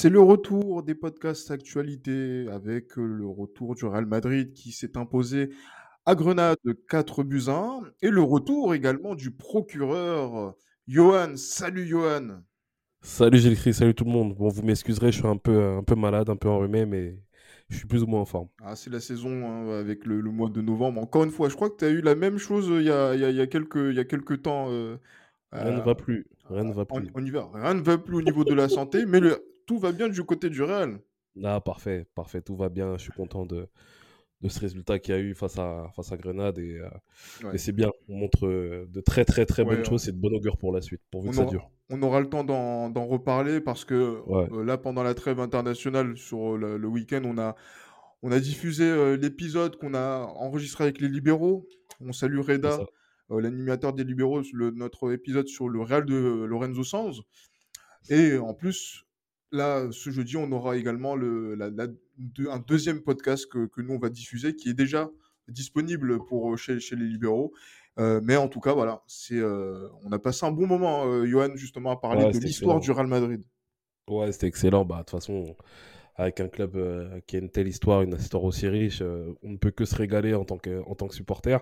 C'est 0.00 0.10
le 0.10 0.20
retour 0.20 0.84
des 0.84 0.94
podcasts 0.94 1.50
actualité 1.50 2.46
avec 2.52 2.96
euh, 3.00 3.04
le 3.04 3.26
retour 3.26 3.74
du 3.74 3.84
Real 3.84 4.06
Madrid 4.06 4.52
qui 4.52 4.70
s'est 4.70 4.96
imposé 4.96 5.50
à 6.06 6.14
Grenade 6.14 6.56
4 6.88 7.24
buts 7.24 7.48
1 7.48 7.80
et 8.00 8.10
le 8.10 8.22
retour 8.22 8.76
également 8.76 9.16
du 9.16 9.32
procureur 9.32 10.54
Johan. 10.86 11.32
Salut 11.34 11.84
Johan. 11.84 12.42
Salut 13.02 13.38
Gilles 13.38 13.74
salut 13.74 13.92
tout 13.92 14.04
le 14.04 14.12
monde. 14.12 14.36
Bon, 14.36 14.50
vous 14.50 14.62
m'excuserez, 14.62 15.10
je 15.10 15.18
suis 15.18 15.26
un 15.26 15.36
peu, 15.36 15.60
un 15.78 15.82
peu 15.82 15.96
malade, 15.96 16.30
un 16.30 16.36
peu 16.36 16.48
enrhumé, 16.48 16.86
mais 16.86 17.18
je 17.68 17.78
suis 17.78 17.88
plus 17.88 18.04
ou 18.04 18.06
moins 18.06 18.20
en 18.20 18.24
forme. 18.24 18.46
Ah, 18.62 18.76
c'est 18.76 18.90
la 18.90 19.00
saison 19.00 19.30
hein, 19.48 19.80
avec 19.80 20.06
le, 20.06 20.20
le 20.20 20.30
mois 20.30 20.48
de 20.48 20.60
novembre. 20.60 21.00
Encore 21.00 21.24
une 21.24 21.32
fois, 21.32 21.48
je 21.48 21.56
crois 21.56 21.70
que 21.70 21.76
tu 21.76 21.84
as 21.84 21.90
eu 21.90 22.02
la 22.02 22.14
même 22.14 22.38
chose 22.38 22.70
euh, 22.70 22.80
il 22.80 22.86
y 22.86 22.90
a, 22.92 23.16
y 23.16 23.24
a- 23.24 23.30
y 23.30 23.40
a 23.40 23.48
quelques, 23.48 23.94
y 23.94 23.98
a 23.98 24.04
quelques 24.04 24.42
temps. 24.42 24.66
euh, 24.70 24.96
Rien 25.52 25.72
ne 25.72 25.80
euh, 25.80 25.82
va 25.82 25.94
plus. 25.94 26.26
Rien 26.48 26.64
ne 26.64 26.72
va 26.72 26.84
plus. 26.84 27.10
en 27.14 27.24
hiver. 27.24 27.50
Rien 27.52 27.74
ne 27.74 27.80
va 27.82 27.98
plus 27.98 28.16
au 28.16 28.22
niveau 28.22 28.44
de 28.44 28.54
la 28.54 28.68
santé, 28.68 29.06
mais 29.06 29.20
le, 29.20 29.38
tout 29.68 29.78
va 29.78 29.92
bien 29.92 30.08
du 30.08 30.24
côté 30.24 30.50
du 30.50 30.62
Real. 30.64 30.98
Ah, 31.44 31.60
parfait, 31.60 32.06
parfait, 32.16 32.40
tout 32.42 32.56
va 32.56 32.68
bien. 32.68 32.96
Je 32.96 33.02
suis 33.02 33.12
content 33.12 33.46
de, 33.46 33.68
de 34.40 34.48
ce 34.48 34.58
résultat 34.58 34.98
qu'il 34.98 35.14
y 35.14 35.16
a 35.16 35.20
eu 35.20 35.34
face 35.34 35.56
à, 35.58 35.86
face 35.94 36.10
à 36.10 36.16
Grenade 36.16 36.58
et, 36.58 36.78
euh, 36.80 36.88
Ouais. 37.44 37.54
et 37.54 37.58
c'est 37.58 37.70
bien. 37.72 37.90
On 38.08 38.16
montre 38.16 38.46
euh, 38.46 38.86
de 38.88 39.00
très 39.00 39.24
très 39.24 39.46
très 39.46 39.62
Ouais, 39.62 39.76
bonnes 39.76 39.84
choses. 39.84 40.02
C'est 40.02 40.12
de 40.12 40.18
bon 40.20 40.34
augure 40.34 40.56
pour 40.56 40.72
la 40.72 40.80
suite, 40.80 41.00
pourvu 41.12 41.28
On 41.28 41.30
que 41.30 41.36
ça 41.36 41.42
aura, 41.42 41.50
dure. 41.50 41.70
on 41.90 42.02
aura 42.02 42.20
le 42.20 42.28
temps 42.28 42.42
d'en 42.42 43.06
reparler 43.06 43.60
parce 43.60 43.84
que 43.84 43.94
euh, 44.28 44.64
là, 44.64 44.78
pendant 44.78 45.04
la 45.04 45.14
trêve 45.14 45.38
internationale, 45.38 46.16
sur 46.16 46.56
le, 46.56 46.76
le 46.76 46.88
week-end, 46.88 47.22
on 47.24 47.38
a, 47.38 47.54
on 48.22 48.32
a 48.32 48.40
diffusé 48.40 48.84
euh, 48.84 49.16
l'épisode 49.16 49.76
qu'on 49.76 49.94
a 49.94 50.22
enregistré 50.36 50.82
avec 50.84 51.00
les 51.00 51.08
libéraux. 51.08 51.68
On 52.00 52.12
salue 52.12 52.38
Reda, 52.40 52.78
l'animateur 53.30 53.92
des 53.92 54.04
libéraux, 54.04 54.42
le- 54.52 54.70
notre 54.70 55.12
épisode 55.12 55.46
sur 55.46 55.68
le 55.68 55.80
Real 55.82 56.04
de 56.04 56.44
Lorenzo 56.44 56.82
Sanz. 56.84 57.20
Et 58.08 58.36
en 58.38 58.54
plus, 58.54 59.04
là, 59.52 59.88
ce 59.92 60.10
jeudi, 60.10 60.36
on 60.36 60.50
aura 60.52 60.76
également 60.76 61.16
le, 61.16 61.54
la- 61.54 61.70
la- 61.70 61.88
deux- 62.18 62.50
un 62.50 62.58
deuxième 62.58 63.00
podcast 63.02 63.46
que, 63.50 63.66
que 63.66 63.80
nous, 63.82 63.94
on 63.94 63.98
va 63.98 64.08
diffuser, 64.10 64.54
qui 64.56 64.70
est 64.70 64.74
déjà 64.74 65.10
disponible 65.48 66.24
pour, 66.26 66.52
euh, 66.52 66.56
chez, 66.56 66.80
chez 66.80 66.96
les 66.96 67.06
libéraux. 67.06 67.52
Euh, 67.98 68.20
mais 68.22 68.36
en 68.36 68.48
tout 68.48 68.60
cas, 68.60 68.74
voilà, 68.74 69.02
c'est, 69.06 69.38
euh, 69.38 69.88
on 70.04 70.12
a 70.12 70.18
passé 70.18 70.46
un 70.46 70.52
bon 70.52 70.66
moment, 70.66 71.06
euh, 71.06 71.26
Johan, 71.26 71.56
justement, 71.56 71.90
à 71.90 71.96
parler 71.96 72.24
Ouais, 72.24 72.32
de 72.32 72.38
l'histoire 72.38 72.78
du 72.80 72.90
Real 72.92 73.06
Madrid. 73.08 73.42
Ouais, 74.08 74.32
c'était 74.32 74.46
excellent. 74.46 74.84
Bah, 74.84 74.96
de 74.96 75.00
toute 75.02 75.10
façon, 75.10 75.56
avec 76.16 76.40
un 76.40 76.48
club 76.48 76.76
qui 77.26 77.36
a 77.36 77.38
une 77.40 77.50
telle 77.50 77.68
histoire, 77.68 78.02
une 78.02 78.14
histoire 78.14 78.44
aussi 78.44 78.66
riche, 78.68 79.02
on 79.02 79.50
ne 79.50 79.56
peut 79.58 79.70
que 79.70 79.84
se 79.84 79.94
régaler 79.94 80.34
en 80.34 80.44
tant 80.44 80.58
que, 80.58 80.82
en 80.86 80.94
tant 80.94 81.08
que 81.08 81.14
supporter. 81.14 81.58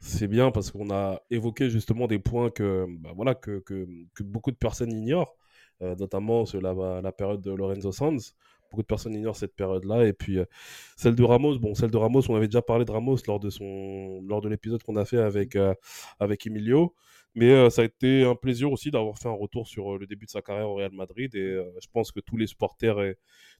C'est 0.00 0.28
bien 0.28 0.50
parce 0.50 0.70
qu'on 0.70 0.90
a 0.90 1.20
évoqué 1.30 1.70
justement 1.70 2.06
des 2.06 2.18
points 2.18 2.50
que, 2.50 2.86
bah, 3.00 3.12
voilà, 3.16 3.34
que, 3.34 3.60
que, 3.60 3.86
que 4.14 4.22
beaucoup 4.22 4.50
de 4.50 4.56
personnes 4.56 4.92
ignorent, 4.92 5.36
notamment 5.80 6.44
sur 6.46 6.60
la, 6.60 7.00
la 7.00 7.12
période 7.12 7.40
de 7.40 7.50
Lorenzo 7.52 7.92
Sanz. 7.92 8.34
Beaucoup 8.70 8.82
de 8.82 8.86
personnes 8.86 9.14
ignorent 9.14 9.36
cette 9.36 9.54
période-là. 9.54 10.06
Et 10.06 10.12
puis, 10.12 10.38
euh, 10.38 10.44
celle 10.96 11.14
de 11.14 11.22
Ramos, 11.24 11.58
bon, 11.58 11.74
celle 11.74 11.90
de 11.90 11.96
Ramos, 11.96 12.22
on 12.28 12.36
avait 12.36 12.48
déjà 12.48 12.60
parlé 12.62 12.84
de 12.84 12.90
Ramos 12.90 13.16
lors 13.26 13.40
de, 13.40 13.48
son, 13.48 14.20
lors 14.26 14.40
de 14.40 14.48
l'épisode 14.48 14.82
qu'on 14.82 14.96
a 14.96 15.04
fait 15.04 15.18
avec, 15.18 15.56
euh, 15.56 15.74
avec 16.20 16.46
Emilio. 16.46 16.94
Mais 17.34 17.50
euh, 17.52 17.70
ça 17.70 17.82
a 17.82 17.84
été 17.84 18.24
un 18.24 18.34
plaisir 18.34 18.72
aussi 18.72 18.90
d'avoir 18.90 19.16
fait 19.18 19.28
un 19.28 19.32
retour 19.32 19.66
sur 19.66 19.94
euh, 19.94 19.98
le 19.98 20.06
début 20.06 20.26
de 20.26 20.30
sa 20.30 20.42
carrière 20.42 20.68
au 20.68 20.74
Real 20.74 20.92
Madrid. 20.92 21.34
Et 21.34 21.38
euh, 21.38 21.64
je 21.80 21.86
pense 21.92 22.10
que 22.10 22.20
tous 22.20 22.36
les 22.36 22.46
supporters 22.46 23.14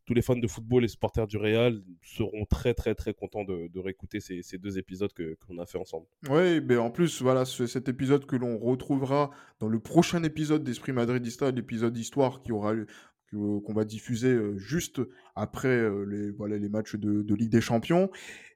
tous 0.09 0.15
les 0.15 0.23
fans 0.23 0.37
de 0.37 0.47
football 0.47 0.87
et 0.87 0.89
supporters 0.89 1.27
du 1.27 1.37
Real 1.37 1.83
seront 2.03 2.47
très, 2.47 2.73
très, 2.73 2.95
très 2.95 3.13
contents 3.13 3.45
de, 3.45 3.79
réécouter 3.79 4.21
ces, 4.21 4.41
deux 4.57 4.79
épisodes 4.79 5.13
que- 5.13 5.37
qu'on 5.47 5.59
a 5.59 5.67
fait 5.67 5.77
ensemble. 5.77 6.07
Oui, 6.31 6.63
mais 6.63 6.79
en 6.79 6.91
plus, 6.91 7.21
voilà, 7.21 7.45
ce- 7.45 7.67
cet 7.67 7.91
épisode 7.91 8.25
que 8.25 8.35
l'on 8.35 8.59
retrouvera 8.59 9.31
dans 9.61 9.69
le 9.69 9.79
prochain 9.81 10.23
épisode 10.23 10.65
d'Esprit 10.65 10.93
Madridista, 10.93 11.51
l'épisode 11.51 11.95
Histoire 11.97 12.41
qui 12.41 12.53
aura 12.53 12.73
lieu- 12.73 12.87
qu'on 13.31 13.75
va 13.75 13.85
diffuser 13.85 14.29
euh, 14.33 14.57
juste 14.57 15.03
après 15.35 15.69
euh, 15.69 16.07
les, 16.07 16.31
voilà, 16.31 16.57
les 16.57 16.71
matchs 16.71 16.97
de, 16.97 17.21
de 17.21 17.35
Ligue 17.35 17.51
des 17.51 17.61
Champions 17.61 18.09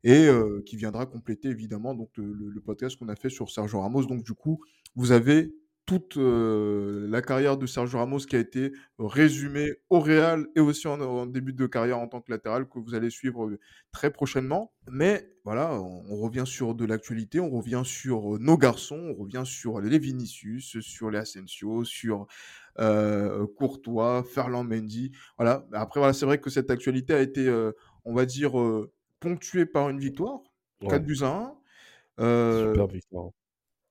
et 0.05 0.27
euh, 0.29 0.63
qui 0.65 0.77
viendra 0.79 1.05
compléter 1.05 1.49
évidemment 1.49 1.95
donc, 1.95 2.09
le- 2.17 2.33
le 2.49 2.61
podcast 2.63 2.99
qu'on 2.99 3.09
a 3.11 3.15
fait 3.17 3.29
sur 3.29 3.51
Sergio 3.51 3.81
Ramos. 3.81 4.07
Donc 4.07 4.25
du 4.25 4.33
coup, 4.33 4.59
vous 4.97 5.13
avez 5.13 5.55
toute 5.85 6.17
euh, 6.17 7.07
la 7.09 7.23
carrière 7.23 7.59
de 7.59 7.67
Sergio 7.67 7.99
Ramos 7.99 8.19
qui 8.21 8.37
a 8.37 8.39
été 8.39 8.73
résumée 8.99 9.75
au 9.91 9.99
Real 10.01 10.47
et 10.55 10.61
aussi 10.61 10.87
en, 10.87 11.01
en 11.01 11.27
début 11.27 11.53
de 11.53 11.67
carrière 11.67 11.99
en 11.99 12.07
tant 12.07 12.21
que 12.21 12.31
latéral 12.31 12.69
que 12.69 12.79
vous 12.79 12.95
allez 12.95 13.11
suivre 13.11 13.51
très 13.91 14.11
prochainement. 14.13 14.73
Mais 14.91 15.35
voilà, 15.45 15.75
on, 15.75 16.05
on 16.09 16.17
revient 16.21 16.45
sur 16.47 16.75
de 16.75 16.85
l'actualité, 16.85 17.41
on 17.41 17.51
revient 17.51 17.83
sur 17.85 18.39
nos 18.39 18.57
garçons, 18.57 18.99
on 19.11 19.15
revient 19.15 19.43
sur 19.45 19.81
les 19.81 19.99
Vinicius, 19.99 20.81
sur 20.81 21.11
les 21.11 21.19
Asensio, 21.19 21.85
sur 21.85 22.27
euh, 22.79 23.47
Courtois, 23.57 24.25
Ferland 24.25 24.65
Mendy. 24.65 25.13
Voilà. 25.37 25.67
Après, 25.73 26.01
voilà, 26.01 26.13
c'est 26.13 26.27
vrai 26.27 26.41
que 26.41 26.51
cette 26.51 26.71
actualité 26.71 27.13
a 27.15 27.21
été, 27.21 27.47
euh, 27.49 27.73
on 28.05 28.15
va 28.15 28.25
dire, 28.25 28.53
ponctuée 29.21 29.67
par 29.67 29.91
une 29.91 29.99
victoire, 29.99 30.41
4 30.89 30.93
Ouais, 30.93 31.01
buts 31.03 31.19
à 31.23 31.27
1. 31.27 31.55
Euh, 32.21 32.73
super 32.73 32.87
victoire. 32.87 33.31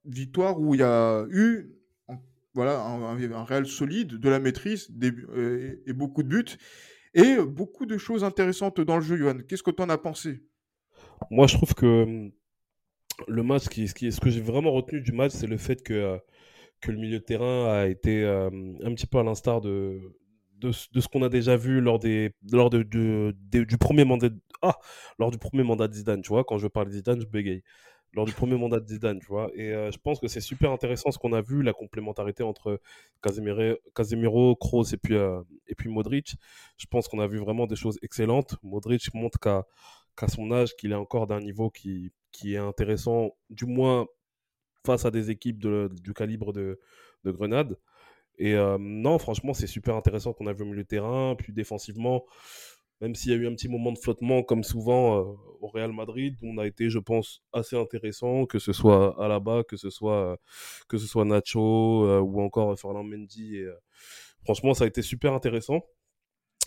victoire 0.05 0.59
où 0.59 0.73
il 0.75 0.79
y 0.79 0.83
a 0.83 1.25
eu 1.29 1.71
voilà, 2.53 2.81
un, 2.81 3.01
un- 3.19 3.65
solide, 3.65 4.15
de 4.19 4.29
la 4.29 4.39
maîtrise 4.39 4.89
euh, 5.03 5.81
et 5.85 5.93
beaucoup 5.93 6.23
de 6.23 6.27
buts 6.29 6.57
et 7.13 7.37
beaucoup 7.37 7.85
de 7.85 7.97
choses 7.97 8.23
intéressantes 8.23 8.81
dans 8.81 8.97
le 8.97 9.03
jeu, 9.03 9.17
Johan. 9.17 9.39
Qu'est-ce 9.47 9.63
que 9.63 9.71
tu 9.71 9.83
en 9.83 9.89
as 9.89 9.97
pensé? 9.97 10.43
Moi, 11.29 11.47
je 11.47 11.55
trouve 11.55 11.73
que 11.73 12.03
hum, 12.03 12.31
le 13.27 13.43
match, 13.43 13.67
qui, 13.69 13.87
ce, 13.87 13.93
qui- 13.95 14.11
ce 14.11 14.19
que 14.21 14.29
j'ai 14.29 14.41
vraiment 14.41 14.71
retenu 14.71 15.01
du 15.01 15.11
match, 15.11 15.33
c'est 15.33 15.47
le 15.47 15.57
fait 15.57 15.83
que, 15.83 15.93
euh, 15.93 16.17
que 16.81 16.91
le 16.91 16.97
milieu 16.99 17.19
de 17.19 17.25
terrain 17.25 17.67
a 17.73 17.87
été 17.87 18.23
euh, 18.23 18.49
un 18.83 18.93
petit 18.95 19.07
peu 19.07 19.19
à 19.19 19.23
l'instar 19.23 19.61
de, 19.61 19.99
de, 20.59 20.71
ce 20.73 21.07
qu'on 21.09 21.23
a 21.23 21.29
déjà 21.29 21.57
vu 21.57 21.81
lors, 21.81 21.99
des, 21.99 22.31
lors 22.51 22.69
de- 23.51 23.63
du 23.63 23.77
premier 23.79 24.05
mandat, 24.05 24.29
ah, 24.61 24.77
lors 25.19 25.31
du 25.31 25.37
premier 25.39 25.63
mandat 25.63 25.87
de 25.89 25.93
Zidane, 25.95 26.21
tu 26.23 26.29
vois. 26.29 26.43
Quand 26.45 26.57
je 26.59 26.67
parle 26.67 26.87
de 26.87 26.93
Zidane, 26.93 27.21
je 27.21 27.27
bégaye. 27.27 27.63
Lors 28.13 28.25
du 28.25 28.33
premier 28.33 28.57
mandat 28.57 28.81
de 28.81 28.87
Zidane, 28.87 29.19
tu 29.19 29.27
vois. 29.27 29.49
Et 29.55 29.73
euh, 29.73 29.89
je 29.89 29.97
pense 29.97 30.19
que 30.19 30.27
c'est 30.27 30.41
super 30.41 30.71
intéressant 30.71 31.11
ce 31.11 31.17
qu'on 31.17 31.31
a 31.31 31.41
vu, 31.41 31.63
la 31.63 31.71
complémentarité 31.71 32.43
entre 32.43 32.81
Casemiro, 33.21 34.55
Kroos 34.57 34.83
et 34.91 34.97
puis, 34.97 35.15
euh, 35.15 35.41
et 35.67 35.75
puis 35.75 35.89
Modric. 35.89 36.35
Je 36.77 36.85
pense 36.87 37.07
qu'on 37.07 37.19
a 37.19 37.27
vu 37.27 37.37
vraiment 37.37 37.67
des 37.67 37.77
choses 37.77 37.97
excellentes. 38.01 38.57
Modric 38.63 39.13
montre 39.13 39.39
qu'à 39.39 40.27
son 40.27 40.51
âge, 40.51 40.75
qu'il 40.75 40.91
est 40.91 40.95
encore 40.95 41.25
d'un 41.25 41.39
niveau 41.39 41.69
qui, 41.69 42.11
qui 42.33 42.55
est 42.55 42.57
intéressant, 42.57 43.31
du 43.49 43.65
moins 43.65 44.07
face 44.85 45.05
à 45.05 45.11
des 45.11 45.29
équipes 45.29 45.59
du 45.59 46.13
calibre 46.13 46.51
de, 46.51 46.79
de 47.23 47.31
Grenade. 47.31 47.77
Et 48.37 48.55
euh, 48.55 48.77
non, 48.79 49.19
franchement, 49.19 49.53
c'est 49.53 49.67
super 49.67 49.95
intéressant 49.95 50.33
qu'on 50.33 50.47
a 50.47 50.53
vu 50.53 50.63
au 50.63 50.65
milieu 50.65 50.83
de 50.83 50.87
terrain. 50.87 51.35
Puis 51.37 51.53
défensivement, 51.53 52.25
même 53.01 53.15
s'il 53.15 53.31
y 53.31 53.35
a 53.35 53.37
eu 53.37 53.47
un 53.47 53.53
petit 53.55 53.67
moment 53.67 53.91
de 53.91 53.97
flottement, 53.97 54.43
comme 54.43 54.63
souvent 54.63 55.17
euh, 55.17 55.23
au 55.59 55.67
Real 55.67 55.91
Madrid, 55.91 56.37
on 56.43 56.57
a 56.57 56.67
été, 56.67 56.89
je 56.89 56.99
pense, 56.99 57.41
assez 57.51 57.75
intéressant, 57.75 58.45
que 58.45 58.59
ce 58.59 58.73
soit 58.73 59.21
Alaba, 59.23 59.63
que 59.63 59.75
ce 59.77 59.89
soit, 59.89 60.39
que 60.87 60.97
ce 60.97 61.07
soit 61.07 61.25
Nacho 61.25 62.05
euh, 62.05 62.19
ou 62.19 62.41
encore 62.41 62.77
Ferland 62.79 63.03
Mendy. 63.03 63.57
Euh, 63.57 63.73
franchement, 64.43 64.73
ça 64.73 64.85
a 64.85 64.87
été 64.87 65.01
super 65.01 65.33
intéressant. 65.33 65.81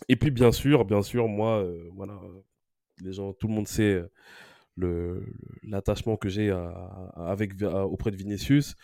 Et 0.08 0.16
puis, 0.16 0.30
bien 0.30 0.52
sûr, 0.52 0.84
bien 0.84 1.02
sûr, 1.02 1.28
moi, 1.28 1.62
euh, 1.62 1.88
voilà, 1.94 2.14
euh, 2.14 2.42
les 3.00 3.12
gens, 3.12 3.32
tout 3.32 3.48
le 3.48 3.54
monde 3.54 3.68
sait 3.68 4.02
euh, 4.82 5.20
l'attachement 5.62 6.16
que 6.16 6.28
j'ai 6.28 6.52
auprès 6.52 8.10
de 8.10 8.16
Vinicius. 8.16 8.74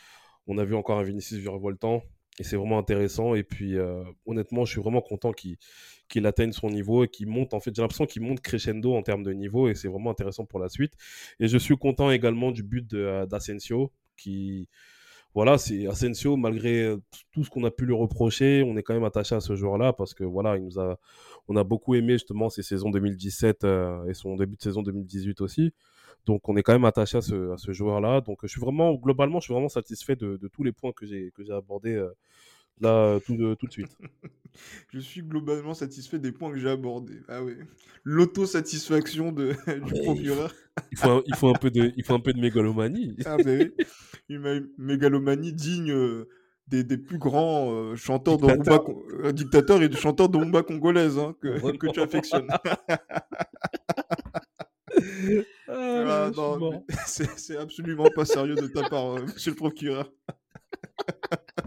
On 0.46 0.58
a 0.58 0.64
vu 0.64 0.74
encore 0.74 0.98
un 0.98 1.02
Vinicius 1.02 1.40
virevoltant 1.40 2.02
et 2.40 2.42
c'est 2.42 2.56
vraiment 2.56 2.78
intéressant. 2.78 3.34
Et 3.34 3.42
puis, 3.42 3.76
euh, 3.76 4.02
honnêtement, 4.24 4.64
je 4.64 4.72
suis 4.72 4.80
vraiment 4.80 5.02
content 5.02 5.30
qu'il 6.08 6.26
atteigne 6.26 6.52
son 6.52 6.70
niveau 6.70 7.04
et 7.04 7.08
qu'il 7.08 7.28
monte. 7.28 7.52
En 7.52 7.60
fait, 7.60 7.76
j'ai 7.76 7.82
l'impression 7.82 8.06
qu'il 8.06 8.22
monte 8.22 8.40
crescendo 8.40 8.94
en 8.94 9.02
termes 9.02 9.22
de 9.22 9.32
niveau 9.32 9.68
et 9.68 9.74
c'est 9.74 9.88
vraiment 9.88 10.10
intéressant 10.10 10.46
pour 10.46 10.58
la 10.58 10.70
suite. 10.70 10.94
Et 11.38 11.48
je 11.48 11.58
suis 11.58 11.76
content 11.76 12.10
également 12.10 12.50
du 12.50 12.62
but 12.62 12.92
euh, 12.94 13.26
d'Asensio 13.26 13.92
qui. 14.16 14.68
Voilà, 15.32 15.58
c'est 15.58 15.86
Asensio, 15.86 16.36
malgré 16.36 16.92
tout 17.30 17.44
ce 17.44 17.50
qu'on 17.50 17.62
a 17.62 17.70
pu 17.70 17.86
lui 17.86 17.94
reprocher, 17.94 18.64
on 18.66 18.76
est 18.76 18.82
quand 18.82 18.94
même 18.94 19.04
attaché 19.04 19.36
à 19.36 19.40
ce 19.40 19.54
joueur-là 19.54 19.92
parce 19.92 20.12
que 20.12 20.24
voilà, 20.24 20.56
il 20.56 20.64
nous 20.64 20.80
a, 20.80 20.98
on 21.46 21.54
a 21.54 21.62
beaucoup 21.62 21.94
aimé 21.94 22.14
justement 22.14 22.50
ses 22.50 22.64
saisons 22.64 22.90
2017 22.90 23.62
euh, 23.62 24.04
et 24.08 24.14
son 24.14 24.34
début 24.34 24.56
de 24.56 24.62
saison 24.62 24.82
2018 24.82 25.40
aussi. 25.40 25.72
Donc 26.26 26.48
on 26.48 26.56
est 26.56 26.62
quand 26.62 26.72
même 26.72 26.84
attaché 26.84 27.18
à 27.18 27.22
ce, 27.22 27.52
à 27.52 27.56
ce 27.58 27.72
joueur-là. 27.72 28.20
Donc 28.20 28.38
je 28.42 28.48
suis 28.48 28.60
vraiment, 28.60 28.94
globalement, 28.94 29.40
je 29.40 29.44
suis 29.44 29.54
vraiment 29.54 29.68
satisfait 29.68 30.16
de, 30.16 30.36
de 30.36 30.48
tous 30.48 30.62
les 30.64 30.72
points 30.72 30.92
que 30.92 31.06
j'ai 31.06 31.32
abordés 31.50 31.94
euh, 31.94 32.10
là, 32.80 33.18
tout 33.26 33.36
de, 33.36 33.54
tout 33.54 33.66
de 33.66 33.72
suite. 33.72 33.96
Je 34.92 34.98
suis 34.98 35.22
globalement 35.22 35.74
satisfait 35.74 36.18
des 36.18 36.32
points 36.32 36.50
que 36.50 36.58
j'ai 36.58 36.68
abordés. 36.68 37.20
Ah 37.28 37.40
oui. 37.44 37.54
L'autosatisfaction 38.02 39.30
de, 39.30 39.52
du 39.86 39.92
procureur. 40.02 40.52
Il 40.90 40.98
faut, 40.98 41.08
un- 41.10 41.22
il 41.24 41.36
faut 41.36 41.48
un 41.48 41.52
peu 41.52 41.70
de, 41.70 41.92
il 41.96 42.02
faut 42.04 42.14
un 42.14 42.20
peu 42.20 42.32
de 42.32 42.40
mégalomanie. 42.40 43.16
Ah 43.26 43.36
ben 43.36 43.72
oui. 43.78 43.86
Une 44.28 44.42
mé- 44.42 44.66
mégalomanie 44.76 45.52
digne 45.52 45.92
euh, 45.92 46.28
des, 46.66 46.82
des 46.82 46.98
plus 46.98 47.18
grands 47.18 47.70
euh, 47.72 47.94
chanteurs 47.94 48.38
de 48.38 48.46
rumba, 48.46 48.56
Dictateur. 48.56 48.84
con- 48.84 49.02
euh, 49.22 49.32
dictateurs 49.32 49.82
et 49.82 49.88
de 49.88 49.96
chanteurs 49.96 50.28
de 50.28 50.36
rumba 50.38 50.64
congolaise 50.64 51.16
hein, 51.18 51.36
que, 51.40 51.76
que 51.76 51.86
tu 51.92 52.00
affectionnes. 52.00 52.48
Ah, 55.72 56.26
Ah, 56.26 56.30
non, 56.36 56.58
mais 56.58 56.82
c'est 57.06 57.56
absolument 57.56 58.10
pas 58.10 58.24
sérieux 58.24 58.56
de 58.56 58.66
ta 58.66 58.84
part, 58.84 59.06
euh, 59.12 59.26
monsieur 59.26 59.50
le 59.52 59.56
procureur. 59.56 60.10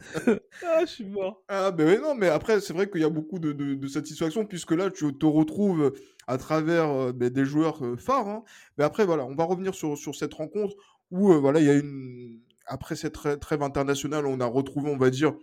Ah, 0.62 0.82
je 0.82 0.86
suis 0.92 1.06
mort. 1.06 1.44
Ah 1.48 1.72
ben 1.72 1.88
oui, 1.88 1.98
non, 2.02 2.16
mais 2.16 2.28
après, 2.30 2.62
c'est 2.62 2.74
vrai 2.74 2.90
qu'il 2.90 3.02
y 3.02 3.04
a 3.04 3.10
beaucoup 3.10 3.40
de, 3.40 3.52
de- 3.52 3.76
de 3.76 3.88
satisfaction 3.88 4.46
puisque 4.46 4.72
là, 4.72 4.90
tu 4.90 5.14
te 5.18 5.26
retrouves 5.26 5.94
à 6.28 6.38
travers 6.38 6.90
euh, 6.90 7.12
ben, 7.14 7.30
des 7.30 7.46
joueurs 7.46 7.84
euh, 7.86 7.98
phares. 7.98 8.28
hein. 8.28 8.44
Mais 8.78 8.84
après, 8.84 9.06
voilà, 9.06 9.26
on 9.26 9.36
va 9.36 9.44
revenir 9.44 9.76
sur, 9.76 9.98
sur 9.98 10.16
cette 10.16 10.34
rencontre 10.34 10.76
où, 11.12 11.32
euh, 11.34 11.38
voilà, 11.40 11.60
il 11.60 11.66
y 11.66 11.70
a 11.70 11.74
une... 11.76 12.40
Après 12.66 12.96
cette 12.96 13.14
trê- 13.16 13.38
trêve 13.38 13.62
internationale, 13.62 14.26
on 14.26 14.40
a 14.40 14.46
retrouvé, 14.46 14.90
on 14.90 14.98
va 14.98 15.10
dire, 15.10 15.34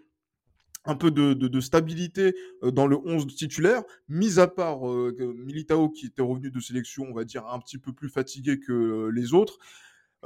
un 0.85 0.94
peu 0.97 1.11
de, 1.11 1.35
de- 1.35 1.49
de 1.49 1.61
stabilité 1.61 2.35
euh, 2.62 2.71
dans 2.71 2.87
le 2.87 2.97
11 2.97 3.27
titulaire, 3.35 3.82
mis 4.09 4.38
à 4.38 4.47
part 4.47 4.88
euh, 4.91 5.15
Militao 5.44 5.91
qui 5.91 6.06
était 6.06 6.23
revenu 6.23 6.50
de 6.50 6.61
sélection, 6.61 7.06
on 7.11 7.15
va 7.15 7.25
dire, 7.25 7.47
un 7.47 7.59
petit 7.59 7.79
peu 7.79 7.93
plus 7.93 8.09
fatigué 8.09 8.59
que 8.61 8.73
euh, 8.73 9.11
les 9.15 9.35
autres. 9.35 9.59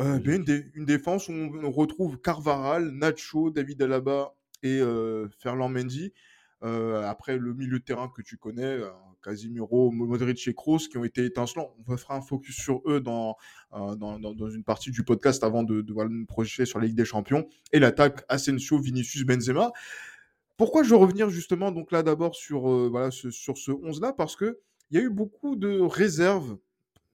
Euh, 0.01 0.19
une, 0.25 0.45
dé- 0.45 0.67
une 0.75 0.85
défense 0.87 1.29
où 1.29 1.33
on, 1.33 1.71
retrouve 1.71 2.19
Carvaral, 2.21 2.91
Nacho, 2.91 3.51
David 3.51 3.81
Alaba 3.83 4.35
et 4.63 4.81
euh, 4.81 5.29
Ferland 5.39 5.69
Mendy. 5.73 6.13
Après 6.63 7.37
le 7.37 7.53
milieu 7.53 7.79
de 7.79 7.85
terrain 7.85 8.09
que 8.09 8.23
tu 8.23 8.39
connais, 8.39 8.79
Casimiro, 9.23 9.91
Modric 9.91 10.49
et 10.49 10.55
Kroos 10.55 10.79
qui 10.91 10.97
ont 10.97 11.05
été 11.05 11.25
étincelants. 11.27 11.75
On 11.87 11.91
va 11.91 11.99
faire 11.99 12.13
un 12.13 12.23
focus 12.23 12.57
sur 12.57 12.81
eux 12.87 13.01
dans, 13.01 13.37
euh, 13.75 13.95
dans, 13.97 14.19
dans- 14.19 14.33
dans 14.35 14.49
une 14.49 14.65
partie 14.65 14.91
du 14.91 15.03
podcast 15.03 15.45
avant 15.45 15.63
de, 15.63 15.83
de, 15.83 15.93
nous 15.93 16.25
projeter 16.25 16.65
sur 16.65 16.79
la 16.79 16.87
Ligue 16.87 16.97
des 16.97 17.05
Champions. 17.05 17.47
Et 17.73 17.81
l'attaque 17.81 18.25
Asensio, 18.31 18.79
Vinicius, 18.79 19.25
Benzema. 19.27 19.73
Pourquoi 20.57 20.83
je 20.83 20.91
veux 20.91 20.97
revenir 20.97 21.31
justement 21.31 21.73
donc 21.73 21.91
là 21.93 22.03
d'abord 22.03 22.35
sur, 22.37 22.71
euh, 22.71 22.89
voilà, 22.91 23.11
ce, 23.11 23.31
sur 23.31 23.59
ce 23.59 23.73
11-là 23.73 24.13
Parce 24.13 24.37
qu'il 24.37 24.55
y 24.93 24.99
a 24.99 25.01
eu 25.01 25.11
beaucoup 25.11 25.57
de 25.57 25.81
réserves 25.81 26.59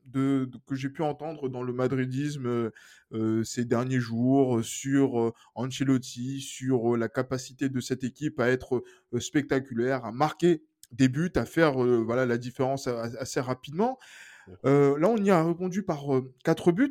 de, 0.06 0.48
de- 0.50 0.58
que 0.66 0.74
j'ai 0.74 0.90
pu 0.90 1.02
entendre 1.02 1.48
dans 1.48 1.62
le 1.62 1.72
madridisme 1.72 2.46
euh, 2.46 2.70
euh, 3.12 3.44
ces 3.44 3.64
derniers 3.64 4.00
jours 4.00 4.64
sur 4.64 5.20
euh, 5.20 5.32
Ancelotti, 5.54 6.40
sur 6.40 6.94
euh, 6.94 6.98
la 6.98 7.08
capacité 7.08 7.68
de 7.68 7.80
cette 7.80 8.04
équipe 8.04 8.40
à 8.40 8.48
être 8.48 8.82
spectaculaire, 9.18 10.04
à 10.04 10.12
marquer 10.12 10.62
des 10.92 11.08
buts, 11.08 11.32
à 11.36 11.44
faire 11.46 11.74
voilà, 11.74 12.26
la 12.26 12.36
différence 12.38 12.88
assez 12.88 13.40
rapidement. 13.40 13.98
Là, 14.64 15.08
on 15.08 15.16
y 15.18 15.30
a 15.30 15.44
répondu 15.44 15.82
par 15.84 16.04
quatre 16.44 16.72
buts. 16.72 16.90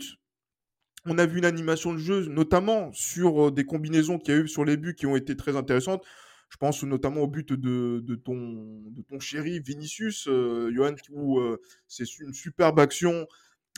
On 1.05 1.17
a 1.17 1.25
vu 1.25 1.39
une 1.39 1.45
animation 1.45 1.93
de 1.93 1.97
jeu, 1.97 2.25
notamment 2.27 2.91
sur 2.93 3.51
des 3.51 3.65
combinaisons 3.65 4.19
qu'il 4.19 4.33
y 4.33 4.37
a 4.37 4.41
eu 4.41 4.47
sur 4.47 4.65
les 4.65 4.77
buts 4.77 4.95
qui 4.95 5.05
ont 5.07 5.15
été 5.15 5.35
très 5.35 5.55
intéressantes. 5.55 6.03
Je 6.49 6.57
pense 6.57 6.83
notamment 6.83 7.21
au 7.21 7.27
but 7.27 7.53
de, 7.53 7.99
de 8.03 8.15
ton, 8.15 8.81
de 8.89 9.01
ton 9.03 9.19
chéri 9.19 9.59
Vinicius, 9.59 10.27
euh, 10.27 10.71
Johan, 10.75 10.95
où 11.11 11.39
euh, 11.39 11.61
c'est 11.87 12.19
une 12.19 12.33
superbe 12.33 12.79
action 12.79 13.27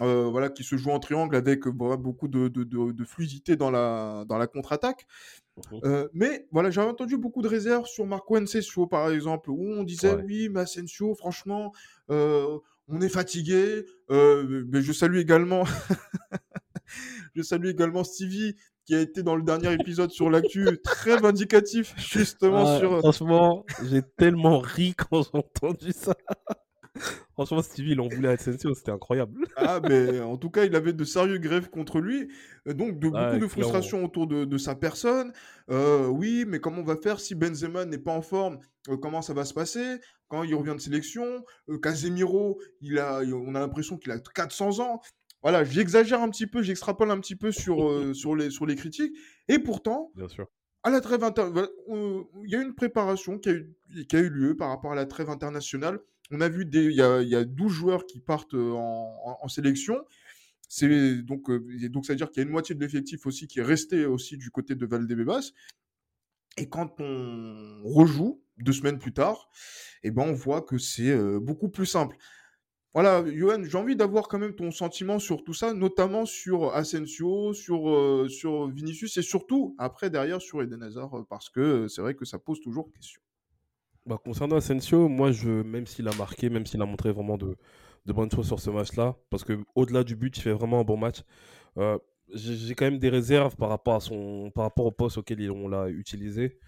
euh, 0.02 0.30
voilà, 0.32 0.50
qui 0.50 0.64
se 0.64 0.78
joue 0.78 0.90
en 0.90 1.00
triangle 1.00 1.36
avec 1.36 1.68
beaucoup 1.68 2.28
de, 2.30 2.48
de- 2.48 2.64
de- 2.64 2.92
de 2.94 3.04
fluidité 3.04 3.56
dans 3.58 3.70
la, 3.70 4.26
dans 4.28 4.38
la 4.38 4.48
contre-attaque. 4.48 5.06
Mhm. 5.72 5.82
Euh, 5.84 6.08
mais 6.14 6.48
voilà, 6.52 6.72
j'avais 6.72 6.88
entendu 6.90 7.18
beaucoup 7.18 7.42
de 7.42 7.48
réserves 7.50 7.86
sur 7.86 8.06
Marco 8.06 8.36
Asensio, 8.38 8.88
par 8.88 9.12
exemple, 9.12 9.52
où 9.52 9.62
on 9.62 9.84
disait 9.84 10.16
Ouais. 10.16 10.24
oui, 10.26 10.50
mais 10.50 10.62
Asensio, 10.62 11.14
franchement, 11.14 11.74
on 12.08 13.02
est 13.02 13.10
fatigué. 13.10 13.86
Mais 14.10 14.82
je 14.82 14.94
salue 14.94 15.18
également, 15.18 15.66
je 17.36 17.42
salue 17.42 17.68
également 17.68 18.04
Stevie 18.04 18.56
qui 18.92 18.96
a 18.98 19.00
été 19.00 19.24
dans 19.24 19.38
le 19.38 19.44
dernier 19.44 19.72
épisode 19.74 20.12
sur 20.12 20.30
l'actu 20.30 20.68
très 20.84 21.16
vindicatif 21.16 21.94
justement 21.98 22.66
Ah, 22.68 22.78
sur. 22.78 23.00
Franchement, 23.00 23.66
j'ai 23.90 24.02
tellement 24.18 24.60
ri 24.60 24.94
quand 24.96 25.24
j'ai 25.24 25.30
entendu 25.40 25.94
ça. 25.94 26.14
Franchement, 27.34 27.62
Stevie, 27.62 27.92
il 27.92 28.02
en 28.02 28.10
voulait 28.10 28.28
à 28.28 28.32
Asensio, 28.32 28.74
c'était 28.74 28.92
incroyable. 28.92 29.46
Ah, 29.56 29.80
mais 29.88 30.20
en 30.20 30.36
tout 30.36 30.50
cas, 30.50 30.66
il 30.66 30.76
avait 30.76 30.92
de 30.92 31.06
sérieux 31.06 31.38
grèves 31.38 31.70
contre 31.70 32.00
lui. 32.02 32.28
Euh, 32.68 32.74
Donc, 32.74 33.00
de, 33.00 33.08
beaucoup 33.08 33.16
de 33.18 33.30
clairement. 33.30 33.48
frustration 33.48 34.04
autour 34.04 34.28
de, 34.28 34.44
de 34.44 34.58
sa 34.58 34.76
personne. 34.76 35.32
Euh, 35.70 36.08
oui, 36.08 36.44
mais 36.46 36.60
comment 36.60 36.80
on 36.82 36.84
va 36.84 36.98
faire 36.98 37.22
si 37.22 37.34
Benzema 37.34 37.86
n'est 37.86 37.98
pas 37.98 38.12
en 38.12 38.22
forme? 38.22 38.60
Euh, 38.90 38.98
Comment 38.98 39.22
ça 39.22 39.34
va 39.34 39.46
se 39.46 39.54
passer? 39.54 40.00
Quand 40.28 40.44
il 40.44 40.54
revient 40.54 40.74
de 40.76 40.82
sélection 40.82 41.46
Euh, 41.70 41.78
Casemiro, 41.80 42.60
il 42.82 43.00
a, 43.00 43.22
on 43.22 43.56
a 43.56 43.60
l'impression 43.62 43.98
qu'il 43.98 44.12
a 44.12 44.20
400 44.20 44.80
ans. 44.82 45.00
Voilà, 45.42 45.64
j'exagère 45.64 46.22
un 46.22 46.30
petit 46.30 46.48
peu, 46.48 46.62
j'extrapole 46.62 47.10
un 47.12 47.20
petit 47.20 47.36
peu 47.36 47.52
sur, 47.52 47.88
euh, 47.90 48.14
sur, 48.14 48.36
les, 48.36 48.50
sur 48.52 48.66
les 48.66 48.76
critiques. 48.76 49.16
Et 49.48 49.58
pourtant, 49.60 50.12
Bien 50.16 50.28
sûr. 50.28 50.48
à 50.84 50.90
la 50.92 51.02
trêve 51.02 51.24
il 51.88 52.50
y 52.50 52.56
a 52.56 52.62
une 52.62 52.76
préparation 52.76 53.40
qui 53.40 53.50
a, 53.50 53.54
eu, 53.54 53.74
qui 54.08 54.16
a 54.16 54.20
eu 54.20 54.30
lieu 54.30 54.56
par 54.56 54.70
rapport 54.70 54.92
à 54.92 54.96
la 54.96 55.06
trêve 55.06 55.30
internationale. 55.30 56.00
On 56.30 56.42
a 56.42 56.48
vu 56.50 56.68
il 56.72 56.92
y 56.94 57.02
a, 57.02 57.22
y 57.22 57.36
a 57.36 57.44
12 57.44 57.72
joueurs 57.72 58.06
qui 58.06 58.20
partent 58.20 58.54
euh, 58.54 58.72
en, 58.72 59.16
en- 59.26 59.38
en 59.42 59.48
sélection. 59.48 59.98
C'est 60.70 61.22
donc, 61.24 61.50
euh, 61.50 61.60
donc 61.90 62.06
ça 62.06 62.14
veut 62.14 62.18
dire 62.18 62.30
qu'il 62.32 62.42
y 62.42 62.46
a 62.46 62.48
une 62.48 62.52
moitié 62.52 62.74
de 62.76 62.80
l'effectif 62.80 63.26
aussi 63.26 63.48
qui 63.48 63.60
est 63.60 63.64
resté 63.64 64.06
aussi 64.06 64.38
du 64.38 64.52
côté 64.52 64.76
de 64.76 64.86
Valdebebas. 64.86 65.52
Et 66.58 66.70
quand 66.70 67.00
on 67.02 67.82
rejoue 67.84 68.42
deux 68.58 68.74
semaines 68.74 69.00
plus 69.00 69.12
tard, 69.14 69.50
eh 70.04 70.12
ben 70.12 70.24
on 70.24 70.34
voit 70.34 70.62
que 70.62 70.78
c'est 70.78 71.10
euh, 71.12 71.40
beaucoup 71.40 71.70
plus 71.70 71.86
simple. 71.86 72.16
Voilà, 72.94 73.24
Johan, 73.34 73.64
j'ai 73.64 73.78
envie 73.78 73.96
d'avoir 73.96 74.28
quand 74.28 74.38
même 74.38 74.54
ton 74.54 74.70
sentiment 74.70 75.18
sur 75.18 75.44
tout 75.46 75.54
ça, 75.54 75.74
notamment 75.74 76.26
sur 76.26 76.76
Asensio, 76.76 77.54
sur, 77.54 77.90
euh, 77.90 78.28
sur 78.28 78.68
Vinicius 78.70 79.16
et 79.16 79.22
surtout 79.22 79.76
après 79.78 80.10
derrière 80.10 80.42
sur 80.42 80.62
Eden 80.62 80.84
Hazard, 80.84 81.14
euh, 81.18 81.24
parce 81.30 81.50
que 81.50 81.88
c'est 81.88 82.02
vrai 82.02 82.16
que 82.16 82.26
ça 82.26 82.38
pose 82.38 82.60
toujours 82.60 82.92
question. 82.92 83.22
Bah, 84.06 84.18
concernant 84.24 84.58
Asensio, 84.58 85.08
moi, 85.08 85.32
je, 85.32 85.50
même 85.50 85.86
s'il 85.88 86.08
a 86.10 86.14
marqué, 86.16 86.50
même 86.50 86.66
s'il 86.66 86.82
a 86.82 86.86
montré 86.86 87.14
vraiment 87.14 87.38
de, 87.38 87.56
de 88.06 88.14
bonnes 88.14 88.32
choses 88.32 88.48
sur 88.48 88.60
ce 88.60 88.70
match-là, 88.70 89.16
parce 89.30 89.46
que 89.46 89.60
au-delà 89.76 90.04
du 90.04 90.18
but, 90.18 90.36
il 90.38 90.42
fait 90.42 90.52
vraiment 90.54 90.82
un 90.82 90.84
bon 90.84 90.98
match. 90.98 91.22
euh, 91.78 91.98
j'ai 92.34 92.76
quand 92.76 92.86
même 92.86 93.00
des 93.00 93.10
réserves 93.10 93.58
par 93.58 93.70
rapport, 93.70 93.96
à 93.96 94.00
son, 94.00 94.52
par 94.56 94.64
rapport 94.64 94.86
au 94.86 94.92
poste 94.92 95.18
auquel 95.18 95.52
on 95.52 95.68
l'a 95.68 95.90
utilisé. 95.90 96.60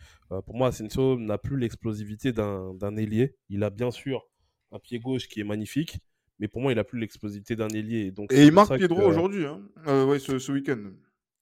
Pour 0.45 0.55
moi, 0.55 0.67
Asensio 0.67 1.17
n'a 1.17 1.37
plus 1.37 1.57
l'explosivité 1.57 2.33
d'un 2.33 2.97
ailier. 2.97 3.37
Il 3.47 3.63
a 3.63 3.69
bien 3.69 3.89
sûr 3.89 4.27
un 4.73 4.80
pied 4.80 4.99
gauche 4.99 5.30
qui 5.30 5.39
est 5.39 5.45
magnifique, 5.45 5.99
mais 6.40 6.47
pour 6.47 6.61
moi, 6.61 6.71
il 6.71 6.80
a 6.80 6.83
plus 6.83 6.99
l'explosivité 6.99 7.56
d'un 7.56 7.69
ailier. 7.69 8.11
Donc, 8.11 8.31
Et 8.33 8.45
il 8.45 8.52
marque 8.52 8.75
pied 8.78 8.87
droit 8.87 9.06
aujourd'hui, 9.06 9.45
hein. 9.45 9.61
Euh, 9.87 10.06
ouais, 10.06 10.19
ce, 10.19 10.40
ce 10.40 10.52
week-end. 10.52 10.92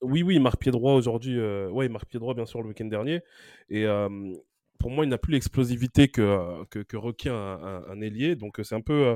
Oui, 0.02 0.24
oui, 0.24 0.36
il 0.36 0.42
marque 0.42 0.60
pied 0.60 0.72
droit 0.72 0.94
aujourd'hui. 0.94 1.38
euh, 1.40 1.70
ouais, 1.70 1.86
il 1.86 1.92
marque 1.92 2.08
pied 2.08 2.20
droit, 2.20 2.34
bien 2.34 2.46
sûr, 2.46 2.62
le 2.62 2.70
week-end 2.70 2.86
dernier. 2.86 3.22
Et 3.70 3.86
euh, 3.86 4.10
pour 4.80 4.90
moi, 4.90 5.06
il 5.06 5.10
n'a 5.10 5.20
plus 5.20 5.34
l'explosivité 5.34 6.08
que, 6.08 6.22
euh, 6.22 6.66
que, 6.72 6.80
que 6.80 6.98
requiert 6.98 7.36
un, 7.36 7.84
un, 7.88 7.92
un 7.92 8.02
ailier. 8.02 8.36
Donc, 8.36 8.60
euh, 8.60 8.64
c'est 8.64 8.76
un 8.76 8.82
peu. 8.82 9.16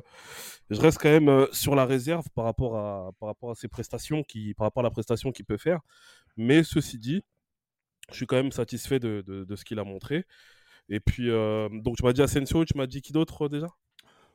je 0.70 0.80
reste 0.80 1.00
quand 1.02 1.10
même 1.10 1.48
sur 1.52 1.76
la 1.76 1.86
réserve 1.86 2.26
par 2.36 2.46
rapport 2.46 2.78
à, 2.78 3.12
par 3.20 3.28
rapport 3.28 3.52
à 3.52 3.56
ses 3.56 3.68
prestations, 3.68 4.24
qui, 4.24 4.54
par 4.54 4.66
rapport 4.66 4.82
à 4.82 4.84
la 4.84 4.92
prestation 4.92 5.32
qu'il 5.32 5.46
peut 5.46 5.58
faire. 5.58 5.82
Mais 6.38 6.64
ceci 6.64 7.00
dit, 7.00 7.24
je 8.12 8.16
suis 8.16 8.28
quand 8.28 8.36
même 8.36 8.52
satisfait 8.52 9.00
de, 9.00 9.24
de, 9.26 9.44
de 9.44 9.56
ce 9.56 9.66
qu'il 9.66 9.80
a 9.80 9.84
montré. 9.84 10.26
Et 10.88 11.00
puis, 11.00 11.30
donc, 11.30 11.98
tu 11.98 12.04
m'as 12.04 12.14
dit 12.14 12.22
Asensio, 12.22 12.64
tu 12.64 12.78
m'as 12.78 12.86
dit 12.86 13.02
qui 13.02 13.12
d'autre 13.12 13.50
déjà? 13.50 13.68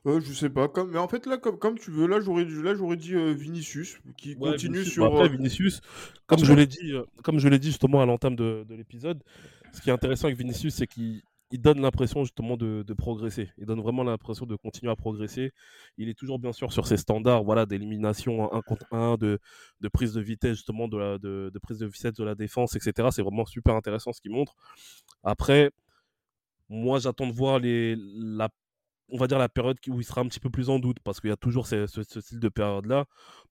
Euh, 0.07 0.19
je 0.19 0.33
sais 0.33 0.49
pas, 0.49 0.67
comme... 0.67 0.91
mais 0.91 0.97
en 0.97 1.07
fait 1.07 1.27
là, 1.27 1.37
comme, 1.37 1.59
comme 1.59 1.77
tu 1.77 1.91
veux, 1.91 2.07
là 2.07 2.19
j'aurais 2.21 2.45
là 2.45 2.73
j'aurais 2.73 2.97
dit 2.97 3.13
euh, 3.13 3.33
Vinicius 3.33 3.99
qui 4.17 4.29
Ouais, 4.35 4.51
continue 4.51 4.73
Vinicius. 4.77 4.93
sur. 4.93 5.05
Après, 5.05 5.25
euh, 5.25 5.27
Vinicius, 5.27 5.79
comme 6.25 6.37
parce 6.39 6.43
je 6.43 6.53
que- 6.53 6.57
l'ai 6.57 6.65
dit, 6.65 6.91
euh, 6.93 7.03
comme 7.23 7.37
je 7.37 7.47
l'ai 7.47 7.59
dit 7.59 7.67
justement 7.67 8.01
à 8.01 8.05
l'entame 8.07 8.35
de, 8.35 8.65
de 8.67 8.73
l'épisode, 8.75 9.21
ce 9.73 9.81
qui 9.81 9.89
est 9.89 9.93
intéressant 9.93 10.25
avec 10.25 10.37
Vinicius, 10.39 10.73
c'est 10.73 10.87
qu'il 10.87 11.21
il 11.53 11.61
donne 11.61 11.81
l'impression 11.81 12.23
justement 12.23 12.55
de, 12.55 12.81
de 12.87 12.93
progresser. 12.93 13.51
Il 13.57 13.65
donne 13.65 13.81
vraiment 13.81 14.03
l'impression 14.03 14.45
de 14.45 14.55
continuer 14.55 14.89
à 14.89 14.95
progresser. 14.95 15.51
Il 15.97 16.07
est 16.07 16.13
toujours 16.17 16.39
bien 16.39 16.53
sûr 16.53 16.71
sur 16.71 16.87
ses 16.87 16.95
standards, 16.95 17.43
voilà, 17.43 17.65
d'élimination 17.65 18.51
un 18.53 18.61
contre 18.61 18.85
un, 18.93 19.17
de, 19.17 19.37
de 19.81 19.87
prise 19.89 20.13
de 20.13 20.21
vitesse 20.21 20.55
justement, 20.55 20.87
de, 20.87 20.97
la, 20.97 21.17
de, 21.17 21.51
de 21.53 21.59
prise 21.59 21.77
de 21.79 21.87
vitesse 21.87 22.13
de 22.13 22.23
la 22.23 22.35
défense, 22.35 22.75
etc. 22.77 23.09
C'est 23.11 23.21
vraiment 23.21 23.45
super 23.45 23.75
intéressant 23.75 24.13
ce 24.13 24.21
qu'il 24.21 24.31
montre. 24.31 24.55
Après, 25.23 25.71
moi, 26.69 26.99
j'attends 26.99 27.27
de 27.27 27.33
voir 27.33 27.59
les, 27.59 27.97
la, 27.99 28.47
on 29.11 29.17
va 29.17 29.27
dire 29.27 29.37
la 29.37 29.49
période 29.49 29.77
où 29.87 29.99
il 29.99 30.03
sera 30.03 30.21
un 30.21 30.27
petit 30.27 30.39
peu 30.39 30.49
plus 30.49 30.69
en 30.69 30.79
doute, 30.79 30.97
parce 31.03 31.19
qu'il 31.19 31.29
y 31.29 31.33
a 31.33 31.37
toujours 31.37 31.67
ce, 31.67 31.85
style 31.87 32.39
de 32.39 32.49
période-là. 32.49 33.05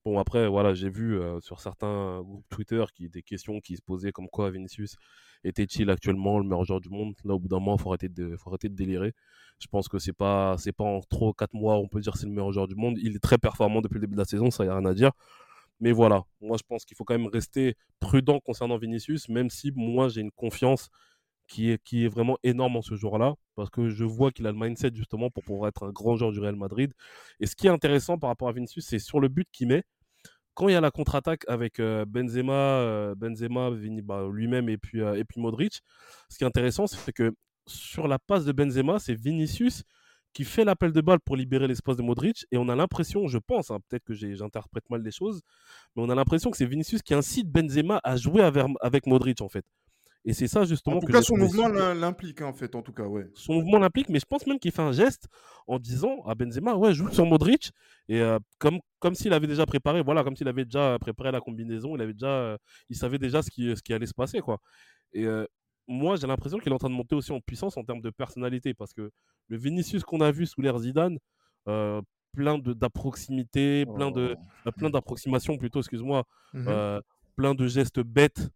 Bon, 0.05 0.19
après, 0.19 0.49
voilà, 0.49 0.75
j'ai 0.75 0.91
vu 0.91 1.21
euh, 1.21 1.41
sur 1.41 1.61
certains 1.61 2.23
groupes 2.23 2.45
Twitter 2.49 2.83
qui, 2.95 3.09
des 3.09 3.23
questions 3.23 3.61
qui 3.61 3.77
se 3.77 3.83
posaient 3.83 4.13
comme 4.13 4.29
quoi 4.29 4.51
Vinicius 4.51 4.97
était-il 5.45 5.91
actuellement 5.91 6.39
le 6.39 6.45
meilleur 6.45 6.65
joueur 6.65 6.81
du 6.81 6.89
monde. 6.89 7.15
Là, 7.25 7.35
au 7.35 7.39
bout 7.39 7.49
d'un 7.49 7.61
moment, 7.61 7.77
faut 7.77 7.91
arrêter 7.91 8.09
de, 8.09 8.37
faut 8.37 8.51
arrêter 8.51 8.69
de 8.69 8.75
délirer. 8.75 9.13
Je 9.59 9.67
pense 9.69 9.89
que 9.89 9.99
c'est 9.99 10.15
pas, 10.15 10.57
c'est 10.59 10.73
pas 10.73 10.85
en 10.85 11.01
trop 11.01 11.33
4 11.35 11.55
mois, 11.55 11.77
on 11.77 11.89
peut 11.89 12.01
dire 12.01 12.17
c'est 12.17 12.27
le 12.27 12.33
meilleur 12.33 12.53
joueur 12.53 12.67
du 12.67 12.75
monde. 12.75 12.97
Il 12.99 13.15
est 13.15 13.21
très 13.21 13.39
performant 13.39 13.83
depuis 13.83 13.97
le 13.97 14.01
début 14.01 14.15
de 14.15 14.21
la 14.21 14.25
saison, 14.25 14.51
ça 14.51 14.65
y 14.65 14.69
a 14.69 14.77
rien 14.77 14.87
à 14.87 14.95
dire. 14.95 15.13
Mais 15.81 15.93
voilà, 15.93 16.25
moi 16.41 16.57
je 16.59 16.63
pense 16.67 16.85
qu'il 16.85 16.97
faut 16.97 17.05
quand 17.05 17.19
même 17.19 17.29
rester 17.29 17.75
prudent 18.01 18.39
concernant 18.41 18.77
Vinicius, 18.77 19.29
même 19.29 19.49
si 19.51 19.73
moi 19.75 20.09
j'ai 20.09 20.21
une 20.21 20.31
confiance 20.31 20.91
qui 21.51 21.71
est, 21.73 22.09
vraiment 22.09 22.39
énorme 22.45 22.77
en 22.77 22.83
ce 22.83 22.95
jour-là, 22.95 23.35
parce 23.57 23.71
que 23.71 23.89
je 23.89 24.05
vois 24.05 24.31
qu'il 24.31 24.47
a 24.47 24.53
le 24.53 24.59
mindset 24.59 24.93
justement 24.95 25.31
pour 25.31 25.43
pouvoir 25.43 25.69
être 25.69 25.85
un 25.85 25.91
grand 25.91 26.17
joueur 26.17 26.31
du 26.31 26.39
Real 26.39 26.55
Madrid. 26.55 26.93
Et 27.41 27.47
ce 27.47 27.57
qui 27.57 27.67
est 27.67 27.71
intéressant 27.71 28.19
par 28.19 28.31
rapport 28.31 28.49
à 28.49 28.53
Vinicius, 28.53 28.87
c'est 28.87 29.01
sur 29.01 29.21
le 29.21 29.29
but 29.29 29.49
qu'il 29.53 29.69
met. 29.69 29.83
Quand 30.55 30.69
il 30.69 30.73
y 30.73 30.77
a 30.77 30.81
la 30.81 30.91
contre-attaque 30.91 31.43
avec 31.49 31.81
euh, 31.81 32.05
Benzema, 32.07 32.53
euh, 32.53 33.15
Benzema 33.17 33.71
bah, 34.05 34.29
lui-même 34.33 34.69
et 34.69 34.79
puis, 34.79 35.01
euh, 35.01 35.15
et 35.15 35.25
puis 35.25 35.41
Modric, 35.41 35.81
ce 36.29 36.39
qui 36.39 36.45
est 36.45 36.47
intéressant, 36.47 36.87
c'est 36.87 37.13
que 37.13 37.33
sur 37.67 38.09
la 38.09 38.19
passe 38.19 38.45
de 38.45 38.53
Benzema, 38.53 38.99
c'est 38.99 39.15
Vinicius 39.15 39.83
qui 40.33 40.45
fait 40.45 40.65
l'appel 40.65 40.93
de 40.93 41.01
balle 41.01 41.19
pour 41.21 41.37
libérer 41.37 41.67
l'espace 41.67 41.97
de 41.97 42.03
Modric. 42.03 42.47
Et 42.53 42.59
on 42.59 42.69
a 42.69 42.77
l'impression, 42.77 43.27
je 43.27 43.39
pense, 43.39 43.71
hein, 43.73 43.79
peut-être 43.89 44.05
que 44.05 44.15
j'interprète 44.15 44.89
mal 44.89 45.03
les 45.03 45.11
choses, 45.11 45.41
mais 45.97 46.03
on 46.03 46.11
a 46.11 46.15
l'impression 46.15 46.51
que 46.53 46.57
c'est 46.57 46.67
Vinicius 46.67 47.03
qui 47.03 47.15
incite 47.15 47.51
Benzema 47.51 48.01
à 48.05 48.17
jouer 48.17 48.43
avec 48.81 49.07
Modric, 49.07 49.41
en 49.41 49.49
fait. 49.49 49.65
Et 50.25 50.35
c'est 50.35 50.49
ça 50.49 50.65
justement. 50.65 50.97
En 50.97 51.01
tout 51.01 51.07
cas, 51.07 51.23
son 51.23 51.37
mouvement 51.37 51.69
l'implique, 51.69 52.43
en 52.43 52.53
fait, 52.53 52.75
en 52.75 52.83
tout 52.83 52.93
cas, 52.93 53.05
ouais. 53.05 53.27
Son 53.35 53.55
mouvement 53.55 53.79
l'implique, 53.79 54.09
mais 54.09 54.21
je 54.21 54.27
pense 54.27 54.47
même 54.47 54.59
qu'il 54.59 54.71
fait 54.71 54.83
un 54.83 54.93
geste 54.93 55.29
en 55.67 55.79
disant 55.79 56.23
à 56.27 56.35
Benzema, 56.35 56.75
ouais, 56.75 56.93
joue 56.93 57.11
sur 57.11 57.25
Modric. 57.25 57.73
Et 58.09 58.21
euh, 58.21 58.39
comme, 58.59 58.81
comme 58.99 59.15
s'il 59.15 59.33
avait 59.33 59.47
déjà 59.47 59.65
préparé, 59.65 60.03
voilà, 60.03 60.23
comme 60.23 60.37
s'il 60.37 60.49
avait 60.49 60.65
déjà 60.65 60.99
préparé 61.01 61.33
la 61.33 61.41
combinaison, 61.41 61.97
il 61.97 62.03
avait 62.03 62.13
déjà, 62.13 62.29
euh, 62.29 62.57
il 62.91 62.97
savait 62.97 63.19
déjà 63.19 63.41
ce 63.41 63.51
qui, 63.51 63.75
ce 63.75 63.83
qui 63.83 63.95
allait 63.95 64.07
se 64.07 64.15
passer, 64.15 64.41
quoi. 64.41 64.59
Et 65.13 65.25
euh, 65.25 65.47
moi, 65.89 66.17
j'ai 66.17 66.27
l'impression 66.27 66.59
qu'il 66.59 66.71
est 66.71 66.75
en 66.75 66.79
train 66.79 66.91
de 66.91 66.95
monter 66.95 67.15
aussi 67.15 67.33
en 67.33 67.41
puissance 67.41 67.77
en 67.79 67.85
termes 67.85 68.03
de 68.03 68.11
personnalité, 68.11 68.75
parce 68.75 68.93
que 68.93 69.11
le 69.49 69.57
Vinicius 69.57 70.05
qu'on 70.05 70.21
a 70.21 70.31
vu 70.31 70.45
sous 70.47 70.61
l'ère 70.61 70.79
Zidane, 70.79 71.19
plein 71.65 72.59
d'approximité, 72.59 73.87
plein 73.87 74.11
de, 74.11 74.37
oh. 74.67 74.73
plein 74.73 74.91
d'approximations 74.91 75.57
plutôt, 75.57 75.81
excuse-moi, 75.81 76.25
mmh 76.53 77.01
plein 77.37 77.55
de 77.55 77.67
gestes 77.67 78.01
bêtes 78.01 78.51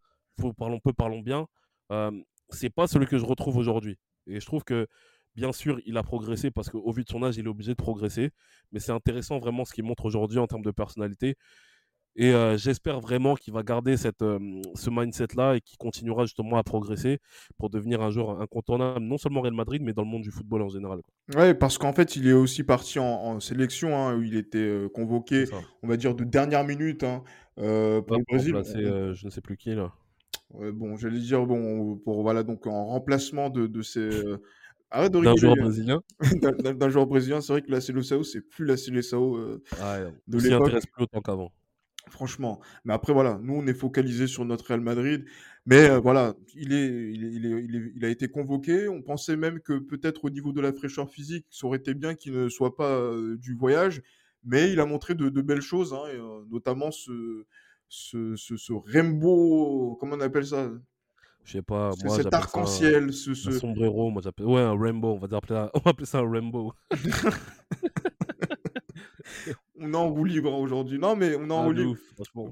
parlons 0.56 0.80
peu, 0.80 0.92
parlons 0.92 1.20
bien, 1.20 1.46
euh, 1.92 2.10
c'est 2.50 2.70
pas 2.70 2.86
celui 2.86 3.06
que 3.06 3.18
je 3.18 3.24
retrouve 3.24 3.56
aujourd'hui. 3.56 3.98
Et 4.26 4.40
je 4.40 4.46
trouve 4.46 4.64
que, 4.64 4.86
bien 5.34 5.52
sûr, 5.52 5.80
il 5.86 5.96
a 5.96 6.02
progressé 6.02 6.50
parce 6.50 6.70
qu'au 6.70 6.92
vu 6.92 7.04
de 7.04 7.08
son 7.08 7.22
âge, 7.22 7.36
il 7.36 7.46
est 7.46 7.48
obligé 7.48 7.72
de 7.72 7.76
progresser. 7.76 8.30
Mais 8.72 8.80
c'est 8.80 8.92
intéressant 8.92 9.38
vraiment 9.38 9.64
ce 9.64 9.72
qu'il 9.72 9.84
montre 9.84 10.04
aujourd'hui 10.04 10.38
en 10.38 10.46
termes 10.46 10.62
de 10.62 10.70
personnalité. 10.70 11.36
Et 12.16 12.32
j'espère 12.56 13.00
vraiment 13.00 13.34
qu'il 13.34 13.52
va 13.52 13.64
garder 13.64 13.96
cette, 13.96 14.20
ce 14.20 14.88
mindset-là 14.88 15.56
et 15.56 15.60
qu'il 15.60 15.76
continuera 15.78 16.26
justement 16.26 16.58
à 16.58 16.62
progresser 16.62 17.18
pour 17.58 17.70
devenir 17.70 18.02
un 18.02 18.10
joueur 18.10 18.40
incontournable, 18.40 19.04
non 19.04 19.18
seulement 19.18 19.40
Real 19.40 19.52
Madrid, 19.52 19.82
mais 19.82 19.92
dans 19.92 20.02
le 20.02 20.08
monde 20.08 20.22
du 20.22 20.30
football 20.30 20.62
en 20.62 20.68
général. 20.68 21.00
Oui, 21.36 21.54
parce 21.54 21.76
qu'en 21.76 21.92
fait, 21.92 22.14
il 22.14 22.28
est 22.28 22.32
aussi 22.32 22.62
parti 22.62 23.00
en, 23.00 23.40
sélection, 23.40 23.96
hein, 23.96 24.16
où 24.16 24.22
il 24.22 24.36
était 24.36 24.86
convoqué, 24.94 25.46
on 25.82 25.88
va 25.88 25.96
dire, 25.96 26.14
de 26.14 26.22
dernière 26.22 26.62
minute 26.62 27.02
hein, 27.02 27.24
pour 27.56 27.64
le 27.64 28.24
Brésil. 28.28 28.54
je 28.64 29.26
ne 29.26 29.30
sais 29.30 29.40
plus 29.40 29.56
qui 29.56 29.74
là 29.74 29.92
bon, 30.72 30.96
j'allais 30.96 31.20
dire, 31.20 31.46
bon, 31.46 31.96
pour, 31.96 32.22
voilà, 32.22 32.42
donc 32.42 32.66
en 32.66 32.86
remplacement 32.86 33.50
de, 33.50 33.66
de 33.66 33.82
ces. 33.82 34.00
Euh, 34.00 34.42
arrête 34.90 35.12
de 35.12 35.20
D'un 35.20 35.34
joueur 35.36 35.56
brésilien 35.56 36.02
D'un 36.76 36.88
joueur 36.88 37.06
brésilien, 37.06 37.40
c'est 37.40 37.52
vrai 37.52 37.62
que 37.62 37.70
la 37.70 37.80
Sao 37.80 38.22
c'est 38.22 38.40
plus 38.40 38.64
la 38.64 38.76
Sao 38.76 39.36
euh, 39.36 39.62
ah, 39.80 39.98
de 40.28 40.38
l'époque. 40.38 40.62
intéresse 40.62 40.86
plus 40.86 41.04
autant 41.04 41.20
qu'avant. 41.20 41.52
Franchement. 42.10 42.60
Mais 42.84 42.92
après, 42.92 43.12
voilà, 43.12 43.40
nous, 43.42 43.54
on 43.54 43.66
est 43.66 43.74
focalisé 43.74 44.26
sur 44.26 44.44
notre 44.44 44.66
Real 44.66 44.80
Madrid. 44.80 45.24
Mais 45.66 45.88
euh, 45.88 45.98
voilà, 45.98 46.34
il, 46.54 46.72
est, 46.74 47.12
il, 47.12 47.24
est, 47.24 47.32
il, 47.32 47.46
est, 47.46 47.92
il, 47.96 48.04
a 48.04 48.08
été 48.08 48.28
convoqué. 48.28 48.88
On 48.88 49.00
pensait 49.00 49.36
même 49.36 49.60
que 49.60 49.78
peut-être 49.78 50.26
au 50.26 50.30
niveau 50.30 50.52
de 50.52 50.60
la 50.60 50.72
fraîcheur 50.72 51.08
physique, 51.08 51.46
ça 51.50 51.66
aurait 51.66 51.78
été 51.78 51.94
bien 51.94 52.14
qu'il 52.14 52.34
ne 52.34 52.48
soit 52.48 52.76
pas 52.76 53.00
du 53.38 53.54
voyage. 53.54 54.02
Mais 54.44 54.70
il 54.70 54.78
a 54.80 54.84
montré 54.86 55.14
de, 55.14 55.30
de 55.30 55.40
belles 55.40 55.62
choses, 55.62 55.94
hein, 55.94 56.02
et, 56.12 56.18
notamment 56.52 56.90
ce, 56.90 57.46
ce, 57.88 58.36
ce, 58.36 58.56
ce 58.56 58.72
rainbow, 58.86 59.96
comment 60.00 60.16
on 60.16 60.20
appelle 60.20 60.46
ça? 60.46 60.70
Je 61.44 61.52
sais 61.52 61.62
pas, 61.62 61.90
moi 62.04 62.16
cet 62.16 62.32
arc-en-ciel, 62.32 63.12
ce, 63.12 63.34
ce... 63.34 63.50
Un 63.50 63.58
sombrero, 63.58 64.10
moi 64.10 64.22
j'appelle 64.22 64.46
ouais 64.46 64.62
un 64.62 64.78
rainbow, 64.78 65.12
on 65.12 65.18
va 65.18 65.36
appeler, 65.36 65.66
on 65.74 65.80
va 65.80 65.90
appeler 65.90 66.06
ça 66.06 66.18
un 66.18 66.30
rainbow. 66.30 66.72
on 69.84 69.92
est 69.92 69.96
en 69.96 70.08
roue 70.08 70.24
libre 70.24 70.52
aujourd'hui. 70.52 70.98
Non, 70.98 71.16
mais 71.16 71.36
on 71.36 71.48
est 71.48 71.52
en 71.52 71.62
ah, 71.62 71.64
roue 71.64 71.72
libre 71.72 71.96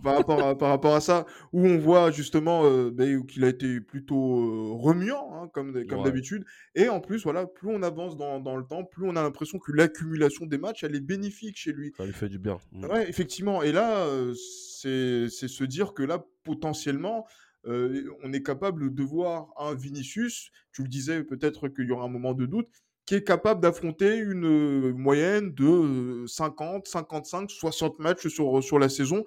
par, 0.03 0.17
rapport 0.17 0.43
à, 0.43 0.57
par 0.57 0.69
rapport 0.69 0.95
à 0.95 1.01
ça, 1.01 1.27
où 1.53 1.67
on 1.67 1.79
voit 1.79 2.11
justement 2.11 2.65
euh, 2.65 2.91
ben, 2.91 3.25
qu'il 3.27 3.45
a 3.45 3.49
été 3.49 3.81
plutôt 3.81 4.39
euh, 4.39 4.73
remuant, 4.75 5.31
hein, 5.35 5.49
comme, 5.53 5.85
comme 5.87 6.03
d'habitude. 6.05 6.45
Et 6.75 6.89
en 6.89 7.01
plus, 7.01 7.23
voilà, 7.25 7.47
plus 7.47 7.69
on 7.69 7.83
avance 7.83 8.17
dans, 8.17 8.41
dans 8.41 8.57
le 8.57 8.65
temps, 8.65 8.85
plus 8.85 9.07
on 9.07 9.17
a 9.17 9.23
l'impression 9.23 9.59
que 9.59 9.73
l'accumulation 9.73 10.47
des 10.47 10.59
matchs, 10.59 10.85
elle 10.85 10.95
est 10.95 11.01
bénéfique 11.01 11.57
chez 11.57 11.73
lui. 11.73 11.93
Ça 11.97 12.05
lui 12.05 12.13
fait 12.13 12.29
du 12.29 12.39
bien. 12.39 12.59
Mm. 12.73 12.85
Ouais, 12.87 13.09
effectivement. 13.09 13.63
Et 13.63 13.73
là, 13.73 14.07
euh, 14.07 14.35
c'est 14.35 15.29
se 15.29 15.65
dire 15.65 15.95
que 15.95 16.03
là, 16.03 16.25
potentiellement, 16.45 17.27
on 17.65 18.33
est 18.33 18.43
capable 18.43 18.93
de 18.93 19.03
voir 19.05 19.55
un 19.57 19.75
Vinicius, 19.75 20.51
tu 20.73 20.83
le 20.83 20.89
disais, 20.89 21.23
peut-être 21.23 21.69
qu'il 21.69 21.87
y 21.87 21.93
aura 21.93 22.07
un 22.07 22.09
moment 22.09 22.35
de 22.35 22.45
doute, 22.45 22.83
qui 23.07 23.17
est 23.17 23.25
capable 23.25 23.61
d'affronter 23.61 24.17
une 24.17 24.47
euh, 24.47 24.93
moyenne 24.93 25.53
de 25.53 26.25
50, 26.27 26.87
55, 26.87 27.51
60 27.51 27.99
matchs 27.99 28.29
sur, 28.29 28.63
sur 28.63 28.79
la 28.79 28.89
saison 28.89 29.25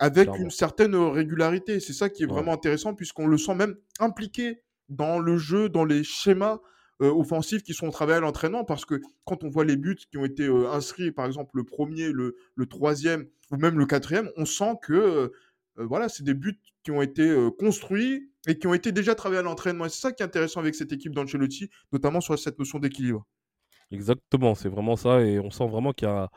avec 0.00 0.28
une 0.36 0.50
certaine 0.50 0.94
régularité. 0.94 1.80
C'est 1.80 1.92
ça 1.92 2.10
qui 2.10 2.24
est 2.24 2.26
vraiment 2.26 2.52
intéressant 2.52 2.94
puisqu'on 2.94 3.26
le 3.26 3.38
sent 3.38 3.54
même 3.54 3.76
impliqué 4.00 4.62
dans 4.88 5.18
le 5.18 5.38
jeu, 5.38 5.68
dans 5.68 5.84
les 5.84 6.04
schémas 6.04 6.58
euh, 7.00 7.10
offensifs 7.10 7.62
qui 7.62 7.74
sont 7.74 7.90
travaillés 7.90 8.18
à 8.18 8.20
l'entraînement 8.20 8.64
parce 8.64 8.84
que 8.84 9.00
quand 9.24 9.42
on 9.44 9.48
voit 9.48 9.64
les 9.64 9.76
buts 9.76 9.96
qui 9.96 10.18
ont 10.18 10.24
été 10.24 10.44
euh, 10.44 10.70
inscrits, 10.70 11.10
par 11.10 11.26
exemple 11.26 11.52
le 11.54 11.64
premier, 11.64 12.12
le, 12.12 12.36
le, 12.54 12.66
troisième 12.66 13.26
ou 13.50 13.56
même 13.56 13.78
le 13.78 13.86
quatrième, 13.86 14.30
on 14.36 14.44
sent 14.44 14.74
que 14.82 15.32
voilà, 15.76 16.08
c'est 16.08 16.22
des 16.22 16.34
buts 16.34 16.60
qui 16.84 16.92
ont 16.92 17.02
été 17.02 17.36
construits 17.58 18.30
et 18.46 18.58
qui 18.58 18.66
ont 18.66 18.74
été 18.74 18.92
déjà 18.92 19.14
travaillés 19.14 19.40
à 19.40 19.42
l'entraînement. 19.42 19.88
C'est 19.88 20.00
ça 20.00 20.12
qui 20.12 20.22
est 20.22 20.26
intéressant 20.26 20.60
avec 20.60 20.74
cette 20.74 20.92
équipe 20.92 21.14
d'Ancelotti, 21.14 21.70
notamment 21.92 22.20
sur 22.20 22.38
cette 22.38 22.58
notion 22.58 22.78
d'équilibre. 22.78 23.26
Exactement, 23.90 24.54
c'est 24.54 24.68
vraiment 24.68 24.96
ça. 24.96 25.22
Et 25.22 25.38
on 25.38 25.50
sent 25.50 25.66
vraiment 25.66 25.92
qu'il 25.92 26.08
y 26.08 26.10
a, 26.10 26.30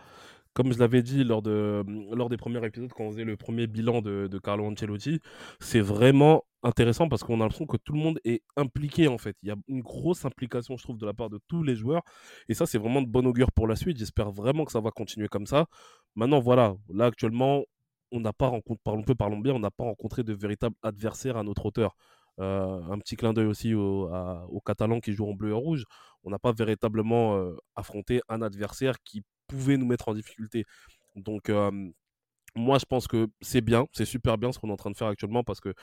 comme 0.53 0.73
je 0.73 0.79
l'avais 0.79 1.01
dit 1.01 1.23
lors, 1.23 1.41
de, 1.41 1.83
lors 2.13 2.29
des 2.29 2.37
premiers 2.37 2.63
épisodes, 2.65 2.91
quand 2.93 3.03
on 3.03 3.11
faisait 3.11 3.23
le 3.23 3.37
premier 3.37 3.67
bilan 3.67 4.01
de, 4.01 4.27
de 4.27 4.39
Carlo 4.39 4.65
Ancelotti, 4.65 5.19
c'est 5.59 5.79
vraiment 5.79 6.43
intéressant 6.63 7.07
parce 7.07 7.23
qu'on 7.23 7.35
a 7.35 7.43
l'impression 7.43 7.65
que 7.65 7.77
tout 7.77 7.93
le 7.93 7.99
monde 7.99 8.19
est 8.25 8.41
impliqué 8.55 9.07
en 9.07 9.17
fait. 9.17 9.35
Il 9.43 9.49
y 9.49 9.51
a 9.51 9.55
une 9.67 9.81
grosse 9.81 10.25
implication, 10.25 10.75
je 10.77 10.83
trouve, 10.83 10.97
de 10.97 11.05
la 11.05 11.13
part 11.13 11.29
de 11.29 11.39
tous 11.47 11.63
les 11.63 11.75
joueurs. 11.75 12.03
Et 12.49 12.53
ça, 12.53 12.65
c'est 12.65 12.77
vraiment 12.77 13.01
de 13.01 13.07
bon 13.07 13.25
augure 13.25 13.51
pour 13.51 13.67
la 13.67 13.75
suite. 13.75 13.97
J'espère 13.97 14.31
vraiment 14.31 14.65
que 14.65 14.71
ça 14.71 14.81
va 14.81 14.91
continuer 14.91 15.27
comme 15.27 15.45
ça. 15.45 15.67
Maintenant, 16.15 16.39
voilà, 16.39 16.75
là 16.89 17.05
actuellement, 17.05 17.63
on 18.11 18.19
n'a 18.19 18.33
pas 18.33 18.47
rencontré, 18.47 19.15
parlons 19.15 19.39
de 19.39 20.33
véritable 20.33 20.75
adversaire 20.83 21.37
à 21.37 21.43
notre 21.43 21.65
hauteur. 21.65 21.95
Euh, 22.39 22.81
un 22.91 22.99
petit 22.99 23.15
clin 23.15 23.33
d'œil 23.33 23.47
aussi 23.47 23.73
aux, 23.73 24.61
Catalans 24.65 24.99
qui 24.99 25.13
jouent 25.13 25.29
en 25.29 25.33
bleu 25.33 25.49
et 25.49 25.53
rouge. 25.53 25.83
On 26.23 26.29
n'a 26.29 26.39
pas 26.39 26.51
véritablement 26.51 27.37
euh, 27.37 27.55
affronté 27.75 28.21
un 28.29 28.41
adversaire 28.41 28.95
qui 29.03 29.23
pouvait 29.47 29.77
nous 29.77 29.87
mettre 29.87 30.09
en 30.09 30.13
difficulté. 30.13 30.65
Donc, 31.15 31.51
moi, 32.55 32.79
je 32.79 32.85
pense 32.85 33.07
que 33.07 33.27
c'est 33.41 33.61
bien, 33.61 33.85
c'est 33.91 34.05
super 34.05 34.37
bien 34.37 34.51
ce 34.51 34.59
qu'on 34.59 34.69
est 34.69 34.73
en 34.73 34.77
train 34.77 34.91
de 34.91 34.97
faire 34.97 35.07
actuellement 35.07 35.43
parce 35.43 35.59
que 35.59 35.73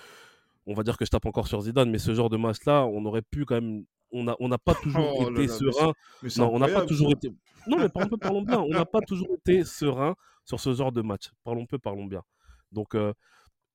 on 0.66 0.74
va 0.74 0.82
dire 0.82 0.96
que 0.96 1.04
je 1.04 1.10
tape 1.10 1.26
encore 1.26 1.46
sur 1.46 1.60
Zidane, 1.60 1.90
mais 1.90 1.98
ce 1.98 2.14
genre 2.14 2.30
de 2.30 2.36
match-là, 2.36 2.86
on 2.86 3.04
aurait 3.04 3.22
pu 3.22 3.44
quand 3.44 3.56
même. 3.56 3.84
On 4.14 4.22
n'a 4.22 4.36
on 4.38 4.48
pas 4.50 4.74
toujours 4.74 5.12
oh 5.18 5.30
été 5.30 5.48
serein. 5.48 5.92
non, 6.36 6.54
on 6.54 6.58
n'a 6.60 6.68
pas 6.68 6.86
toujours 6.86 7.10
été. 7.10 7.30
Non, 7.66 7.78
mais 7.78 7.88
parlons 7.88 8.08
peu, 8.08 8.16
parlons 8.16 8.42
bien. 8.42 8.60
On 8.60 8.68
n'a 8.68 8.84
pas 8.84 9.00
toujours 9.00 9.28
été 9.38 9.64
serein 9.64 10.14
sur 10.44 10.60
ce 10.60 10.72
genre 10.72 10.92
de 10.92 11.02
match. 11.02 11.30
Parlons 11.42 11.66
peu, 11.66 11.78
parlons 11.78 12.06
bien. 12.06 12.22
Donc, 12.70 12.94
euh, 12.94 13.12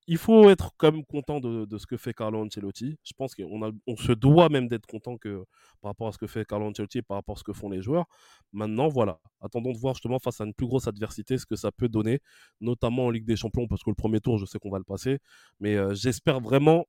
il 0.07 0.17
faut 0.17 0.49
être 0.49 0.71
quand 0.77 0.91
même 0.91 1.05
content 1.05 1.39
de, 1.39 1.77
ce 1.77 1.85
que 1.85 1.97
fait 1.97 2.13
Carlo 2.13 2.43
Ancelotti. 2.43 2.97
Je 3.03 3.13
pense 3.15 3.35
qu'on 3.35 3.73
on 3.85 3.95
se 3.95 4.11
doit 4.11 4.49
même 4.49 4.67
d'être 4.67 4.87
content 4.87 5.17
que, 5.17 5.43
par 5.81 5.89
rapport 5.91 6.07
à 6.07 6.11
ce 6.11 6.17
que 6.17 6.25
fait 6.25 6.45
Carlo 6.45 6.65
Ancelotti 6.65 6.99
et 6.99 7.01
par 7.03 7.17
rapport 7.17 7.35
à 7.35 7.39
ce 7.39 7.43
que 7.43 7.53
font 7.53 7.69
les 7.69 7.81
joueurs. 7.81 8.05
Maintenant, 8.51 8.87
voilà. 8.87 9.19
Attendons 9.41 9.71
de 9.71 9.77
voir 9.77 9.93
justement 9.93 10.17
face 10.17 10.41
à 10.41 10.45
une 10.45 10.53
plus 10.53 10.65
grosse 10.65 10.87
adversité 10.87 11.37
ce 11.37 11.45
que 11.45 11.55
ça 11.55 11.71
peut 11.71 11.89
donner, 11.89 12.21
notamment 12.59 13.05
en 13.05 13.09
Ligue 13.11 13.25
des 13.25 13.35
Champions, 13.35 13.67
parce 13.67 13.83
que 13.83 13.91
le 13.91 13.95
premier 13.95 14.19
tour, 14.19 14.37
je 14.39 14.45
sais 14.45 14.57
qu'on 14.57 14.71
va 14.71 14.79
le 14.79 14.83
passer. 14.83 15.19
Mais 15.59 15.75
euh, 15.75 15.93
j'espère 15.93 16.39
vraiment 16.39 16.85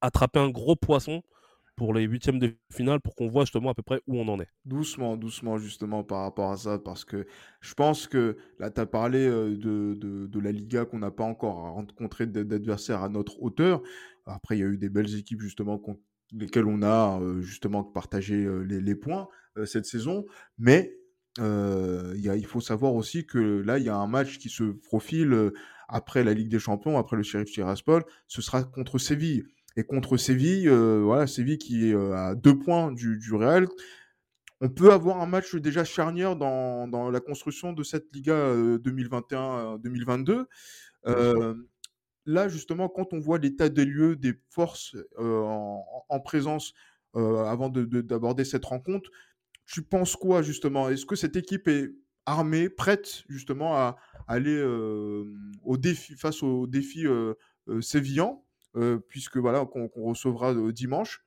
attraper 0.00 0.40
un 0.40 0.50
gros 0.50 0.74
poisson 0.76 1.22
pour 1.80 1.94
les 1.94 2.02
huitièmes 2.02 2.38
de 2.38 2.54
finale 2.70 3.00
pour 3.00 3.14
qu'on 3.14 3.28
voit 3.28 3.44
justement 3.44 3.70
à 3.70 3.74
peu 3.74 3.80
près 3.80 4.02
où 4.06 4.18
on 4.18 4.28
en 4.28 4.38
est. 4.38 4.48
Doucement, 4.66 5.16
doucement 5.16 5.56
justement 5.56 6.04
par 6.04 6.20
rapport 6.24 6.52
à 6.52 6.58
ça, 6.58 6.78
parce 6.78 7.06
que 7.06 7.26
je 7.62 7.72
pense 7.72 8.06
que 8.06 8.36
là, 8.58 8.70
tu 8.70 8.82
as 8.82 8.84
parlé 8.84 9.26
euh, 9.26 9.56
de, 9.56 9.94
de, 10.26 10.40
la 10.40 10.52
Liga 10.52 10.84
qu'on 10.84 10.98
n'a 10.98 11.10
pas 11.10 11.24
encore 11.24 11.54
rencontré 11.54 12.26
d'adversaires 12.26 13.02
à 13.02 13.08
notre 13.08 13.42
hauteur. 13.42 13.80
Après, 14.26 14.58
il 14.58 14.60
y 14.60 14.62
a 14.62 14.66
eu 14.66 14.76
des 14.76 14.90
belles 14.90 15.16
équipes 15.16 15.40
justement 15.40 15.80
lesquelles 16.32 16.66
on 16.66 16.82
a 16.82 17.18
euh, 17.18 17.40
justement 17.40 17.82
partagé 17.82 18.44
euh, 18.44 18.60
les, 18.60 18.94
points 18.94 19.28
cette 19.64 19.86
saison, 19.86 20.26
mais 20.58 20.94
il 21.38 22.46
faut 22.46 22.60
savoir 22.60 22.92
aussi 22.92 23.24
que 23.24 23.38
là, 23.38 23.78
il 23.78 23.86
y 23.86 23.88
a 23.88 23.96
un 23.96 24.06
match 24.06 24.36
qui 24.36 24.50
se 24.50 24.64
profile 24.64 25.50
après 25.88 26.24
la 26.24 26.34
Ligue 26.34 26.50
des 26.50 26.58
Champions, 26.58 26.98
après 26.98 27.16
le 27.16 27.22
Sheriff 27.22 27.50
Tiraspol, 27.50 28.04
ce 28.28 28.42
sera 28.42 28.64
contre 28.64 28.98
Séville. 28.98 29.44
Et 29.76 29.84
contre 29.84 30.16
Séville, 30.16 30.68
euh, 30.68 31.00
voilà, 31.02 31.26
Séville 31.26 31.58
qui 31.58 31.88
est 31.88 31.94
euh, 31.94 32.14
à 32.14 32.34
deux 32.34 32.58
points 32.58 32.92
du, 32.92 33.18
du, 33.18 33.34
Real. 33.34 33.68
On 34.60 34.68
peut 34.68 34.92
avoir 34.92 35.20
un 35.20 35.26
match 35.26 35.54
déjà 35.54 35.84
charnière 35.84 36.36
dans, 36.36 36.88
dans 36.88 37.10
la 37.10 37.20
construction 37.20 37.72
de 37.72 37.82
cette 37.82 38.14
Liga 38.14 38.54
2021-2022. 38.54 40.44
Euh, 41.06 41.54
là, 42.26 42.48
justement, 42.48 42.88
quand 42.88 43.14
on 43.14 43.20
voit 43.20 43.38
l'état 43.38 43.70
des 43.70 43.86
lieux 43.86 44.16
des 44.16 44.34
forces 44.50 44.96
en, 45.16 45.82
en, 46.08 46.20
présence 46.20 46.74
avant 47.14 47.70
d'aborder 47.70 48.42
de, 48.42 48.48
cette 48.48 48.66
rencontre, 48.66 49.08
tu 49.64 49.80
penses 49.80 50.14
quoi, 50.14 50.42
justement? 50.42 50.90
Est-ce 50.90 51.06
que 51.06 51.16
cette 51.16 51.36
équipe 51.36 51.66
est 51.66 51.92
armée, 52.26 52.68
prête, 52.68 53.22
justement, 53.30 53.76
à 53.76 53.96
aller 54.28 54.62
au 55.62 55.78
défi, 55.78 56.16
face 56.16 56.42
aux 56.42 56.66
défis 56.66 57.06
sévillants, 57.80 58.44
puisque 59.08 59.36
voilà, 59.36 59.66
qu'on 59.66 59.88
recevra 59.94 60.54
dimanche 60.72 61.24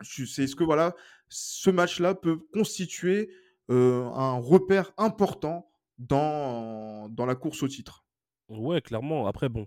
est-ce 0.00 0.54
que 0.54 0.64
voilà, 0.64 0.94
ce 1.28 1.70
match-là 1.70 2.14
peut 2.14 2.38
constituer 2.52 3.30
un 3.68 4.38
repère 4.38 4.92
important 4.98 5.70
dans, 5.98 7.08
dans 7.08 7.26
la 7.26 7.34
course 7.34 7.62
au 7.62 7.68
titre 7.68 8.04
Ouais, 8.48 8.80
clairement. 8.80 9.26
Après, 9.26 9.48
bon, 9.48 9.66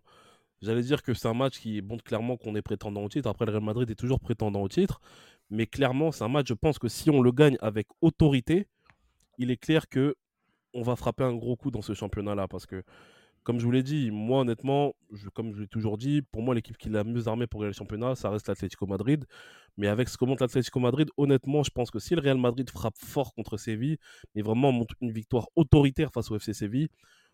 j'allais 0.62 0.82
dire 0.82 1.04
que 1.04 1.14
c'est 1.14 1.28
un 1.28 1.34
match 1.34 1.60
qui 1.60 1.82
montre 1.82 2.04
clairement 2.04 2.38
qu'on 2.38 2.56
est 2.56 2.62
prétendant 2.62 3.04
au 3.04 3.10
titre. 3.10 3.30
Après, 3.30 3.46
le 3.46 3.52
Real 3.52 3.64
Madrid 3.64 3.90
est 3.90 3.96
toujours 3.96 4.20
prétendant 4.20 4.62
au 4.62 4.70
titre. 4.70 5.02
Mais 5.50 5.66
clairement, 5.66 6.12
c'est 6.12 6.24
un 6.24 6.30
match, 6.30 6.48
je 6.48 6.54
pense 6.54 6.78
que 6.78 6.88
si 6.88 7.10
on 7.10 7.22
le 7.22 7.32
gagne 7.32 7.58
avec 7.60 7.88
autorité, 8.02 8.68
il 9.38 9.52
est 9.52 9.58
clair 9.58 9.90
que 9.90 10.16
on 10.74 10.84
va 10.84 10.96
frapper 10.96 11.24
un 11.24 11.34
gros 11.34 11.56
coup 11.56 11.72
dans 11.72 11.82
ce 11.82 11.94
championnat-là. 11.94 12.48
Parce 12.48 12.66
que 12.66 12.84
comme 13.44 13.60
je 13.60 13.66
vous 13.66 13.72
l'ai 13.72 13.84
dit, 13.84 14.12
moi 14.12 14.42
honnêtement, 14.42 14.94
comme 15.34 15.54
je 15.54 15.62
l'ai 15.62 15.68
toujours 15.68 15.98
dit, 15.98 16.22
pour 16.22 16.42
moi 16.42 16.56
l'équipe 16.56 16.78
qui 16.78 16.90
l'a 16.90 17.04
mieux 17.04 17.28
armée 17.28 17.48
pour 17.48 17.62
gagner 17.62 17.70
le 17.70 17.74
championnat, 17.74 18.16
ça 18.16 18.30
reste 18.30 18.48
l'Atlético 18.48 18.86
Madrid. 18.86 19.26
Mais 19.78 19.88
avec 19.88 20.10
ce 20.10 20.18
que 20.18 20.26
montre 20.26 20.44
l'Atlético 20.44 20.80
Madrid, 20.80 21.10
honnêtement, 21.18 21.64
je 21.64 21.72
pense 21.72 21.92
que 21.92 22.00
si 22.00 22.16
le 22.16 22.22
Real 22.22 22.38
Madrid 22.38 22.70
frappe 22.70 22.98
fort 22.98 23.34
contre 23.34 23.58
Séville, 23.58 23.98
mais 24.36 24.42
vraiment 24.42 24.72
montre 24.72 24.96
une 25.02 25.12
victoire 25.12 25.48
autoritaire 25.56 26.12
face 26.12 26.30
au 26.32 26.36
FC 26.36 26.54
Séville, 26.54 26.90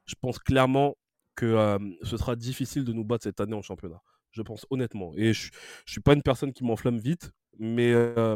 je 0.06 0.16
pense 0.20 0.40
clairement 0.40 0.96
que 1.36 1.46
euh, 1.46 1.80
ce 2.04 2.18
sera 2.18 2.36
difficile 2.36 2.84
de 2.84 2.94
nous 2.94 3.04
battre 3.04 3.24
cette 3.24 3.40
année 3.42 3.56
en 3.56 3.62
championnat. 3.62 4.02
Je 4.32 4.42
pense 4.42 4.66
honnêtement. 4.70 5.14
Et 5.16 5.34
je, 5.34 5.50
ne 5.50 5.92
suis 5.92 6.02
pas 6.02 6.14
une 6.14 6.22
personne 6.22 6.54
qui 6.54 6.64
m'enflamme 6.64 6.98
vite, 6.98 7.32
mais 7.58 7.92
euh, 7.94 8.36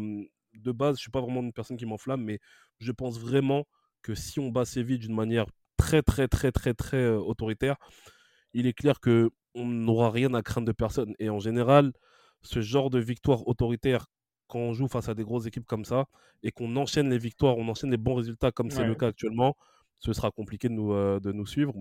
de 0.53 0.71
base, 0.71 0.97
je 0.97 1.01
suis 1.01 1.11
pas 1.11 1.21
vraiment 1.21 1.41
une 1.41 1.53
personne 1.53 1.77
qui 1.77 1.85
m'enflamme, 1.85 2.23
mais 2.23 2.39
je 2.79 2.91
pense 2.91 3.19
vraiment 3.19 3.65
que 4.01 4.15
si 4.15 4.39
on 4.39 4.49
bat 4.49 4.65
Séville 4.65 4.99
d'une 4.99 5.15
manière 5.15 5.45
très, 5.89 6.01
très, 6.03 6.27
très, 6.27 6.51
très, 6.51 6.73
très 6.73 7.07
autoritaire, 7.09 7.75
il 8.53 8.67
est 8.67 8.73
clair 8.73 8.99
que 8.99 9.31
on 9.55 9.65
n'aura 9.65 10.11
rien 10.11 10.33
à 10.35 10.41
craindre 10.43 10.67
de 10.67 10.71
personne. 10.71 11.15
Et 11.17 11.29
en 11.29 11.39
général, 11.39 11.91
ce 12.43 12.61
genre 12.61 12.89
de 12.89 12.99
victoire 12.99 13.47
autoritaire, 13.47 14.05
quand 14.47 14.59
on 14.59 14.73
joue 14.73 14.87
face 14.87 15.09
à 15.09 15.15
des 15.15 15.23
grosses 15.23 15.47
équipes 15.47 15.65
comme 15.65 15.85
ça, 15.85 16.05
et 16.43 16.51
qu'on 16.51 16.75
enchaîne 16.75 17.09
les 17.09 17.17
victoires, 17.17 17.57
on 17.57 17.67
enchaîne 17.67 17.89
les 17.89 17.97
bons 17.97 18.15
résultats 18.15 18.51
comme 18.51 18.69
c'est 18.69 18.85
le 18.85 18.95
cas 18.95 19.07
actuellement, 19.07 19.55
ce 19.97 20.13
sera 20.13 20.31
compliqué 20.31 20.69
de 20.69 20.73
nous, 20.73 20.93
de 21.19 21.31
nous 21.31 21.45
suivre. 21.47 21.73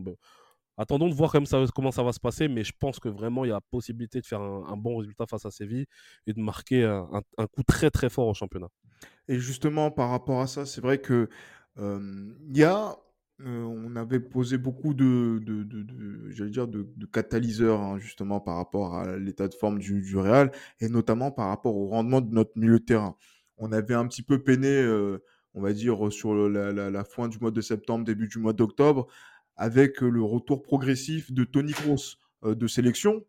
attendons 0.78 1.08
de 1.08 1.14
voir 1.14 1.30
comment 1.30 1.46
ça, 1.46 1.64
comment 1.74 1.90
ça 1.92 2.02
va 2.02 2.12
se 2.12 2.20
passer, 2.20 2.48
mais 2.48 2.64
je 2.64 2.72
pense 2.78 2.98
que 2.98 3.08
vraiment 3.08 3.44
il 3.44 3.48
y 3.48 3.52
a 3.52 3.60
possibilité 3.70 4.20
de 4.20 4.26
faire 4.26 4.40
un, 4.40 4.76
bon 4.76 4.96
résultat 4.96 5.26
face 5.26 5.44
à 5.44 5.50
Séville 5.50 5.86
et 6.26 6.32
de 6.32 6.40
marquer 6.40 6.84
un, 6.84 7.22
un, 7.36 7.46
coup 7.46 7.62
très 7.62 7.90
très 7.90 8.08
fort 8.08 8.26
au 8.26 8.34
championnat. 8.34 8.68
Et 9.28 9.38
justement, 9.38 9.90
par 9.90 10.08
rapport 10.10 10.40
à 10.40 10.46
ça, 10.46 10.64
c'est 10.64 10.80
vrai 10.80 10.98
que 10.98 11.28
il 11.76 12.56
y 12.56 12.64
a 12.64 12.96
on 13.44 13.94
avait 13.96 14.20
posé 14.20 14.58
beaucoup 14.58 14.94
de 14.94 15.40
de 15.44 16.48
dire 16.48 16.66
de 16.68 17.06
catalyseurs, 17.12 17.80
hein, 17.80 17.98
justement 17.98 18.40
par 18.40 18.56
rapport 18.56 18.96
à 18.96 19.16
l'état 19.16 19.48
de 19.48 19.54
forme 19.54 19.78
du 19.78 20.02
du 20.02 20.16
Real 20.16 20.50
et 20.80 20.88
notamment 20.88 21.30
par 21.30 21.48
rapport 21.48 21.76
au 21.76 21.86
rendement 21.88 22.20
de 22.20 22.34
notre 22.34 22.58
milieu 22.58 22.80
de 22.80 22.84
terrain. 22.84 23.16
On 23.56 23.72
avait 23.72 23.94
un 23.94 24.06
petit 24.06 24.22
peu 24.22 24.42
peiné, 24.42 24.84
on 25.54 25.60
va 25.60 25.72
dire, 25.72 26.12
sur 26.12 26.34
la 26.48 27.04
fin 27.04 27.28
du 27.28 27.38
mois 27.38 27.50
de 27.50 27.60
septembre, 27.60 28.04
début 28.04 28.28
du 28.28 28.38
mois 28.38 28.52
d'octobre 28.52 29.06
avec, 29.56 30.00
le 30.00 30.22
retour 30.22 30.62
progressif 30.62 31.32
de 31.32 31.44
Tony 31.44 31.72
Kroos, 31.72 32.16
de 32.44 32.66
sélection. 32.66 33.24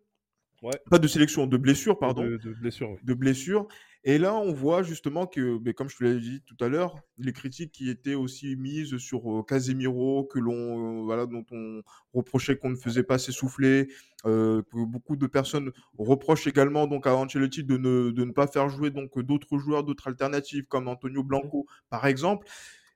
Pas 0.89 0.99
de 0.99 1.07
sélection, 1.07 1.47
de 1.47 1.57
blessure, 1.57 1.97
pardon. 1.97 2.23
De 2.23 2.53
blessure, 2.59 2.97
De 3.03 3.13
blessure 3.13 3.67
et 4.05 4.17
là, 4.17 4.33
on 4.35 4.53
voit 4.53 4.81
justement 4.81 5.27
que, 5.27 5.71
comme 5.71 5.89
je 5.89 5.97
te 5.97 6.03
l'ai 6.03 6.19
dit 6.19 6.41
tout 6.45 6.55
à 6.63 6.69
l'heure, 6.69 6.95
les 7.17 7.33
critiques 7.33 7.73
qui 7.73 7.89
étaient 7.89 8.15
aussi 8.15 8.55
mises 8.55 8.97
sur 8.97 9.43
Casemiro, 9.45 10.23
que 10.23 10.39
l'on, 10.39 11.03
voilà, 11.03 11.25
dont 11.25 11.45
on 11.51 11.81
reprochait 12.13 12.57
qu'on 12.57 12.69
ne 12.69 12.77
faisait 12.77 13.03
pas 13.03 13.17
s'essouffler, 13.17 13.89
que 14.23 14.63
beaucoup 14.85 15.17
de 15.17 15.27
personnes 15.27 15.71
reprochent 15.97 16.47
également 16.47 16.87
donc 16.87 17.07
à 17.07 17.15
Ancelotti 17.15 17.65
de 17.65 17.77
ne, 17.77 18.11
de 18.11 18.23
ne 18.23 18.31
pas 18.31 18.47
faire 18.47 18.69
jouer 18.69 18.89
donc 18.89 19.19
d'autres 19.19 19.57
joueurs, 19.57 19.83
d'autres 19.83 20.07
alternatives 20.07 20.65
comme 20.67 20.87
Antonio 20.87 21.21
mmh 21.21 21.27
Blanco 21.27 21.65
par 21.89 22.07
exemple. 22.07 22.47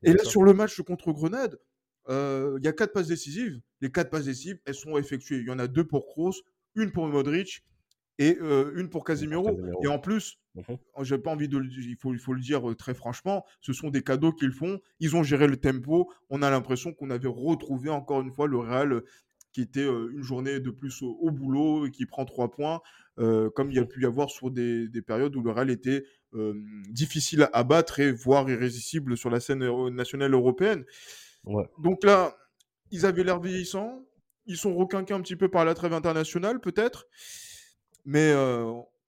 Et 0.04 0.14
là, 0.14 0.24
sur 0.24 0.44
le 0.44 0.54
match 0.54 0.82
contre 0.82 1.12
Grenade, 1.12 1.60
il 2.08 2.62
y 2.62 2.68
a 2.68 2.74
quatre 2.74 2.94
passes 2.94 3.08
décisives. 3.08 3.60
Les 3.82 3.92
quatre 3.92 4.10
passes 4.10 4.26
décisives, 4.26 4.60
elles 4.66 4.76
sont 4.76 4.98
effectuées. 4.98 5.40
Il 5.40 5.48
y 5.48 5.52
en 5.52 5.60
a 5.60 5.68
deux 5.68 5.86
pour 5.86 6.06
Kroos, 6.06 6.44
une 6.76 6.94
pour 6.94 7.08
Modric 7.08 7.66
et 8.20 8.38
une 8.40 8.90
pour 8.90 9.04
Casemiro. 9.04 9.60
Et 9.84 9.88
en 9.88 10.00
plus, 10.00 10.40
mmh 10.56 10.74
j'ai 11.02 11.18
pas 11.18 11.32
envie 11.32 11.48
de 11.48 11.58
le 11.58 11.68
il 11.68 11.96
faut, 12.00 12.14
il 12.14 12.20
faut 12.20 12.34
le 12.34 12.40
dire 12.40 12.62
très 12.78 12.94
franchement, 12.94 13.44
ce 13.62 13.74
sont 13.74 13.90
des 13.90 14.04
cadeaux 14.04 14.32
qu'ils 14.32 14.52
font. 14.52 14.80
Ils 15.00 15.16
ont 15.16 15.24
géré 15.24 15.48
le 15.48 15.58
tempo. 15.58 16.12
On 16.30 16.42
a 16.42 16.50
l'impression 16.50 16.94
qu'on 16.94 17.10
avait 17.10 17.28
retrouvé 17.28 17.90
encore 17.90 18.22
une 18.22 18.32
fois 18.32 18.48
le 18.48 18.58
Real 18.58 19.02
qui 19.52 19.62
était 19.62 19.86
une 19.86 20.22
journée 20.24 20.60
de 20.60 20.72
plus 20.72 21.02
au, 21.04 21.30
boulot 21.32 21.86
et 21.86 21.92
qui 21.92 22.06
prend 22.06 22.26
trois 22.26 22.50
points, 22.50 22.82
comme 23.18 23.72
il 23.72 23.76
y 23.76 23.80
a 23.80 23.84
mmh 23.84 23.88
pu 23.88 24.02
y 24.02 24.06
avoir 24.06 24.30
sur 24.30 24.52
des, 24.52 24.88
des 24.88 25.02
périodes 25.02 25.36
où 25.36 25.42
le 25.42 25.52
Real 25.52 25.70
était 25.70 26.04
difficile 26.90 27.50
à 27.54 27.64
battre 27.64 28.00
et 28.00 28.12
voire 28.12 28.50
irrésistible 28.50 29.18
sur 29.18 29.30
la 29.30 29.40
scène 29.40 29.68
nationale 29.90 30.34
européenne. 30.34 30.86
Donc 31.80 32.04
là, 32.04 32.36
ils 32.92 33.06
avaient 33.06 33.24
l'air 33.24 33.40
vieillissants. 33.40 34.06
Ils 34.46 34.58
sont 34.58 34.76
requinqués 34.76 35.14
un 35.14 35.22
petit 35.22 35.36
peu 35.36 35.50
par 35.50 35.66
la 35.66 35.74
trêve 35.74 35.94
internationale, 35.94 36.60
peut-être. 36.60 37.08
Mais 38.06 38.34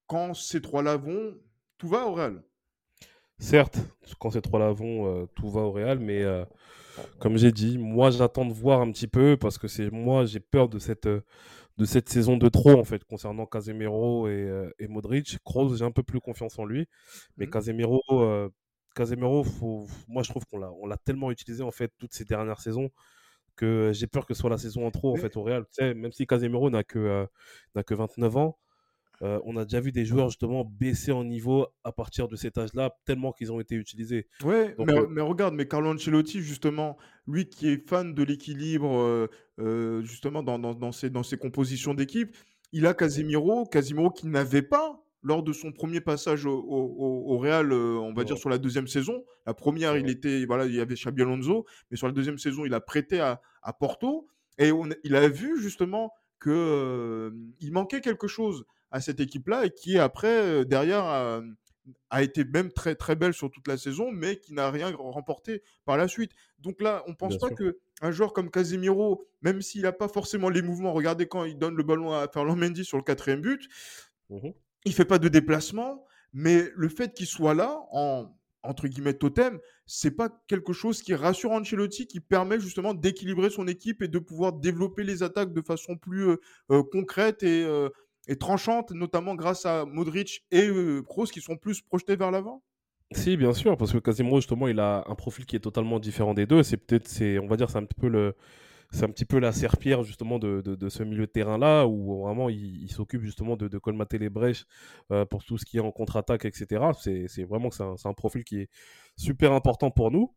quand 0.08 0.34
ces 0.34 0.62
trois-là 0.62 0.98
vont, 0.98 1.36
tout 1.78 1.88
va 1.88 2.06
au 2.06 2.14
Real. 2.14 2.44
Certes, 3.38 3.80
quand 4.20 4.32
ces 4.32 4.42
trois-là 4.42 4.72
vont, 4.72 5.28
tout 5.36 5.50
va 5.50 5.62
au 5.62 5.72
Real, 5.72 6.00
mais 6.00 6.24
comme 7.20 7.38
j'ai 7.38 7.52
dit, 7.52 7.78
moi 7.78 8.10
j'attends 8.10 8.46
de 8.46 8.54
voir 8.54 8.82
un 8.82 8.92
petit 8.92 9.08
peu 9.08 9.36
parce 9.38 9.58
que 9.58 9.68
c'est 9.68 9.92
moi 9.92 10.26
j'ai 10.26 10.40
peur 10.40 10.70
de 10.70 10.80
cette, 10.80 11.08
de 11.08 11.86
cette 11.86 12.08
saison 12.08 12.38
de 12.38 12.48
trop 12.48 12.80
en 12.80 12.86
fait 12.86 13.04
concernant 13.04 13.46
Casemiro 13.46 14.30
et, 14.30 14.72
et 14.80 14.88
Modric. 14.88 15.38
Kroos, 15.44 15.76
j'ai 15.76 15.84
un 15.84 15.92
peu 15.92 16.04
plus 16.04 16.22
confiance 16.22 16.58
en 16.60 16.66
lui, 16.66 16.88
mais 17.36 17.46
mmh. 17.46 17.50
Casemiro, 17.50 18.02
Casemiro 18.96 19.44
faut, 19.44 19.88
moi 20.08 20.24
je 20.24 20.30
trouve 20.30 20.46
qu'on 20.46 20.58
l'a, 20.58 20.72
on 20.72 20.88
l'a 20.88 20.98
tellement 20.98 21.30
utilisé 21.32 21.62
en 21.62 21.72
fait 21.72 21.92
toutes 21.98 22.14
ces 22.14 22.24
dernières 22.24 22.62
saisons 22.62 22.90
que 23.56 23.92
j'ai 23.94 24.08
peur 24.08 24.26
que 24.26 24.34
ce 24.34 24.42
soit 24.42 24.50
la 24.50 24.58
saison 24.58 24.86
en 24.88 24.92
trop 24.92 25.14
en 25.14 25.16
fait 25.16 25.36
au 25.38 25.44
Real. 25.44 25.64
Tu 25.66 25.70
sais, 25.74 25.94
même 25.94 26.12
si 26.12 26.26
Casemiro 26.26 26.70
n'a 26.70 26.84
que, 26.84 27.28
n'a 27.76 27.84
que 27.84 27.94
29 27.94 28.38
ans, 28.38 28.58
euh, 29.22 29.40
on 29.46 29.56
a 29.58 29.64
déjà 29.64 29.80
vu 29.80 29.92
des 29.92 30.06
joueurs 30.06 30.30
justement 30.30 30.66
baisser 30.66 31.12
en 31.12 31.24
niveau 31.24 31.68
à 31.84 31.92
partir 31.92 32.28
de 32.28 32.36
cet 32.36 32.58
âge-là, 32.58 32.96
tellement 33.06 33.32
qu'ils 33.32 33.52
ont 33.52 33.60
été 33.60 33.76
utilisés. 33.76 34.28
Ouais, 34.44 34.76
euh 34.80 35.08
mais, 35.10 35.22
regarde, 35.22 35.54
mais 35.54 35.68
Carlo 35.68 35.94
Ancelotti, 35.94 36.42
justement, 36.42 36.98
lui 37.28 37.48
qui 37.48 37.70
est 37.70 37.88
fan 37.88 38.14
de 38.14 38.24
l'équilibre, 38.24 39.30
euh, 39.60 40.02
justement, 40.04 40.44
dans, 40.44 40.92
ses, 40.92 41.10
dans 41.10 41.24
ses 41.24 41.38
compositions 41.38 41.94
d'équipe, 41.94 42.36
il 42.72 42.86
a 42.88 42.94
Casemiro, 42.94 43.66
Casemiro 43.66 44.12
qui 44.12 44.28
n'avait 44.28 44.62
pas 44.62 45.02
lors 45.24 45.42
de 45.42 45.54
son 45.54 45.72
premier 45.72 46.02
passage 46.02 46.46
au, 46.46 47.38
Real, 47.40 47.74
on 47.74 48.14
va 48.14 48.24
dire 48.24 48.38
sur 48.38 48.50
la 48.50 48.60
deuxième 48.60 48.88
saison. 48.88 49.24
La 49.48 49.56
première, 49.56 49.98
il 49.98 50.10
était, 50.10 50.46
voilà, 50.46 50.66
il 50.66 50.76
y 50.76 50.80
avait 50.80 50.94
Xabi 50.94 51.24
Alonso, 51.24 51.66
mais 51.90 51.98
sur 51.98 52.06
la 52.06 52.14
deuxième 52.14 52.38
saison, 52.38 52.64
il 52.64 52.74
a 52.74 52.80
prêté 52.80 53.20
à, 53.20 53.42
Porto. 53.80 54.28
Et 54.58 54.70
il 55.04 55.16
a 55.16 55.28
vu 55.28 55.60
justement 55.60 56.12
que 56.40 57.34
il 57.60 57.74
manquait 57.74 58.02
quelque 58.02 58.28
chose 58.28 58.66
à 58.96 59.02
cette 59.02 59.20
équipe-là 59.20 59.66
et 59.66 59.72
qui 59.72 60.00
après 60.00 60.64
derrière 60.64 61.04
a, 61.04 62.24
été 62.24 62.46
même 62.46 62.72
très 62.72 62.96
très 62.96 63.18
belle 63.18 63.34
sur 63.34 63.52
toute 63.52 63.68
la 63.68 63.78
saison, 63.78 64.10
mais 64.10 64.40
qui 64.40 64.54
n'a 64.54 64.72
rien 64.72 64.90
remporté 64.96 65.64
par 65.84 65.98
la 65.98 66.08
suite. 66.08 66.32
Donc 66.60 66.82
là, 66.82 67.04
on 67.06 67.14
pense 67.14 67.38
pas 67.38 67.50
que 67.50 67.78
un 68.02 68.12
joueur 68.12 68.32
comme 68.32 68.50
Casemiro, 68.50 69.28
même 69.42 69.62
s'il 69.62 69.82
n'a 69.82 69.92
pas 69.92 70.08
forcément 70.08 70.48
les 70.48 70.62
mouvements, 70.62 70.94
regardez 70.94 71.28
quand 71.28 71.44
il 71.44 71.58
donne 71.58 71.76
le 71.76 71.84
ballon 71.84 72.14
à 72.14 72.30
Ferland 72.30 72.56
Mendy 72.56 72.86
sur 72.86 72.98
le 72.98 73.04
quatrième 73.04 73.42
but, 73.42 73.68
mmh 74.30 74.50
il 74.88 74.94
fait 74.94 75.04
pas 75.04 75.18
de 75.18 75.28
déplacement, 75.28 76.06
mais 76.32 76.70
le 76.76 76.90
fait 76.90 77.12
qu'il 77.12 77.26
soit 77.26 77.56
là 77.56 77.76
en 77.92 78.32
entre 78.62 78.88
guillemets 78.88 79.16
totem, 79.16 79.60
c'est 79.86 80.12
pas 80.12 80.30
quelque 80.48 80.74
chose 80.74 81.02
qui 81.02 81.16
rassure 81.16 81.52
Ancelotti, 81.52 82.08
qui 82.08 82.20
permet 82.20 82.60
justement 82.60 82.94
d'équilibrer 82.94 83.50
son 83.50 83.68
équipe 83.68 84.02
et 84.04 84.08
de 84.08 84.20
pouvoir 84.20 84.54
développer 84.54 85.04
les 85.04 85.24
attaques 85.24 85.54
de 85.54 85.62
façon 85.62 85.98
plus 85.98 86.38
concrète 86.92 87.44
et, 87.44 87.66
et 88.28 88.38
tranchante, 88.38 88.92
notamment 88.92 89.36
grâce 89.36 89.66
à 89.66 89.86
Modric 89.86 90.46
et 90.52 90.70
Kroos 91.06 91.26
qui 91.26 91.42
sont 91.42 91.58
plus 91.58 91.82
projetés 91.82 92.16
vers 92.16 92.32
l'avant? 92.32 92.64
Si, 93.12 93.38
bien 93.38 93.54
sûr, 93.54 93.78
parce 93.78 93.94
que 93.94 94.00
Casemiro 94.00 94.38
justement, 94.38 94.68
il 94.68 94.80
a 94.80 95.04
un 95.08 95.16
profil 95.16 95.46
qui 95.46 95.56
est 95.56 95.60
totalement 95.60 96.00
différent 96.00 96.34
des 96.34 96.46
deux. 96.46 96.64
C'est 96.64 96.78
peut-être, 96.78 97.08
on 97.40 97.48
va 97.48 97.56
dire, 97.56 97.70
c'est 97.70 97.78
un 97.78 97.86
petit 97.86 98.00
peu 98.00 98.08
le, 98.08 98.36
c'est 98.92 99.04
un 99.04 99.10
petit 99.10 99.26
peu 99.26 99.40
la 99.40 99.52
serpillère 99.52 100.04
justement 100.04 100.40
de, 100.40 100.62
de, 100.62 100.90
ce 100.90 101.04
milieu 101.04 101.26
de 101.26 101.32
terrain 101.32 101.58
là 101.58 101.86
où 101.86 102.24
vraiment 102.24 102.50
il, 102.50 102.90
s'occupe 102.92 103.22
justement 103.22 103.56
de, 103.58 103.78
colmater 103.78 104.18
les 104.18 104.30
brèches 104.30 104.66
pour 105.30 105.44
tout 105.44 105.58
ce 105.58 105.66
qui 105.66 105.78
est 105.78 105.82
en 105.82 105.92
contre-attaque, 105.92 106.46
etc. 106.46 106.84
C'est, 107.28 107.44
vraiment 107.44 107.70
que 107.70 107.76
c'est 107.76 108.08
un, 108.08 108.14
profil 108.14 108.44
qui 108.44 108.62
est 108.62 108.70
super 109.18 109.52
important 109.54 109.92
pour 109.92 110.12
nous. 110.12 110.34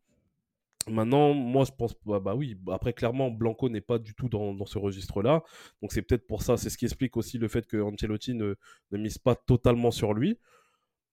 Maintenant, 0.89 1.33
moi, 1.33 1.65
je 1.65 1.71
pense, 1.71 1.95
bah, 2.05 2.19
bah 2.19 2.35
oui, 2.35 2.57
après, 2.71 2.93
clairement, 2.93 3.31
Blanco 3.31 3.69
n'est 3.69 3.81
pas 3.81 3.99
du 3.99 4.13
tout 4.13 4.29
dans, 4.29 4.53
dans 4.53 4.65
ce 4.65 4.77
registre-là. 4.77 5.43
Donc, 5.81 5.91
c'est 5.93 6.01
peut-être 6.01 6.27
pour 6.27 6.41
ça, 6.41 6.57
c'est 6.57 6.69
ce 6.69 6.77
qui 6.77 6.85
explique 6.85 7.17
aussi 7.17 7.37
le 7.37 7.47
fait 7.47 7.65
que 7.67 7.77
Ancelotti 7.77 8.33
ne, 8.33 8.55
ne 8.91 8.97
mise 8.97 9.17
pas 9.17 9.35
totalement 9.35 9.91
sur 9.91 10.13
lui. 10.13 10.37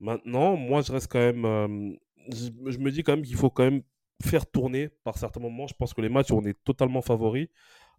Maintenant, 0.01 0.57
moi, 0.57 0.83
je 0.83 0.93
reste 0.93 1.11
quand 1.11 1.19
même. 1.19 1.45
euh, 1.45 1.93
je, 2.33 2.79
me 2.79 2.91
dis 2.91 3.03
quand 3.03 3.17
même 3.17 3.25
qu'il 3.25 3.37
faut 3.37 3.51
quand 3.51 3.65
même 3.65 3.83
faire 4.25 4.47
tourner 4.47 4.89
par 5.05 5.19
certains 5.19 5.41
moments. 5.41 5.67
Je 5.67 5.75
pense 5.75 5.95
que 5.95 6.01
les 6.01 6.09
matchs 6.09 6.31
où 6.31 6.37
on 6.37 6.45
est 6.45 6.57
totalement 6.65 7.03
favori, 7.03 7.51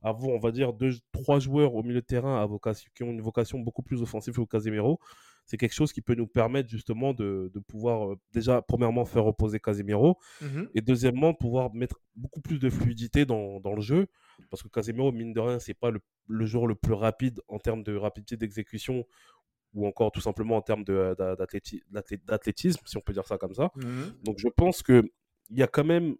avoir, 0.01 0.29
on 0.35 0.39
va 0.39 0.51
dire, 0.51 0.73
deux, 0.73 0.93
trois 1.11 1.39
joueurs 1.39 1.75
au 1.75 1.83
milieu 1.83 2.01
de 2.01 2.05
terrain 2.05 2.41
à 2.41 2.45
vocation, 2.45 2.89
qui 2.95 3.03
ont 3.03 3.11
une 3.11 3.21
vocation 3.21 3.59
beaucoup 3.59 3.83
plus 3.83 4.01
offensive 4.01 4.35
que 4.35 4.43
Casemiro, 4.43 4.99
c'est 5.47 5.57
quelque 5.57 5.73
chose 5.73 5.91
qui 5.91 6.01
peut 6.01 6.13
nous 6.13 6.27
permettre 6.27 6.69
justement 6.69 7.13
de, 7.13 7.49
de 7.53 7.59
pouvoir, 7.59 8.11
euh, 8.11 8.15
déjà, 8.33 8.61
premièrement, 8.61 9.05
faire 9.05 9.23
reposer 9.23 9.59
Casemiro 9.59 10.19
Mhm. 10.41 10.69
et 10.75 10.81
deuxièmement, 10.81 11.33
pouvoir 11.33 11.73
mettre 11.73 11.99
beaucoup 12.15 12.41
plus 12.41 12.59
de 12.59 12.69
fluidité 12.69 13.25
dans, 13.25 13.59
dans 13.59 13.73
le 13.73 13.81
jeu. 13.81 14.07
Parce 14.51 14.61
que 14.61 14.67
Casemiro, 14.67 15.11
mine 15.11 15.33
de 15.33 15.39
rien, 15.39 15.57
c'est 15.57 15.73
pas 15.73 15.89
le, 15.89 15.99
le 16.27 16.45
joueur 16.45 16.67
le 16.67 16.75
plus 16.75 16.93
rapide 16.93 17.39
en 17.47 17.57
termes 17.57 17.81
de 17.83 17.95
rapidité 17.95 18.37
d'exécution 18.37 19.05
ou 19.73 19.87
encore 19.87 20.11
tout 20.11 20.21
simplement 20.21 20.55
en 20.57 20.61
termes 20.61 20.83
d'athé- 20.83 21.81
d'athlétisme, 22.25 22.81
si 22.85 22.97
on 22.97 23.01
peut 23.01 23.13
dire 23.13 23.25
ça 23.25 23.37
comme 23.37 23.53
ça. 23.53 23.71
Mhm. 23.75 24.13
Donc 24.23 24.37
je 24.39 24.47
pense 24.47 24.83
qu'il 24.83 25.09
y 25.49 25.63
a 25.63 25.67
quand 25.67 25.83
même 25.83 26.15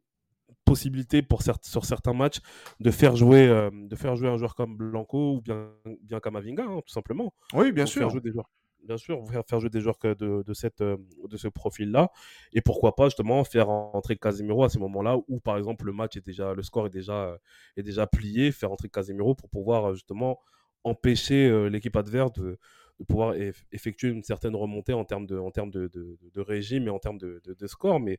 possibilité 0.66 1.22
pour 1.22 1.42
sur 1.42 1.86
certains 1.86 2.14
matchs 2.14 2.40
de 2.80 2.92
faire 2.92 3.16
jouer, 3.16 3.48
euh, 3.48 3.70
de 3.74 3.96
faire 3.96 4.16
jouer 4.16 4.30
un 4.30 4.38
joueur 4.38 4.56
comme 4.56 4.78
Blanco 4.78 5.36
ou 5.36 5.42
bien, 5.42 5.72
bien 6.02 6.20
Kamavinga, 6.20 6.64
hein, 6.64 6.82
tout 6.86 6.94
simplement. 6.94 7.34
Oui, 7.54 7.72
bien 7.72 7.86
faire 7.86 7.92
sûr. 7.94 8.10
jouer 8.10 8.22
des 8.22 8.32
joueurs. 8.32 8.50
Bien 8.88 8.96
sûr, 8.98 9.22
faire, 9.48 9.60
jouer 9.60 9.70
des 9.70 9.82
joueurs 9.82 9.98
de, 10.02 10.44
de, 10.44 10.54
cette, 10.54 10.80
euh, 10.80 10.96
de 11.30 11.36
ce 11.36 11.50
profil-là. 11.50 12.10
Et 12.54 12.62
pourquoi 12.62 12.96
pas, 12.96 13.06
justement, 13.08 13.44
faire 13.44 13.70
entrer 13.70 14.16
Casemiro 14.16 14.64
à 14.64 14.70
ces 14.70 14.80
moments-là 14.80 15.18
où, 15.28 15.42
par 15.42 15.58
exemple, 15.58 15.86
le 15.86 15.92
match 15.92 16.16
est 16.16 16.26
déjà, 16.26 16.54
le 16.54 16.64
score 16.64 16.88
est 16.88 16.90
déjà, 16.90 17.38
est 17.76 17.84
déjà 17.84 18.08
plié, 18.08 18.54
faire 18.54 18.72
entrer 18.72 18.88
Casemiro 18.88 19.36
pour 19.36 19.50
pouvoir, 19.50 19.90
euh, 19.90 19.94
justement, 19.94 20.40
empêcher 20.86 21.50
euh, 21.50 21.68
l'équipe 21.68 21.98
adverse 21.98 22.32
de, 22.34 22.58
pouvoir 23.06 23.34
eff- 23.34 23.66
effectuer 23.74 24.08
une 24.08 24.24
certaine 24.24 24.56
remontée 24.56 24.94
en 24.94 25.04
termes 25.04 25.26
de, 25.26 25.38
en 25.38 25.52
termes 25.52 25.72
de, 25.72 25.90
de, 25.94 26.42
régime 26.42 26.88
et 26.88 26.90
en 26.90 27.00
termes 27.00 27.18
de, 27.18 27.42
de, 27.46 27.68
score. 27.68 28.00
Mais 28.00 28.18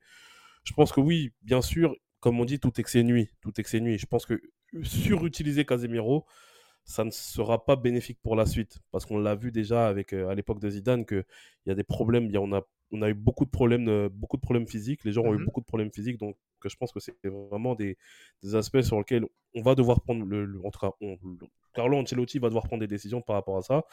je 0.65 0.75
pense 0.75 0.93
que 0.93 1.01
oui, 1.01 1.33
bien 1.43 1.63
sûr, 1.63 1.97
comme 2.21 2.39
on 2.41 2.45
dit, 2.45 2.61
tout 2.61 2.73
nuit. 2.97 3.31
Tout 3.41 3.53
nuit. 3.81 3.99
Je 3.99 4.07
pense 4.07 4.27
que 4.27 4.41
surutiliser 4.83 5.65
Casemiro, 5.65 6.27
ça 6.89 7.05
ne 7.05 7.11
sera 7.11 7.65
pas 7.67 7.77
bénéfique 7.77 8.19
pour 8.23 8.35
la 8.35 8.47
suite. 8.47 8.79
Parce 8.91 9.05
qu'on 9.05 9.19
l'a 9.19 9.35
vu 9.35 9.53
déjà 9.53 9.87
avec, 9.89 10.15
euh, 10.15 10.29
à 10.31 10.35
l'époque 10.35 10.59
de 10.59 10.71
Zidane 10.71 11.05
qu'il 11.05 11.25
y 11.67 11.71
a 11.71 11.75
des 11.75 11.85
problèmes. 11.85 12.31
y 12.31 12.37
a- 12.37 12.41
on, 12.41 12.53
a, 12.55 12.63
on 12.93 13.03
a 13.03 13.11
eu 13.11 13.15
beaucoup 13.15 13.45
de 13.45 13.51
problèmes, 13.51 13.89
euh, 13.89 14.09
beaucoup 14.11 14.39
de 14.39 14.41
problèmes 14.41 14.67
physiques. 14.67 15.05
Les 15.05 15.13
gens 15.13 15.23
ont 15.23 15.35
eu 15.35 15.39
Mhm. 15.39 15.45
beaucoup 15.45 15.61
de 15.61 15.67
problèmes 15.67 15.93
physiques. 15.93 16.17
Donc, 16.19 16.37
je 16.65 16.75
pense 16.77 16.91
que 16.91 16.99
c'est 16.99 17.15
vraiment 17.25 17.75
des, 17.75 17.99
des 18.43 18.55
aspects 18.55 18.81
sur 18.81 18.97
lesquels 18.97 19.27
on 19.55 19.61
va 19.63 19.75
devoir 19.75 20.01
prendre 20.01 20.25
le. 20.25 20.47
le- 20.47 20.61
en 20.65 20.71
tout 20.71 20.81
cas, 20.81 20.93
on- 21.03 21.19
le- 21.23 21.47
Carlo 21.75 21.99
Ancelotti 21.99 22.39
va 22.39 22.49
devoir 22.49 22.65
prendre 22.67 22.81
des 22.81 22.87
décisions 22.89 23.21
par 23.21 23.37
rapport 23.37 23.59
à 23.59 23.63
ça. 23.63 23.85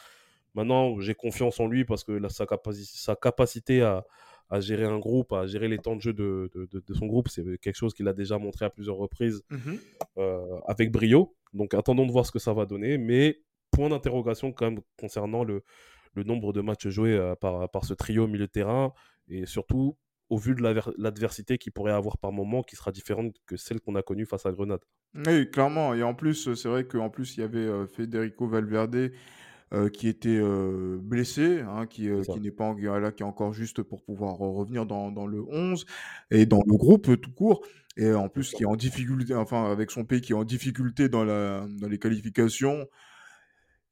Maintenant, 0.54 0.98
j'ai 1.00 1.14
confiance 1.14 1.60
en 1.60 1.66
lui 1.68 1.84
parce 1.84 2.02
que 2.02 2.12
là, 2.12 2.30
sa, 2.30 2.46
capaci- 2.46 2.86
sa 2.96 3.14
capacité 3.14 3.82
à, 3.82 4.06
à 4.48 4.60
gérer 4.60 4.84
un 4.84 4.98
groupe, 4.98 5.32
à 5.34 5.46
gérer 5.46 5.68
les 5.68 5.76
temps 5.78 5.96
de 5.96 6.00
jeu 6.00 6.14
de, 6.14 6.50
de- 6.54 6.64
de- 6.72 6.80
de 6.80 6.94
son 6.94 7.06
groupe, 7.06 7.28
c'est 7.28 7.44
quelque 7.58 7.76
chose 7.76 7.92
qu'il 7.92 8.08
a 8.08 8.14
déjà 8.14 8.38
montré 8.38 8.64
à 8.64 8.70
plusieurs 8.70 8.96
reprises 8.96 9.42
Mhm. 9.50 9.78
euh, 10.18 10.58
avec 10.66 10.90
brio. 10.90 11.34
Donc 11.56 11.74
attendons 11.74 12.06
de 12.06 12.12
voir 12.12 12.26
ce 12.26 12.32
que 12.32 12.38
ça 12.38 12.52
va 12.52 12.66
donner. 12.66 12.98
Mais 12.98 13.40
point 13.70 13.88
d'interrogation 13.88 14.52
quand 14.52 14.70
même 14.70 14.80
concernant 14.98 15.44
le, 15.44 15.62
nombre 16.14 16.52
de 16.52 16.62
matchs 16.62 16.88
joués 16.88 17.12
euh, 17.12 17.34
par, 17.34 17.70
par 17.70 17.84
ce 17.84 17.92
trio 17.92 18.24
au 18.24 18.26
milieu 18.26 18.46
de 18.46 18.50
terrain 18.50 18.92
et 19.28 19.44
surtout 19.44 19.98
au 20.30 20.38
vu 20.38 20.54
de 20.54 20.62
l'adversité 20.98 21.58
qu'il 21.58 21.72
pourrait 21.72 21.92
avoir 21.92 22.18
par 22.18 22.32
moment 22.32 22.62
qui 22.62 22.74
sera 22.74 22.90
différente 22.90 23.34
que 23.46 23.56
celle 23.56 23.80
qu'on 23.80 23.94
a 23.94 24.02
connue 24.02 24.26
face 24.26 24.46
à 24.46 24.52
Grenade. 24.52 24.80
Oui, 25.14 25.50
clairement. 25.50 25.94
Et 25.94 26.02
en 26.02 26.14
plus, 26.14 26.54
c'est 26.54 26.68
vrai 26.68 26.84
qu'en 26.84 27.10
plus, 27.10 27.36
il 27.36 27.40
y 27.40 27.42
avait 27.44 27.58
euh, 27.58 27.86
Federico 27.86 28.48
Valverde 28.48 29.12
euh, 29.74 29.88
qui 29.88 30.06
était 30.08 30.38
euh, 30.38 30.98
blessé, 31.00 31.60
hein, 31.60 31.86
qui, 31.86 32.08
euh, 32.08 32.22
qui 32.22 32.40
n'est 32.40 32.52
pas 32.52 32.64
en, 32.64 32.74
là, 32.74 33.10
qui 33.10 33.22
est 33.22 33.26
encore 33.26 33.52
juste 33.52 33.82
pour 33.82 34.04
pouvoir 34.04 34.36
revenir 34.36 34.86
dans, 34.86 35.10
dans 35.10 35.26
le 35.26 35.42
11 35.42 35.84
et 36.30 36.46
dans 36.46 36.62
le 36.66 36.76
groupe 36.76 37.20
tout 37.20 37.32
court. 37.32 37.66
Et 37.96 38.12
en 38.12 38.28
plus, 38.28 38.52
qui 38.52 38.62
est 38.62 38.66
en 38.66 38.76
difficulté, 38.76 39.34
enfin, 39.34 39.70
avec 39.70 39.90
son 39.90 40.04
pays 40.04 40.20
qui 40.20 40.32
est 40.32 40.36
en 40.36 40.44
difficulté 40.44 41.08
dans, 41.08 41.24
la, 41.24 41.66
dans 41.80 41.88
les 41.88 41.98
qualifications. 41.98 42.86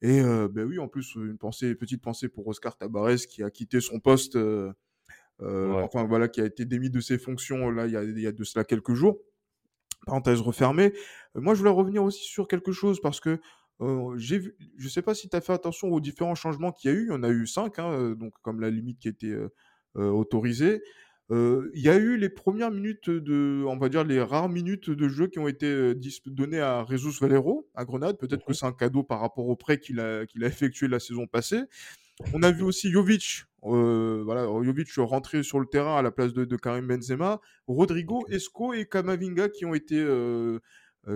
Et 0.02 0.20
ben 0.20 0.66
oui, 0.66 0.78
en 0.78 0.88
plus, 0.88 1.14
une 1.14 1.38
pensée, 1.38 1.74
petite 1.74 2.02
pensée 2.02 2.28
pour 2.28 2.46
Oscar 2.46 2.76
Tabarez 2.76 3.16
qui 3.26 3.42
a 3.42 3.50
quitté 3.50 3.80
son 3.80 4.00
poste, 4.00 4.36
Ouais. 5.40 5.82
enfin 5.82 6.04
voilà, 6.04 6.28
qui 6.28 6.40
a 6.40 6.44
été 6.44 6.64
démis 6.64 6.90
de 6.90 7.00
ses 7.00 7.18
fonctions 7.18 7.70
là, 7.70 7.86
il 7.86 7.92
y 7.92 7.96
a, 7.96 8.04
il 8.04 8.20
y 8.20 8.26
a 8.26 8.32
de 8.32 8.44
cela 8.44 8.64
quelques 8.64 8.94
jours 8.94 9.18
parenthèse 10.04 10.40
refermée. 10.40 10.92
Moi, 11.34 11.54
je 11.54 11.60
voulais 11.60 11.70
revenir 11.70 12.04
aussi 12.04 12.24
sur 12.24 12.46
quelque 12.48 12.72
chose 12.72 13.00
parce 13.00 13.20
que 13.20 13.40
euh, 13.80 14.16
j'ai 14.16 14.38
vu, 14.38 14.56
je 14.78 14.88
sais 14.88 15.02
pas 15.02 15.14
si 15.14 15.28
tu 15.28 15.36
as 15.36 15.40
fait 15.40 15.52
attention 15.52 15.88
aux 15.88 16.00
différents 16.00 16.34
changements 16.34 16.72
qu'il 16.72 16.90
y 16.90 16.94
a 16.94 16.96
eu. 16.96 17.04
Il 17.04 17.08
y 17.08 17.12
en 17.12 17.22
a 17.22 17.28
eu 17.28 17.46
cinq, 17.46 17.78
hein, 17.78 18.14
donc 18.18 18.34
comme 18.42 18.60
la 18.60 18.70
limite 18.70 18.98
qui 18.98 19.08
était 19.08 19.26
euh, 19.26 19.48
autorisée. 19.96 20.82
Euh, 21.30 21.70
Il 21.74 21.82
y 21.82 21.88
a 21.88 21.96
eu 21.96 22.16
les 22.16 22.28
premières 22.28 22.70
minutes 22.70 23.08
de, 23.08 23.64
on 23.66 23.78
va 23.78 23.88
dire 23.88 24.04
les 24.04 24.20
rares 24.20 24.48
minutes 24.48 24.90
de 24.90 25.08
jeu 25.08 25.26
qui 25.26 25.38
ont 25.38 25.48
été 25.48 25.94
données 26.26 26.60
à 26.60 26.84
Jesus 26.88 27.18
Valero 27.20 27.68
à 27.74 27.84
Grenade. 27.84 28.18
Peut-être 28.18 28.44
que 28.44 28.52
c'est 28.52 28.66
un 28.66 28.72
cadeau 28.72 29.02
par 29.02 29.20
rapport 29.20 29.48
au 29.48 29.56
prêt 29.56 29.78
qu'il 29.78 30.00
a, 30.00 30.24
effectué 30.42 30.86
la 30.86 31.00
saison 31.00 31.26
passée. 31.26 31.62
On 32.32 32.42
a 32.44 32.52
vu 32.52 32.62
aussi 32.62 32.92
Jovic, 32.92 33.44
voilà, 33.62 34.46
Jovic 34.62 34.88
rentrer 34.98 35.42
sur 35.42 35.58
le 35.58 35.66
terrain 35.66 35.96
à 35.96 36.02
la 36.02 36.12
place 36.12 36.32
de, 36.32 36.44
de 36.44 36.56
Karim 36.56 36.86
Benzema, 36.86 37.40
Rodrigo, 37.66 38.24
Esco 38.28 38.72
et 38.72 38.86
Kamavinga 38.86 39.48
qui 39.48 39.64
ont 39.64 39.74
été 39.74 39.96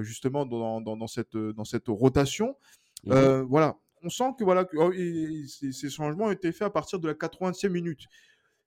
justement 0.01 0.47
dans, 0.47 0.81
dans, 0.81 0.97
dans 0.97 1.07
cette, 1.07 1.37
dans 1.37 1.65
cette 1.65 1.89
rotation. 1.89 2.57
Mhm. 3.05 3.13
Euh, 3.13 3.43
voilà, 3.45 3.77
on 4.03 4.09
sent 4.09 4.33
que 4.39 4.45
voilà, 4.45 4.65
que, 4.65 4.77
oh, 4.77 4.93
et- 4.93 5.45
et 5.63 5.73
ces, 5.73 5.91
changements 5.91 6.27
ont 6.27 6.31
été 6.31 6.53
faits 6.53 6.67
à 6.67 6.71
partir 6.71 6.99
de 6.99 7.09
la 7.09 7.15
80e 7.15 7.69
minute. 7.71 8.07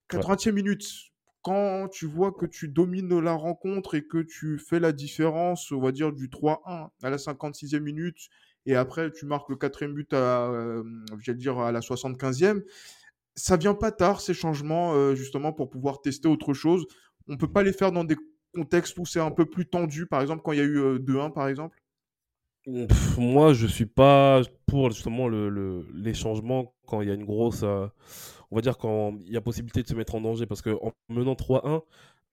80e 0.09 0.51
minute, 0.51 0.85
quand 1.41 1.87
tu 1.89 2.05
vois 2.05 2.31
que 2.31 2.45
tu 2.45 2.67
domines 2.67 3.19
la 3.19 3.33
rencontre 3.33 3.95
et 3.95 4.05
que 4.05 4.19
tu 4.19 4.59
fais 4.59 4.79
la 4.79 4.91
différence, 4.91 5.71
on 5.71 5.79
va 5.79 5.91
dire 5.91 6.11
du 6.13 6.29
3-1 6.29 6.89
à 7.01 7.09
la 7.09 7.17
56e 7.17 7.79
minute, 7.79 8.29
et 8.65 8.75
après 8.75 9.11
tu 9.11 9.25
marques 9.25 9.49
le 9.49 9.55
quatrième 9.55 9.93
but 9.93 10.13
à, 10.13 10.49
euh, 10.51 10.83
j'allais 11.19 11.37
dire 11.37 11.59
à 11.59 11.71
la 11.71 11.81
75e, 11.81 12.61
ça 13.35 13.57
vient 13.57 13.73
pas 13.73 13.91
tard 13.91 14.21
ces 14.21 14.33
changements 14.33 14.93
euh, 14.93 15.15
justement 15.15 15.53
pour 15.53 15.69
pouvoir 15.69 16.01
tester 16.01 16.27
autre 16.27 16.53
chose. 16.53 16.85
On 17.27 17.37
peut 17.37 17.51
pas 17.51 17.63
les 17.63 17.73
faire 17.73 17.91
dans 17.91 18.03
des 18.03 18.17
contextes 18.53 18.97
où 18.99 19.05
c'est 19.05 19.19
un 19.19 19.31
peu 19.31 19.45
plus 19.45 19.67
tendu, 19.67 20.05
par 20.07 20.21
exemple 20.21 20.41
quand 20.43 20.51
il 20.53 20.59
y 20.59 20.61
a 20.61 20.65
eu 20.65 20.77
euh, 20.79 20.99
2-1 20.99 21.29
par 21.31 21.47
exemple? 21.47 21.77
Pff, 22.65 23.17
moi, 23.17 23.53
je 23.53 23.65
suis 23.65 23.87
pas 23.87 24.41
pour 24.67 24.91
justement 24.91 25.27
le, 25.27 25.49
le- 25.49 25.87
les 25.95 26.13
changements 26.13 26.73
quand 26.85 27.01
il 27.01 27.07
y 27.07 27.11
a 27.11 27.15
une 27.15 27.25
grosse. 27.25 27.63
euh, 27.63 27.87
on 28.51 28.55
va 28.55 28.61
dire 28.61 28.77
quand 28.77 29.17
il 29.25 29.31
y 29.31 29.37
a 29.37 29.41
possibilité 29.41 29.81
de 29.83 29.87
se 29.87 29.95
mettre 29.95 30.13
en 30.15 30.21
danger. 30.21 30.45
Parce 30.45 30.61
qu'en 30.61 30.93
menant 31.09 31.35
3-1, 31.35 31.81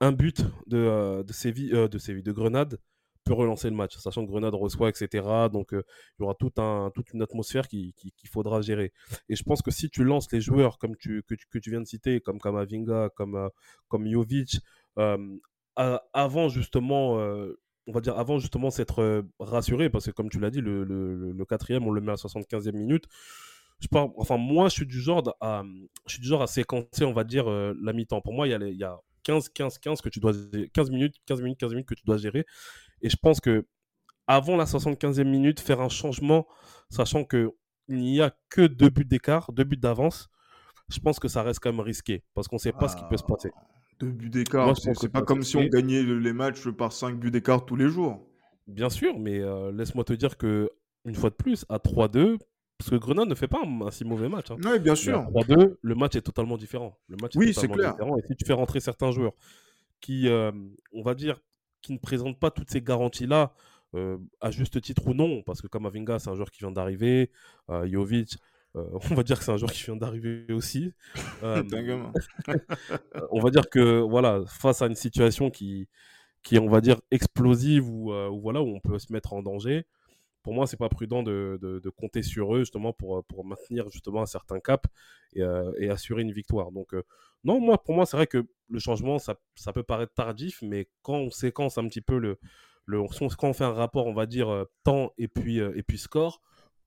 un 0.00 0.12
but 0.12 0.42
de, 0.66 0.76
euh, 0.78 1.22
de, 1.22 1.32
Séville, 1.32 1.72
euh, 1.74 1.88
de 1.88 1.98
Séville, 1.98 2.22
de 2.22 2.32
Grenade 2.32 2.78
peut 3.24 3.32
relancer 3.34 3.70
le 3.70 3.76
match, 3.76 3.96
sachant 3.98 4.24
que 4.26 4.30
Grenade 4.30 4.54
reçoit, 4.54 4.90
etc. 4.90 5.48
Donc 5.48 5.72
euh, 5.74 5.82
il 6.18 6.22
y 6.22 6.24
aura 6.24 6.34
tout 6.34 6.52
un, 6.58 6.90
toute 6.94 7.12
une 7.12 7.22
atmosphère 7.22 7.66
qui- 7.68 7.94
qui- 7.96 8.12
qu'il 8.12 8.28
faudra 8.28 8.60
gérer. 8.62 8.92
Et 9.30 9.36
je 9.36 9.42
pense 9.44 9.62
que 9.62 9.70
si 9.70 9.88
tu 9.90 10.04
lances 10.04 10.30
les 10.32 10.40
joueurs 10.42 10.78
comme 10.78 10.94
tu, 10.96 11.22
que, 11.24 11.34
tu, 11.34 11.46
que 11.50 11.58
tu 11.58 11.70
viens 11.70 11.80
de 11.80 11.86
citer, 11.86 12.20
comme 12.20 12.38
Kamavinga, 12.40 13.10
comme, 13.16 13.34
euh, 13.36 13.48
comme 13.88 14.06
Jovic, 14.10 14.60
euh, 14.98 15.18
avant 16.12 16.48
justement. 16.48 17.18
euh, 17.20 17.58
on 17.86 17.92
va 17.92 18.00
dire 18.02 18.18
avant 18.18 18.38
justement 18.38 18.70
s'être 18.70 19.00
euh, 19.00 19.22
rassuré 19.40 19.88
parce 19.88 20.04
que 20.04 20.10
comme 20.10 20.28
tu 20.28 20.38
l'as 20.38 20.50
dit 20.50 20.60
le, 20.60 20.84
le, 20.84 21.14
le- 21.14 21.32
le 21.32 21.44
quatrième 21.46 21.86
on 21.86 21.90
le 21.90 22.02
met 22.02 22.12
à 22.12 22.16
75e 22.16 22.72
minute. 22.76 23.06
Je 23.80 23.88
enfin 23.92 24.36
moi 24.36 24.68
je 24.68 24.74
suis 24.74 24.86
du 24.86 25.00
genre 25.00 25.22
à 25.40 25.62
je 26.06 26.12
suis 26.14 26.20
du 26.20 26.28
genre 26.28 26.42
à 26.42 26.46
séquencer 26.48 27.04
on 27.04 27.12
va 27.14 27.24
dire 27.24 27.48
euh, 27.48 27.74
la 27.82 27.92
mi-temps. 27.94 28.20
Pour 28.20 28.34
moi 28.34 28.46
il 28.46 28.50
y 28.50 28.54
a, 28.54 28.58
les- 28.58 28.72
il 28.72 28.76
y 28.78 28.84
a 28.84 28.98
15 29.22 29.48
15 29.50 29.78
15 29.78 30.00
que 30.02 30.08
tu 30.10 30.20
dois 30.20 30.32
15 30.74 30.90
minutes 30.90 31.14
15 31.26 31.40
minutes 31.40 31.58
15 31.60 31.70
minutes 31.70 31.86
que 31.88 31.94
tu 31.94 32.04
dois 32.04 32.18
gérer. 32.18 32.44
Et 33.02 33.08
je 33.08 33.16
pense 33.16 33.40
que 33.40 33.66
avant 34.26 34.56
la 34.56 34.66
75e 34.66 35.24
minute 35.24 35.60
faire 35.60 35.80
un 35.80 35.88
changement 35.88 36.46
sachant 36.90 37.24
que 37.24 37.52
il 37.88 37.98
n'y 38.00 38.20
a 38.20 38.36
que 38.50 38.62
deux 38.66 38.90
buts 38.90 39.04
d'écart 39.06 39.52
deux 39.52 39.64
buts 39.64 39.76
d'avance 39.78 40.28
je 40.90 41.00
pense 41.00 41.18
que 41.20 41.28
ça 41.28 41.42
reste 41.42 41.60
quand 41.60 41.70
même 41.72 41.80
risqué 41.80 42.24
parce 42.34 42.48
qu'on 42.48 42.58
sait 42.58 42.72
pas 42.72 42.88
ce 42.88 42.96
qui 42.96 43.04
peut 43.04 43.16
se 43.16 43.24
passer 43.24 43.50
Deux 44.00 44.10
buts 44.10 44.30
d'écart, 44.30 44.76
c'est 44.76 45.08
pas 45.10 45.22
comme 45.22 45.42
si 45.42 45.56
on 45.56 45.64
gagnait 45.64 46.02
le- 46.02 46.18
les 46.18 46.32
matchs 46.32 46.68
par 46.68 46.92
5 46.92 47.18
buts 47.18 47.30
d'écart 47.30 47.64
tous 47.66 47.76
les 47.76 47.88
jours. 47.88 48.24
Bien 48.66 48.90
sûr, 48.90 49.18
mais 49.18 49.40
euh, 49.40 49.72
laisse-moi 49.72 50.04
te 50.04 50.12
dire 50.12 50.36
que 50.36 50.70
une 51.04 51.14
fois 51.14 51.30
de 51.30 51.34
plus, 51.34 51.64
à 51.68 51.78
3-2, 51.78 52.38
parce 52.76 52.90
que 52.90 52.96
Grenade 52.96 53.28
ne 53.28 53.34
fait 53.34 53.48
pas 53.48 53.60
un, 53.64 53.80
un 53.86 53.90
si 53.90 54.04
mauvais 54.04 54.28
match. 54.28 54.50
hein. 54.50 54.56
Oui, 54.62 54.78
bien 54.78 54.82
Mais 54.82 54.90
à 54.90 54.94
sûr. 54.94 55.22
3-2, 55.30 55.78
le 55.82 55.94
match 55.94 56.16
est 56.16 56.20
totalement 56.22 56.56
différent. 56.56 56.96
Le 57.08 57.16
match 57.20 57.34
est 57.34 57.38
Oui, 57.38 57.46
c'est 57.48 57.54
totalement 57.54 57.74
clair. 57.74 57.92
différent. 57.92 58.18
Et 58.18 58.22
si 58.28 58.36
tu 58.36 58.44
fais 58.44 58.52
rentrer 58.52 58.80
certains 58.80 59.10
joueurs 59.10 59.32
qui, 60.00 60.28
euh, 60.28 60.52
on 60.92 61.02
va 61.02 61.14
dire, 61.14 61.40
qui 61.82 61.92
ne 61.92 61.98
présentent 61.98 62.38
pas 62.38 62.50
toutes 62.50 62.70
ces 62.70 62.82
garanties-là, 62.82 63.52
euh, 63.94 64.18
à 64.40 64.50
juste 64.50 64.80
titre 64.82 65.06
ou 65.08 65.14
non, 65.14 65.42
parce 65.42 65.62
que 65.62 65.66
Kamavinga, 65.66 66.18
c'est 66.18 66.28
un 66.28 66.34
joueur 66.34 66.50
qui 66.50 66.58
vient 66.60 66.70
d'arriver, 66.70 67.30
Jovic, 67.86 68.36
on 68.74 69.14
va 69.14 69.22
dire 69.22 69.38
que 69.38 69.44
c'est 69.44 69.52
un 69.52 69.56
joueur 69.56 69.72
qui 69.72 69.84
vient 69.84 69.96
d'arriver 69.96 70.46
aussi. 70.52 70.92
Euh, 71.44 71.62
on 73.30 73.40
va 73.40 73.50
dire 73.50 73.70
que 73.70 74.00
voilà, 74.00 74.42
face 74.48 74.82
à 74.82 74.86
une 74.86 74.96
situation 74.96 75.50
qui, 75.50 75.88
qui 76.42 76.56
est, 76.56 76.58
on 76.58 76.68
va 76.68 76.80
dire, 76.80 77.00
explosive 77.12 77.88
ou, 77.88 78.12
ou 78.12 78.40
voilà, 78.40 78.60
où 78.60 78.66
on 78.66 78.80
peut 78.80 78.98
se 78.98 79.12
mettre 79.12 79.32
en 79.34 79.42
danger 79.42 79.86
pour 80.42 80.54
moi, 80.54 80.66
c'est 80.66 80.76
pas 80.76 80.88
prudent 80.88 81.22
de, 81.22 81.58
de, 81.60 81.90
compter 81.90 82.22
sur 82.22 82.54
eux 82.54 82.60
justement 82.60 82.92
pour, 82.92 83.22
pour 83.26 83.44
maintenir 83.44 83.88
justement 83.90 84.22
un 84.22 84.26
certain 84.26 84.60
cap 84.60 84.86
et, 85.34 85.42
et 85.78 85.90
assurer 85.90 86.22
une 86.22 86.32
victoire. 86.32 86.72
Donc, 86.72 86.94
non, 87.44 87.60
moi, 87.60 87.76
pour 87.82 87.94
moi, 87.94 88.06
c'est 88.06 88.16
vrai 88.16 88.26
que 88.26 88.46
le 88.68 88.78
changement, 88.78 89.18
ça, 89.18 89.36
ça, 89.56 89.72
peut 89.72 89.82
paraître 89.82 90.14
tardif, 90.14 90.60
mais 90.62 90.88
quand 91.02 91.16
on 91.18 91.30
séquence 91.30 91.76
un 91.76 91.86
petit 91.86 92.00
peu 92.00 92.18
le, 92.18 92.38
le 92.86 93.02
quand 93.38 93.48
on 93.48 93.52
fait 93.52 93.64
un 93.64 93.72
rapport, 93.72 94.06
on 94.06 94.14
va 94.14 94.26
dire 94.26 94.64
temps 94.84 95.12
et 95.18 95.28
puis, 95.28 95.58
et 95.58 95.82
puis 95.82 95.98
score, 95.98 96.40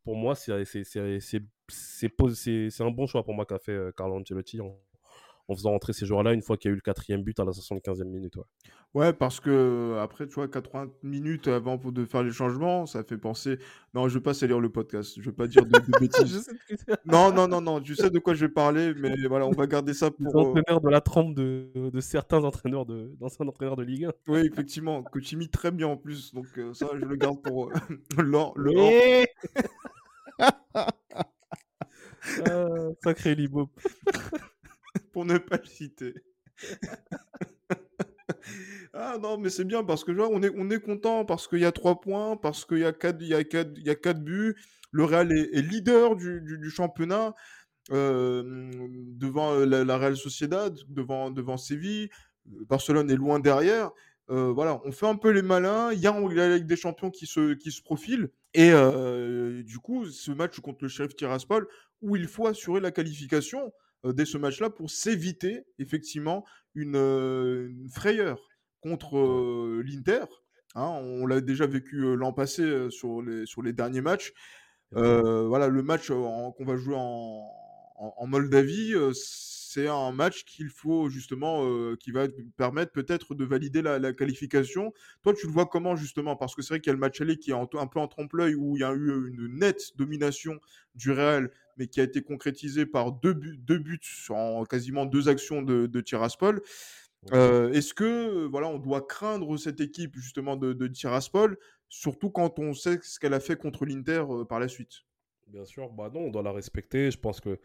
pour 0.04 0.15
moi, 0.15 0.36
c'est 0.36 0.65
un 2.84 2.92
bon 2.92 3.08
choix 3.08 3.24
pour 3.24 3.34
moi 3.34 3.46
qu'a 3.46 3.60
fait 3.60 3.78
Carlo 3.96 4.16
Ancelotti 4.16 4.62
en, 4.62 4.78
en 5.52 5.56
faisant 5.56 5.72
rentrer 5.72 5.94
ces 5.94 6.06
joueurs-là 6.06 6.34
une 6.34 6.42
fois 6.42 6.58
qu'il 6.58 6.70
y 6.70 6.72
a 6.72 6.74
eu 6.74 6.76
le 6.76 6.82
quatrième 6.82 7.24
but 7.24 7.40
à 7.40 7.46
la 7.46 7.52
75e 7.52 8.06
minute. 8.06 8.36
Ouais. 8.38 8.44
ouais, 8.94 9.14
parce 9.14 9.40
que 9.40 9.98
après, 10.00 10.28
tu 10.28 10.36
vois, 10.36 10.48
80 10.48 10.90
minutes 11.04 11.48
avant 11.48 11.78
de 11.78 12.06
faire 12.06 12.24
les 12.24 12.32
changements, 12.32 12.86
ça 12.86 13.04
fait 13.04 13.18
penser. 13.18 13.60
Non, 13.94 14.08
je 14.08 14.16
vais 14.16 14.24
pas 14.24 14.34
salir 14.34 14.60
le 14.60 14.70
podcast, 14.70 15.16
je 15.18 15.30
vais 15.30 15.36
pas 15.36 15.48
dire 15.48 15.66
de, 15.66 15.72
bêtises. 16.00 16.50
non, 17.06 17.34
non, 17.34 17.48
non, 17.48 17.62
non, 17.62 17.82
tu 17.82 17.96
sais 17.96 18.10
de 18.10 18.20
quoi 18.20 18.34
je 18.34 18.46
vais 18.46 18.52
parler, 18.52 18.94
mais 18.96 19.16
voilà, 19.28 19.46
on 19.46 19.52
va 19.52 19.68
garder 19.68 19.94
ça 19.94 20.10
pour. 20.12 20.26
Les 20.26 20.36
entraîneurs 20.36 20.82
de 20.82 20.90
la 20.90 21.02
trempe 21.02 21.36
de, 21.36 21.70
de 21.76 22.00
certains 22.00 22.44
entraîneurs 22.44 22.86
de 22.86 23.12
d'anciens 23.20 23.48
entraîneurs 23.48 23.76
de 23.76 23.84
Ligue 23.84 24.06
1. 24.06 24.12
Oui, 24.28 24.40
effectivement, 24.52 25.04
imites 25.32 25.52
très 25.52 25.72
bien 25.72 25.88
en 25.88 25.98
plus, 25.98 26.34
donc 26.34 26.48
euh, 26.58 26.74
ça, 26.74 26.88
je 26.94 27.06
le 27.06 27.16
garde 27.16 27.42
pour 27.42 27.70
euh, 27.70 27.74
le. 28.18 29.26
Ah, 32.48 32.67
sacré 33.04 33.36
Libo 33.36 33.70
pour 35.13 35.26
ne 35.26 35.38
pas 35.38 35.58
le 35.58 35.65
citer. 35.65 36.13
ah 38.94 39.17
non, 39.22 39.38
mais 39.38 39.50
c'est 39.50 39.65
bien 39.65 39.84
parce 39.84 40.04
que 40.04 40.13
genre, 40.13 40.30
on 40.32 40.41
est, 40.44 40.52
on 40.56 40.70
est 40.70 40.80
content 40.80 41.26
parce 41.26 41.48
qu'il 41.48 41.60
y 41.60 41.65
a 41.65 41.72
trois 41.72 42.00
points, 42.00 42.38
parce 42.38 42.65
qu'il 42.65 42.80
y 42.80 42.86
a 42.86 42.94
quatre, 42.94 43.22
il 43.22 43.28
y 43.28 43.34
a 43.34 43.44
quatre, 43.44 43.72
il 43.78 43.86
y 43.86 43.89
a 43.89 43.96
quatre 43.96 44.24
buts. 44.24 44.56
Le 44.91 45.06
Real 45.06 45.32
est, 45.32 45.62
leader 45.62 46.17
du, 46.17 46.41
du, 46.41 46.70
championnat 46.70 47.34
euh, 47.91 48.70
devant 48.74 49.56
la, 49.56 49.86
la, 49.86 49.98
Real 49.98 50.17
Sociedad, 50.17 50.78
devant, 50.89 51.32
devant 51.32 51.56
Séville. 51.56 52.10
Barcelone 52.46 53.10
est 53.10 53.15
loin 53.15 53.39
derrière. 53.39 53.91
Euh, 54.32 54.54
voilà, 54.54 54.80
on 54.86 54.91
fait 54.94 55.08
un 55.08 55.15
peu 55.15 55.30
les 55.30 55.41
malins. 55.41 55.91
Il 55.91 56.00
y 56.00 56.08
a 56.08 56.20
la 56.20 56.56
Ligue 56.56 56.65
des 56.65 56.78
Champions 56.78 57.12
qui 57.12 57.26
se, 57.26 57.54
qui 57.54 57.72
se 57.72 57.82
profile. 57.82 58.30
Et 58.54 58.72
euh, 58.72 59.62
du 59.63 59.78
coup, 59.80 60.06
ce 60.06 60.32
match 60.32 60.60
contre 60.62 60.80
le 60.84 60.88
Sheriff 60.88 61.15
Tiraspol, 61.15 61.67
où 62.02 62.15
il 62.15 62.28
faut 62.28 62.48
assurer 62.48 62.80
la 62.80 62.91
qualification, 62.91 63.74
euh, 64.06 64.13
dès 64.13 64.26
ce 64.26 64.38
match-là 64.38 64.70
pour 64.70 64.89
s'éviter 64.89 65.65
effectivement 65.80 66.46
une, 66.76 67.89
frayeur 67.91 68.39
contre 68.80 69.82
l'Inter. 69.84 70.24
Hein. 70.76 70.88
on 71.04 71.26
l'a 71.26 71.41
déjà 71.41 71.67
vécu 71.67 72.15
l'an 72.15 72.32
passé 72.32 72.89
sur, 72.89 73.22
les, 73.22 73.46
sur 73.46 73.62
les 73.62 73.74
derniers 73.74 74.02
matchs. 74.02 74.34
voilà, 74.91 75.67
le 75.67 75.84
match 75.84 76.08
qu'on 76.08 76.65
va 76.65 76.78
jouer 76.78 76.96
en, 76.98 77.46
en, 77.98 78.28
Moldavie, 78.28 78.94
c'est 79.74 79.88
un 79.88 80.12
match 80.12 80.44
qu'il 80.44 80.70
faut 80.70 81.10
justement, 81.10 81.66
qui 81.98 82.12
va 82.12 82.28
permettre 82.58 82.92
peut-être 82.92 83.36
de 83.36 83.46
valider 83.46 83.82
la, 83.82 84.14
qualification. 84.14 84.94
Toi, 85.24 85.34
tu 85.34 85.48
le 85.48 85.54
vois 85.54 85.66
comment 85.66 85.96
justement? 85.96 86.36
Parce 86.36 86.56
que 86.56 86.62
c'est 86.62 86.74
vrai 86.74 86.80
qu'il 86.82 86.90
y 86.90 86.92
a 86.92 86.94
le 86.94 87.00
match 87.00 87.22
aller 87.22 87.38
qui 87.38 87.52
est 87.52 87.54
un, 87.54 87.66
peu 87.66 88.00
en 88.00 88.08
trompe-l'œil 88.08 88.56
où 88.56 88.76
il 88.76 88.82
y 88.82 88.84
a 88.84 88.94
eu 88.94 89.30
une 89.30 89.60
nette 89.60 89.98
domination 89.98 90.60
du 90.96 91.12
Real 91.12 91.52
mais 91.78 91.88
qui 91.88 92.00
a 92.00 92.04
été 92.04 92.22
concrétisé 92.22 92.86
par 92.86 93.12
deux 93.12 93.34
buts, 93.34 93.58
deux 93.58 93.80
buts 93.80 94.00
en 94.30 94.66
quasiment 94.66 95.06
deux 95.06 95.30
actions 95.30 95.62
de, 95.62 95.88
de 95.88 96.02
Tiraspol. 96.02 96.62
Euh, 97.34 97.72
est-ce 97.72 97.94
que 97.94 98.46
voilà, 98.46 98.68
on 98.68 98.80
doit 98.80 99.02
craindre 99.02 99.58
cette 99.58 99.80
équipe 99.80 100.16
justement 100.16 100.56
de, 100.56 100.74
de 100.74 100.88
Tiraspol, 100.88 101.58
surtout 101.88 102.30
quand 102.30 102.58
on 102.60 102.74
sait 102.74 103.00
ce 103.04 103.20
qu'elle 103.20 103.34
a 103.34 103.40
fait 103.40 103.56
contre 103.56 103.86
l'Inter 103.86 104.24
euh, 104.30 104.44
par 104.44 104.60
la 104.60 104.68
suite? 104.68 105.02
Bien 105.48 105.66
sûr, 105.66 105.90
bah 105.90 106.10
non, 106.14 106.22
on 106.22 106.30
doit 106.30 106.44
la 106.44 106.52
respecter. 106.52 107.12
Je 107.12 107.20
pense 107.20 107.40
que 107.42 107.60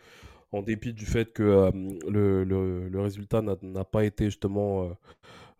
en 0.52 0.62
dépit 0.62 0.92
du 0.92 1.06
fait 1.06 1.32
que 1.32 1.42
euh, 1.42 1.70
le, 2.08 2.44
le, 2.44 3.00
résultat 3.00 3.42
n'a 3.42 3.84
pas 3.84 4.04
été 4.04 4.26
justement 4.26 4.96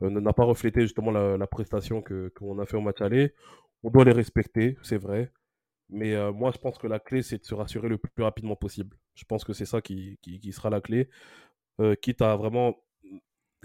n'a 0.01 0.33
pas 0.33 0.45
reflété 0.45 0.83
justement 0.83 1.11
la, 1.11 1.47
prestation 1.47 2.03
que 2.03 2.29
qu'on 2.37 2.59
a 2.59 2.67
fait 2.67 2.77
au 2.77 2.81
match 2.81 3.01
aller, 3.01 3.35
on 3.83 3.91
doit 3.91 4.05
les 4.05 4.13
respecter, 4.13 4.77
c'est 4.83 4.99
vrai. 4.99 5.33
Mais 5.89 6.15
euh, 6.15 6.33
moi, 6.33 6.51
je 6.53 6.59
pense 6.59 6.79
que 6.79 6.87
la 6.87 6.99
clé, 6.99 7.23
c'est 7.23 7.39
de 7.39 7.45
se 7.45 7.55
rassurer 7.55 7.89
le 7.89 7.99
plus 7.99 8.23
rapidement 8.23 8.57
possible. 8.57 8.97
Je 9.15 9.25
pense 9.25 9.45
que 9.45 9.53
c'est 9.53 9.67
ça 9.67 9.81
qui, 9.81 10.19
qui, 10.23 10.53
sera 10.53 10.71
la 10.71 10.81
clé. 10.81 11.09
Euh, 11.81 11.95
quitte 11.95 12.23
à 12.23 12.37
vraiment 12.37 12.77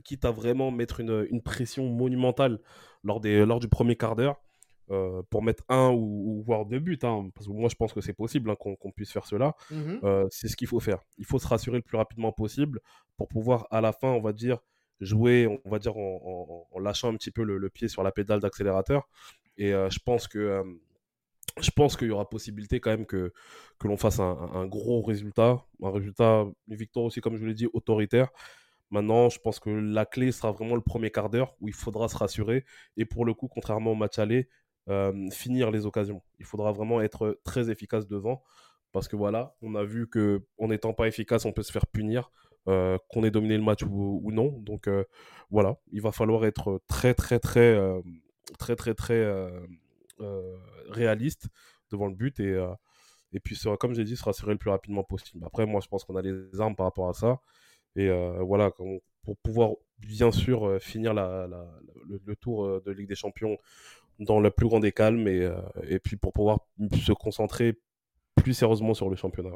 quitte 0.03 0.25
à 0.25 0.31
vraiment 0.31 0.71
mettre 0.71 0.99
une, 0.99 1.27
une, 1.29 1.41
pression 1.41 1.87
monumentale 1.87 2.59
lors, 3.03 3.19
des, 3.21 3.45
lors 3.45 3.59
du 3.59 3.67
premier 3.67 3.95
quart 3.95 4.15
d'heure 4.15 4.41
euh, 4.91 5.21
pour 5.29 5.41
mettre 5.43 5.63
un 5.69 5.89
ou, 5.91 6.43
voire 6.45 6.65
deux 6.65 6.79
buts. 6.79 6.99
Hein, 7.03 7.29
parce 7.33 7.47
que 7.47 7.51
moi, 7.51 7.69
je 7.69 7.75
pense 7.75 7.93
que 7.93 8.01
c'est 8.01 8.13
possible 8.13 8.49
hein, 8.49 8.55
qu'on 8.55 8.91
puisse 8.91 9.11
faire 9.11 9.25
cela. 9.25 9.55
Mmh 9.69 10.27
c'est 10.29 10.47
ce 10.47 10.55
qu'il 10.55 10.67
faut 10.67 10.79
faire. 10.79 10.99
Il 11.17 11.25
faut 11.25 11.39
se 11.39 11.47
rassurer 11.47 11.77
le 11.77 11.83
plus 11.83 11.97
rapidement 11.97 12.31
possible 12.31 12.79
pour 13.17 13.27
pouvoir, 13.27 13.67
à 13.71 13.81
la 13.81 13.91
fin, 13.91 14.09
on 14.09 14.21
va 14.21 14.33
dire, 14.33 14.59
jouer, 14.99 15.47
on 15.65 15.69
va 15.69 15.79
dire, 15.79 15.97
en, 15.97 16.67
en, 16.71 16.79
lâchant 16.79 17.09
un 17.09 17.15
petit 17.15 17.31
peu 17.31 17.43
le, 17.43 17.57
le 17.57 17.69
pied 17.69 17.87
sur 17.87 18.03
la 18.03 18.11
pédale 18.11 18.39
d'accélérateur. 18.39 19.09
Et 19.57 19.71
je 19.71 19.99
pense 20.03 20.27
que 20.27 20.63
je 21.59 21.71
pense 21.71 21.97
qu'il 21.97 22.07
y 22.07 22.11
aura 22.11 22.29
possibilité 22.29 22.79
quand 22.79 22.91
même 22.91 23.05
que, 23.05 23.33
que 23.79 23.87
l'on 23.87 23.97
fasse 23.97 24.19
un, 24.19 24.65
gros 24.67 25.01
résultat, 25.01 25.63
un 25.81 25.91
résultat, 25.91 26.45
une 26.67 26.75
victoire 26.75 27.05
aussi, 27.05 27.21
comme 27.21 27.35
je 27.35 27.41
vous 27.41 27.47
l'ai 27.47 27.53
dit, 27.53 27.67
autoritaire. 27.73 28.29
Maintenant, 28.89 29.29
je 29.29 29.39
pense 29.39 29.59
que 29.59 29.69
la 29.69 30.05
clé 30.05 30.31
sera 30.31 30.51
vraiment 30.51 30.75
le 30.75 30.81
premier 30.81 31.11
quart 31.11 31.29
d'heure 31.29 31.55
où 31.61 31.67
il 31.67 31.73
faudra 31.73 32.09
se 32.09 32.17
rassurer 32.17 32.65
et 32.97 33.05
pour 33.05 33.25
le 33.25 33.33
coup, 33.33 33.47
contrairement 33.47 33.91
au 33.91 33.95
match 33.95 34.19
aller, 34.19 34.49
euh, 34.89 35.29
finir 35.29 35.69
les 35.69 35.85
occasions. 35.85 36.21
Il 36.39 36.45
faudra 36.45 36.71
vraiment 36.71 37.01
être 37.01 37.39
très 37.43 37.69
efficace 37.69 38.07
devant 38.07 38.41
parce 38.91 39.07
que 39.07 39.15
voilà, 39.15 39.55
on 39.61 39.75
a 39.75 39.83
vu 39.83 40.07
que 40.09 40.41
en 40.57 40.69
n'étant 40.69 40.93
pas 40.93 41.07
efficace, 41.07 41.45
on 41.45 41.53
peut 41.53 41.63
se 41.63 41.71
faire 41.71 41.85
punir, 41.85 42.31
euh, 42.67 42.97
qu'on 43.09 43.23
ait 43.23 43.31
dominé 43.31 43.57
le 43.57 43.63
match 43.63 43.83
ou, 43.83 44.31
non. 44.31 44.57
Donc 44.59 44.87
euh, 44.87 45.03
voilà, 45.51 45.77
il 45.91 46.01
va 46.01 46.11
falloir 46.11 46.45
être 46.45 46.81
très 46.87 47.13
très 47.13 47.39
très 47.39 47.79
très 48.57 48.75
très 48.75 48.93
très, 48.95 49.51
réaliste 50.89 51.47
devant 51.91 52.07
le 52.07 52.15
but 52.15 52.39
et, 52.39 52.57
et 53.33 53.39
puis, 53.39 53.57
comme 53.79 53.93
j'ai 53.95 54.03
dit, 54.03 54.17
se 54.17 54.23
rassurer 54.23 54.51
le 54.51 54.57
plus 54.57 54.69
rapidement 54.69 55.03
possible. 55.03 55.45
Après, 55.45 55.65
moi, 55.65 55.79
je 55.81 55.87
pense 55.87 56.03
qu'on 56.03 56.15
a 56.15 56.21
les 56.21 56.59
armes 56.59 56.75
par 56.75 56.85
rapport 56.85 57.07
à 57.07 57.13
ça. 57.13 57.39
Et 57.95 58.09
voilà, 58.41 58.71
pour 59.23 59.37
pouvoir 59.37 59.71
bien 59.99 60.31
sûr 60.31 60.81
finir 60.81 61.13
le, 61.13 62.35
tour 62.35 62.81
de 62.81 62.91
Ligue 62.91 63.07
des 63.07 63.15
Champions 63.15 63.57
dans 64.19 64.39
le 64.39 64.51
plus 64.51 64.67
grand 64.67 64.79
des 64.79 64.91
calmes 64.91 65.27
et, 65.27 65.49
et 65.87 65.99
puis 65.99 66.15
pour 66.15 66.33
pouvoir 66.33 66.59
se 66.93 67.11
concentrer 67.11 67.79
plus 68.35 68.53
sérieusement 68.53 68.93
sur 68.93 69.09
le 69.09 69.15
championnat. 69.15 69.51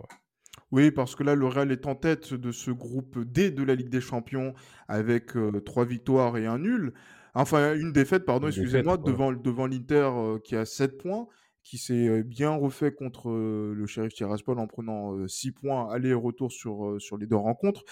Oui, 0.71 0.91
parce 0.91 1.15
que 1.15 1.23
là, 1.23 1.35
le 1.35 1.45
Real 1.45 1.71
est 1.71 1.85
en 1.85 1.95
tête 1.95 2.33
de 2.33 2.51
ce 2.51 2.71
groupe 2.71 3.19
D 3.19 3.51
de 3.51 3.63
la 3.63 3.75
Ligue 3.75 3.89
des 3.89 4.01
Champions 4.01 4.53
avec 4.87 5.33
trois 5.65 5.85
victoires 5.85 6.37
et 6.37 6.45
un 6.45 6.59
nul. 6.59 6.93
Enfin, 7.35 7.75
une 7.75 7.91
défaite, 7.91 8.25
pardon, 8.25 8.47
excusez-moi, 8.47 8.97
devant, 8.97 9.33
devant 9.33 9.67
l'Inter 9.67 10.09
euh, 10.13 10.39
qui 10.39 10.55
a 10.55 10.63
7 10.63 10.97
points, 10.97 11.27
qui 11.63 11.77
s'est 11.77 12.07
euh, 12.07 12.23
bien 12.23 12.55
refait 12.55 12.93
contre 12.93 13.29
euh, 13.29 13.73
le 13.75 13.85
Sheriff 13.85 14.13
Tiraspol 14.13 14.57
en 14.57 14.67
prenant 14.67 15.27
6 15.27 15.51
points 15.51 15.91
aller 15.91 16.09
et 16.09 16.13
retour 16.13 16.53
sur, 16.53 16.95
sur 16.99 17.17
les 17.17 17.27
deux 17.27 17.35
rencontres. 17.35 17.83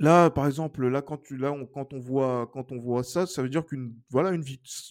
Là, 0.00 0.30
par 0.30 0.46
exemple, 0.46 0.86
là, 0.88 1.02
quand, 1.02 1.18
tu, 1.18 1.36
là 1.36 1.52
on, 1.52 1.66
quand, 1.66 1.92
on 1.92 2.00
voit, 2.00 2.50
quand 2.52 2.72
on 2.72 2.78
voit 2.78 3.04
ça, 3.04 3.26
ça 3.26 3.42
veut 3.42 3.48
dire 3.48 3.64
qu'une 3.64 3.94
voilà, 4.10 4.30
une, 4.30 4.42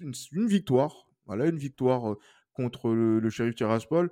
une, 0.02 0.48
victoire, 0.48 1.10
voilà, 1.26 1.48
une 1.48 1.58
victoire 1.58 2.16
contre 2.54 2.90
le, 2.94 3.20
le 3.20 3.30
Sheriff 3.30 3.56
Tiraspol 3.56 4.12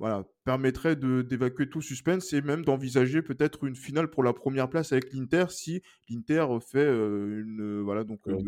voilà, 0.00 0.24
permettrait 0.44 0.96
d'évacuer 0.96 1.68
tout 1.68 1.82
suspense 1.82 2.32
et 2.32 2.40
même 2.40 2.64
d'envisager 2.64 3.20
peut-être 3.20 3.64
une 3.64 3.76
finale 3.76 4.08
pour 4.08 4.24
la 4.24 4.32
première 4.32 4.70
place 4.70 4.92
avec 4.92 5.12
l'Inter 5.12 5.44
si 5.50 5.82
l'Inter 6.08 6.46
fait 6.66 6.78
euh, 6.78 7.42
une 7.42 7.82
voilà 7.82 8.04
donc 8.04 8.26
euh, 8.26 8.38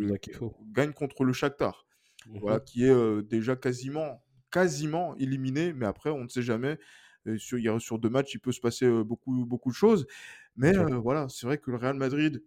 gagne 0.73 0.93
contre 0.95 1.25
le 1.25 1.35
Shakhtar, 1.35 1.87
mmh 2.27 2.39
voilà 2.41 2.59
qui 2.59 2.87
est 2.87 3.23
déjà 3.25 3.55
quasiment 3.55 4.25
quasiment 4.51 5.15
éliminé, 5.17 5.75
mais 5.75 5.85
après 5.85 6.09
on 6.09 6.25
ne 6.25 6.29
sait 6.29 6.41
jamais. 6.43 6.79
sur, 7.37 7.59
sur 7.83 7.99
deux 7.99 8.09
matchs, 8.09 8.35
il 8.35 8.41
peut 8.41 8.53
se 8.53 8.61
passer 8.61 8.89
beaucoup 9.05 9.45
beaucoup 9.45 9.71
de 9.71 9.77
choses, 9.77 10.07
mais 10.57 10.73
voilà, 11.03 11.29
c'est 11.29 11.47
vrai 11.47 11.59
que 11.59 11.71
le 11.71 11.77
Real 11.77 11.97
Madrid 11.97 12.43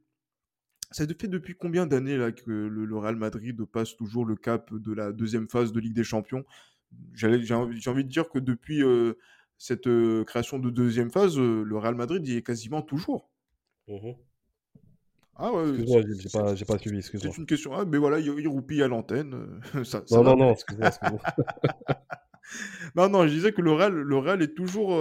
ça 0.92 1.06
fait 1.08 1.28
depuis 1.28 1.56
combien 1.56 1.86
d'années 1.86 2.18
là 2.18 2.32
que 2.32 2.50
le, 2.50 2.86
le, 2.86 2.98
Real 2.98 3.16
Madrid 3.16 3.64
passe 3.66 3.96
toujours 3.96 4.26
le 4.26 4.36
cap 4.36 4.74
de 4.74 4.94
la 4.94 5.12
deuxième 5.12 5.50
phase 5.50 5.72
de 5.72 5.80
Ligue 5.80 5.94
des 5.94 6.04
Champions? 6.04 6.46
J'ai 7.14 7.54
envie 7.54 8.04
de 8.04 8.10
dire 8.10 8.30
que 8.30 8.40
depuis 8.40 8.84
euh, 8.84 9.14
cette 9.58 9.88
euh, 9.88 10.24
création 10.24 10.60
de 10.60 10.70
deuxième 10.70 11.12
phase, 11.12 11.38
euh, 11.38 11.64
le 11.64 11.78
Real 11.78 11.96
Madrid 11.96 12.26
y 12.26 12.38
est 12.38 12.44
quasiment 12.44 12.82
toujours. 12.82 13.30
Mmh 13.88 14.12
ah 15.38 15.52
ouais, 15.52 15.66
j'ai 15.86 16.30
pas, 16.30 16.56
pas, 16.66 16.78
suivi, 16.78 17.00
excuse-moi. 17.00 17.34
C'est 17.34 17.42
une 17.42 17.46
question. 17.46 17.74
Ah, 17.74 17.84
mais 17.84 17.98
voilà, 17.98 18.20
il, 18.20 18.34
il 18.40 18.48
roupille 18.48 18.82
à 18.82 18.88
l'antenne. 18.88 19.32
non, 20.12 20.24
non, 20.24 20.38
non, 20.38 20.54
excuse-moi. 20.54 20.92
non, 22.96 23.10
non, 23.10 23.28
je 23.28 23.34
disais 23.34 23.52
que 23.52 23.62
le 23.62 23.74
Real, 23.74 23.92
le 23.92 24.18
Real 24.18 24.42
est 24.42 24.56
toujours, 24.56 24.98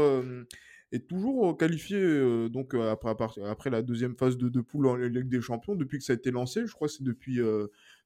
est 0.94 1.06
toujours 1.06 1.56
qualifié 1.56 2.48
donc 2.50 2.74
après, 2.74 3.14
après 3.46 3.70
la 3.70 3.82
deuxième 3.82 4.16
phase 4.16 4.36
de, 4.36 4.48
de 4.48 4.60
poule 4.60 4.86
en 4.86 4.96
Ligue 4.96 5.28
des 5.28 5.40
Champions 5.40 5.74
depuis 5.74 5.98
que 5.98 6.04
ça 6.04 6.12
a 6.12 6.16
été 6.16 6.30
lancé. 6.30 6.66
Je 6.66 6.72
crois 6.72 6.88
que 6.88 6.94
c'est 6.94 7.04
depuis 7.04 7.40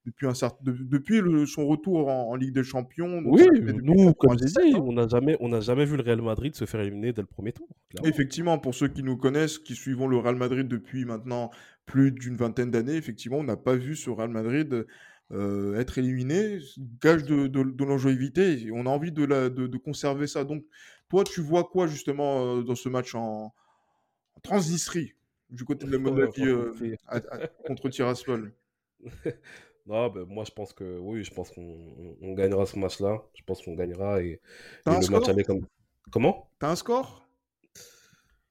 depuis, 0.08 0.26
un 0.26 0.34
certain, 0.34 0.58
depuis 0.64 1.20
le, 1.20 1.46
son 1.46 1.66
retour 1.66 2.08
en, 2.08 2.34
Ligue 2.34 2.54
des 2.54 2.64
Champions. 2.64 3.22
oui, 3.24 3.44
nous, 3.82 4.12
comme 4.14 4.38
je 4.38 4.44
disais, 4.44 4.74
on 4.74 4.92
n'a 4.92 5.08
jamais, 5.08 5.36
on 5.40 5.60
jamais 5.60 5.84
vu 5.84 5.96
le 5.96 6.02
Real 6.02 6.22
Madrid 6.22 6.54
se 6.54 6.64
faire 6.64 6.80
éliminer 6.80 7.12
dès 7.12 7.22
le 7.22 7.26
premier 7.26 7.52
tour. 7.52 7.68
Effectivement, 8.04 8.58
pour 8.58 8.74
ceux 8.74 8.88
qui 8.88 9.02
nous 9.02 9.16
connaissent, 9.16 9.58
qui 9.58 9.74
suivons 9.74 10.06
le 10.06 10.16
Real 10.18 10.36
Madrid 10.36 10.66
depuis 10.66 11.04
maintenant 11.04 11.50
plus 11.86 12.12
d'une 12.12 12.36
vingtaine 12.36 12.70
d'années, 12.70 12.96
effectivement, 12.96 13.38
on 13.38 13.44
n'a 13.44 13.56
pas 13.56 13.76
vu 13.76 13.96
ce 13.96 14.10
Real 14.10 14.30
Madrid 14.30 14.86
euh, 15.32 15.78
être 15.78 15.98
éliminé, 15.98 16.58
gage 17.02 17.24
de, 17.24 17.46
de, 17.46 17.84
longévité. 17.84 18.70
On 18.72 18.86
a 18.86 18.90
envie 18.90 19.12
de, 19.12 19.24
la, 19.24 19.48
de, 19.50 19.76
conserver 19.76 20.26
ça. 20.26 20.44
Donc, 20.44 20.64
toi, 21.08 21.24
tu 21.24 21.40
vois 21.40 21.64
quoi 21.64 21.86
justement 21.86 22.58
euh, 22.58 22.62
dans 22.62 22.74
ce 22.74 22.88
match 22.88 23.14
en, 23.14 23.54
Transnistrie, 24.42 25.14
du 25.50 25.64
côté 25.64 25.86
de 25.86 25.92
la 25.92 25.98
Moldavie 25.98 26.46
euh, 26.46 26.72
contre 27.66 27.88
Tiraspol? 27.88 28.52
Non, 29.88 30.10
ben, 30.10 30.24
moi 30.28 30.44
je 30.44 30.50
pense 30.50 30.74
que 30.74 30.98
oui, 30.98 31.24
je 31.24 31.32
pense 31.32 31.50
qu'on 31.50 32.34
gagnera 32.34 32.66
ce 32.66 32.78
match-là. 32.78 33.22
Je 33.34 33.42
pense 33.42 33.62
qu'on 33.62 33.74
gagnera 33.74 34.22
et, 34.22 34.38
le 34.84 35.10
match 35.10 35.28
allait 35.28 35.44
comme. 35.44 35.66
Comment? 36.10 36.50
T'as 36.58 36.70
un 36.70 36.76
score? 36.76 37.26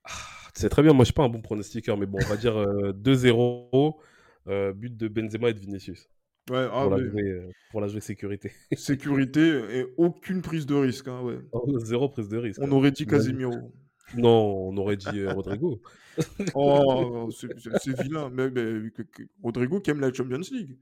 Ah, 0.04 0.10
C'est 0.56 0.70
très 0.70 0.82
bien, 0.82 0.94
moi 0.94 1.04
je 1.04 1.10
suis 1.10 1.14
pas 1.14 1.24
un 1.24 1.30
bon 1.30 1.42
pronostiqueur, 1.42 1.96
mais 1.96 2.08
bon, 2.08 2.18
on 2.24 2.28
va 2.28 2.38
dire 2.38 2.56
2-0, 2.56 4.00
euh, 4.48 4.52
euh, 4.52 4.74
but 4.74 4.98
de 4.98 5.08
Benzema 5.08 5.50
et 5.50 5.54
de 5.54 5.60
Vinicius. 5.60 6.10
Ouais, 6.50 6.68
ah, 6.72 6.84
pour, 6.84 6.92
la 6.92 7.04
jouer, 7.04 7.24
euh, 7.24 7.50
pour, 7.72 7.82
la 7.82 7.88
jouer, 7.88 8.00
sécurité. 8.00 8.52
sécurité 8.78 9.62
et 9.72 9.86
aucune 9.98 10.42
prise 10.42 10.66
de 10.66 10.76
risque. 10.76 11.08
Hein, 11.08 11.22
ouais. 11.22 11.40
Oh, 11.52 11.66
zéro 11.80 12.10
prise 12.10 12.30
de 12.30 12.38
risque. 12.38 12.62
On 12.62 12.68
hein. 12.68 12.72
aurait 12.72 12.92
dit 12.92 13.06
Casemiro. 13.06 13.74
Non, 14.16 14.70
on 14.70 14.78
aurait 14.78 14.96
dit 14.96 15.26
Rodrigo. 15.28 15.82
oh, 16.56 17.30
c'est 17.84 18.02
vilain. 18.02 18.30
Mais, 18.30 18.50
mais, 18.50 18.90
Rodrigo 19.44 19.82
qui 19.82 19.92
aime 19.92 20.00
la 20.00 20.14
Champions 20.14 20.42
League. 20.52 20.78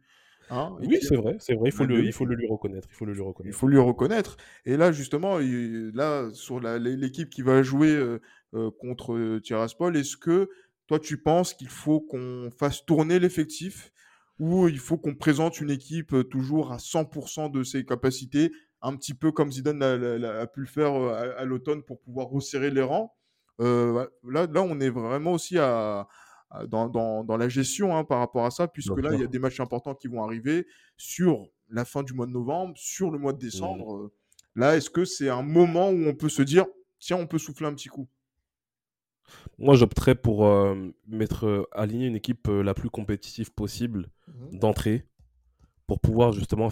Hein, 0.51 0.75
oui, 0.79 0.99
c'est 1.01 1.15
vrai, 1.15 1.35
c'est 1.39 1.55
vrai. 1.55 1.69
Il 1.69 1.71
faut, 1.71 1.85
le, 1.85 2.03
il 2.03 2.13
faut 2.13 2.25
le 2.25 2.35
lui 2.35 2.47
reconnaître. 2.47 2.87
Il 2.91 2.95
faut 2.95 3.05
le 3.05 3.13
lui 3.13 3.21
reconnaître. 3.21 3.55
Il 3.55 3.57
faut 3.57 3.67
lui 3.67 3.79
reconnaître. 3.79 4.37
Et 4.65 4.77
là, 4.77 4.91
justement, 4.91 5.39
là, 5.39 6.29
sur 6.33 6.59
l'équipe 6.59 7.29
qui 7.29 7.41
va 7.41 7.63
jouer 7.63 7.89
euh, 7.89 8.19
euh, 8.53 8.69
contre 8.79 9.39
Tiraspol, 9.39 9.97
est-ce 9.97 10.17
que 10.17 10.49
toi, 10.87 10.99
tu 10.99 11.17
penses 11.17 11.55
qu'il 11.55 11.69
faut 11.69 11.99
qu'on 11.99 12.51
fasse 12.55 12.85
tourner 12.85 13.17
l'effectif 13.17 13.91
ou 14.39 14.67
il 14.67 14.79
faut 14.79 14.97
qu'on 14.97 15.15
présente 15.15 15.59
une 15.61 15.69
équipe 15.69 16.13
euh, 16.13 16.23
toujours 16.23 16.71
à 16.71 16.77
100% 16.77 17.51
de 17.51 17.63
ses 17.63 17.85
capacités, 17.85 18.51
un 18.81 18.95
petit 18.95 19.13
peu 19.13 19.31
comme 19.31 19.51
Zidane 19.51 19.81
a, 19.81 20.47
pu 20.47 20.59
le 20.61 20.67
faire 20.67 20.93
à, 20.93 21.43
l'automne 21.45 21.81
pour 21.83 21.99
pouvoir 22.01 22.27
resserrer 22.27 22.69
les 22.69 22.81
rangs 22.81 23.15
là, 23.59 24.07
là, 24.23 24.61
on 24.61 24.79
est 24.79 24.89
vraiment 24.89 25.33
aussi 25.33 25.57
à, 25.57 26.07
dans, 26.67 26.89
dans, 26.89 27.23
dans, 27.23 27.37
la 27.37 27.49
gestion 27.49 27.95
hein, 27.95 28.03
par 28.03 28.19
rapport 28.19 28.45
à 28.45 28.51
ça, 28.51 28.67
puisque 28.67 28.97
là, 28.97 29.13
il 29.13 29.21
y 29.21 29.23
a 29.23 29.27
des 29.27 29.39
matchs 29.39 29.59
importants 29.59 29.95
qui 29.95 30.07
vont 30.07 30.23
arriver 30.23 30.67
sur 30.97 31.47
la 31.69 31.85
fin 31.85 32.03
du 32.03 32.13
mois 32.13 32.25
de 32.25 32.31
novembre, 32.31 32.73
sur 32.75 33.11
le 33.11 33.17
mois 33.17 33.33
de 33.33 33.37
mmh. 33.37 33.49
décembre. 33.49 34.11
Là, 34.55 34.77
est-ce 34.77 34.89
que 34.89 35.05
c'est 35.05 35.29
un 35.29 35.41
moment 35.41 35.89
où 35.89 36.05
on 36.05 36.15
peut 36.15 36.29
se 36.29 36.41
dire, 36.41 36.65
tiens, 36.99 37.17
on 37.17 37.27
peut 37.27 37.39
souffler 37.39 37.67
un 37.67 37.73
petit 37.73 37.89
coup? 37.89 38.07
Moi, 39.57 39.75
j'opterais 39.75 40.15
pour 40.15 40.47
mettre, 41.07 41.67
aligner 41.71 42.07
une 42.07 42.15
équipe 42.15 42.47
la 42.47 42.73
plus 42.73 42.89
compétitive 42.89 43.51
possible 43.51 44.09
d'entrée, 44.51 45.05
pour 45.87 45.99
pouvoir 45.99 46.31
justement 46.31 46.69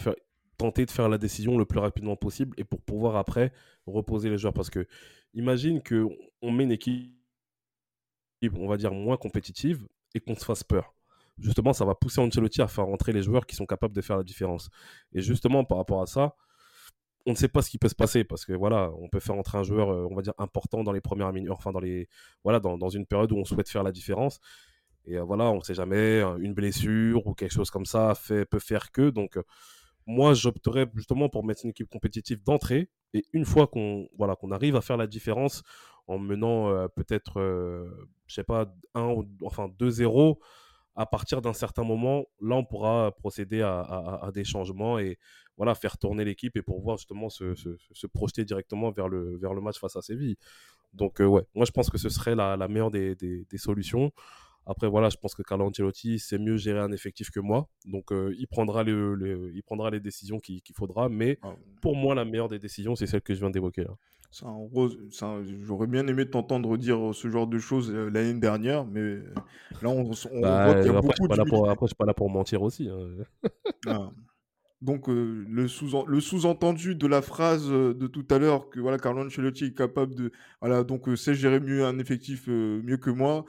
tenter 0.58 0.86
de 0.86 0.92
faire 0.92 1.10
la 1.10 1.18
décision 1.18 1.58
le 1.58 1.66
plus 1.66 1.80
rapidement 1.80 2.16
possible 2.16 2.56
et 2.58 2.64
pour 2.64 2.82
pouvoir 2.82 3.16
après 3.16 3.52
reposer 3.86 4.30
les 4.30 4.38
joueurs. 4.38 4.54
Parce 4.54 4.70
que 4.70 4.88
imagine 5.34 5.82
qu'on 5.82 6.52
met 6.52 6.64
une 6.64 6.72
équipe 6.72 7.14
on 8.52 8.68
va 8.68 8.78
dire, 8.78 8.94
moins 8.94 9.18
compétitive 9.18 9.88
et 10.14 10.20
qu'on 10.20 10.36
se 10.36 10.46
fasse 10.46 10.64
peur. 10.64 10.94
Justement, 11.40 11.74
ça 11.74 11.86
va 11.86 11.96
pousser 11.96 12.22
Ancelotti 12.22 12.62
à 12.62 12.68
faire 12.68 12.86
rentrer 12.86 13.12
les 13.12 13.24
joueurs 13.24 13.46
qui 13.46 13.56
sont 13.56 13.66
capables 13.66 13.96
de 13.96 14.02
faire 14.02 14.18
la 14.18 14.24
différence. 14.24 14.70
Et 15.14 15.22
justement, 15.22 15.64
par 15.64 15.78
rapport 15.80 16.02
à 16.02 16.06
ça, 16.06 16.36
on 17.26 17.32
ne 17.32 17.36
sait 17.36 17.48
pas 17.48 17.62
ce 17.62 17.70
qui 17.70 17.78
peut 17.78 17.88
se 17.88 17.96
passer 17.96 18.24
parce 18.24 18.46
que 18.46 18.54
voilà, 18.54 18.92
on 19.00 19.08
peut 19.08 19.22
faire 19.22 19.36
entrer 19.36 19.58
un 19.58 19.64
joueur, 19.64 19.90
euh, 19.90 20.08
on 20.12 20.16
va 20.16 20.22
dire, 20.22 20.34
important 20.38 20.84
dans 20.84 20.92
les 20.92 21.02
premières 21.02 21.32
minutes, 21.32 21.52
enfin, 21.52 21.72
dans, 21.72 21.80
les, 21.80 22.10
voilà, 22.44 22.60
dans 22.60 22.90
une 22.90 23.06
période 23.06 23.32
où 23.32 23.38
on 23.38 23.46
souhaite 23.46 23.70
faire 23.70 23.84
la 23.84 23.92
différence. 23.92 24.40
Et 25.06 25.18
euh, 25.18 25.24
voilà, 25.24 25.46
on 25.46 25.58
ne 25.58 25.62
sait 25.62 25.74
jamais, 25.74 26.22
une 26.40 26.54
blessure 26.54 27.26
ou 27.28 27.34
quelque 27.34 27.52
chose 27.54 27.70
comme 27.70 27.86
ça 27.86 28.14
peut 28.28 28.60
faire 28.60 28.92
que. 28.92 29.10
Donc, 29.10 29.38
euh, 29.38 29.44
moi, 30.06 30.34
j'opterais 30.34 30.88
justement 30.96 31.30
pour 31.30 31.46
mettre 31.46 31.62
une 31.64 31.72
équipe 31.72 31.90
compétitive 31.90 32.44
d'entrée. 32.44 32.90
Et 33.14 33.26
une 33.34 33.46
fois 33.46 33.68
qu'on 33.68 34.08
voilà, 34.18 34.36
qu'on 34.36 34.52
arrive 34.52 34.76
à 34.76 34.82
faire 34.82 34.98
la 34.98 35.08
différence 35.08 35.64
en 36.08 36.18
menant 36.18 36.88
peut-être, 36.96 37.40
je 38.28 38.34
sais 38.34 38.44
pas, 38.44 38.74
1 38.96 39.16
enfin 39.44 39.70
2-0, 39.80 40.38
à 40.96 41.06
partir 41.06 41.42
d'un 41.42 41.54
certain 41.54 41.84
moment, 41.84 42.26
là, 42.42 42.56
on 42.56 42.66
pourra 42.66 43.12
procéder 43.16 43.62
à, 43.62 44.30
des 44.34 44.44
changements 44.44 45.00
et 45.00 45.18
voilà, 45.58 45.76
faire 45.76 45.98
tourner 45.98 46.26
l'équipe 46.26 46.56
et 46.58 46.62
pour 46.62 46.78
pouvoir 46.78 46.98
justement 46.98 47.30
se, 47.30 48.08
projeter 48.08 48.46
directement 48.46 48.92
vers 48.92 49.08
le, 49.08 49.38
vers 49.38 49.54
le 49.54 49.62
match 49.62 49.80
face 49.80 49.96
à 49.96 50.02
Séville. 50.02 50.36
Donc, 50.94 51.20
ouais, 51.20 51.44
moi, 51.56 51.66
je 51.66 51.72
pense 51.72 51.90
que 51.90 51.98
ce 51.98 52.10
serait 52.10 52.36
la, 52.36 52.68
meilleure 52.68 52.92
des, 52.92 53.16
des, 53.16 53.58
solutions. 53.58 54.12
Après, 54.66 54.88
voilà, 54.88 55.10
je 55.10 55.18
pense 55.18 55.36
que 55.36 55.44
Carlo 55.44 55.66
Ancelotti 55.66 56.20
sait 56.20 56.38
mieux 56.38 56.58
gérer 56.58 56.80
un 56.80 56.92
effectif 56.92 57.32
que 57.32 57.40
moi. 57.40 57.68
Donc, 57.86 58.12
il, 58.12 58.48
prendra 58.48 58.84
le, 58.84 59.52
il 59.54 59.64
prendra 59.64 59.90
les 59.90 60.00
décisions 60.00 60.40
qu'il 60.40 60.62
faudra. 60.74 61.10
Mais 61.10 61.38
ah 61.42 61.56
pour 61.82 61.96
moi, 61.96 62.16
la 62.16 62.26
meilleure 62.26 62.50
des 62.50 62.60
décisions, 62.60 62.96
c'est 62.96 63.08
celle 63.08 63.22
que 63.22 63.34
je 63.34 63.40
viens 63.40 63.50
d'évoquer. 63.50 63.86
J'aurais 65.62 65.88
bien 65.88 66.08
aimé 66.08 66.26
t'entendre 66.28 66.78
dire 66.78 67.12
ce 67.14 67.30
genre 67.30 67.46
de 67.46 67.60
choses 67.60 67.92
l'année 67.92 68.40
dernière, 68.40 68.86
mais 68.86 69.18
là, 69.82 69.90
on, 69.90 70.10
bah, 70.42 70.66
voit 70.66 70.82
qu'il 70.82 70.92
y 70.92 70.96
a 70.96 71.02
beaucoup 71.02 71.28
de. 71.28 71.70
Après, 71.70 71.86
je 71.86 71.90
suis 71.90 71.96
pas 71.96 72.06
là 72.06 72.14
pour 72.14 72.30
mentir 72.30 72.62
aussi. 72.62 72.90
Hein. 72.90 73.24
Ah. 73.86 74.12
Donc, 74.82 75.08
le 75.08 75.68
sous-entendu 75.68 76.96
de 76.96 77.08
la 77.08 77.22
phrase 77.22 77.70
de 77.70 78.08
tout 78.08 78.26
à 78.30 78.38
l'heure, 78.40 78.70
que 78.70 78.80
voilà, 78.80 78.98
Carlo 78.98 79.26
Ancelotti 79.26 79.66
est 79.66 79.78
capable 79.78 80.16
de. 80.16 80.32
Voilà, 80.62 80.84
donc, 80.84 81.08
sait 81.18 81.36
gérer 81.36 81.60
mieux 81.60 81.86
un 81.86 82.00
effectif 82.00 82.48
mieux 82.48 82.98
que 82.98 83.10
moi. 83.10 83.46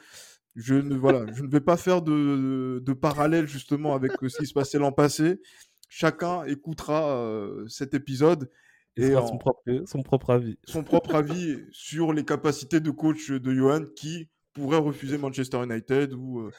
Je 0.56 0.74
ne, 0.74 0.94
voilà, 0.94 1.26
je 1.32 1.42
ne 1.42 1.48
vais 1.48 1.60
pas 1.60 1.76
faire 1.76 2.00
de, 2.00 2.80
de, 2.84 2.92
parallèle 2.92 3.48
justement 3.48 3.94
avec 3.94 4.12
ce 4.20 4.38
qui 4.38 4.46
se 4.46 4.54
passait 4.54 4.78
l'an 4.78 4.92
passé. 4.92 5.40
Chacun 5.88 6.44
écoutera 6.44 7.26
cet 7.66 7.94
épisode 7.94 8.50
et 8.96 9.12
son, 9.12 9.38
propre, 9.38 9.62
son 9.86 10.02
propre 10.02 10.30
avis. 10.30 10.58
Son 10.64 10.84
propre 10.84 11.14
avis 11.14 11.58
sur 11.72 12.12
les 12.12 12.24
capacités 12.24 12.80
de 12.80 12.90
coach 12.90 13.30
de 13.30 13.52
Johan 13.52 13.84
qui 13.96 14.28
pourrait 14.52 14.78
refuser 14.78 15.18
Manchester 15.18 15.62
United 15.64 16.12
ou 16.14 16.40
euh, 16.40 16.50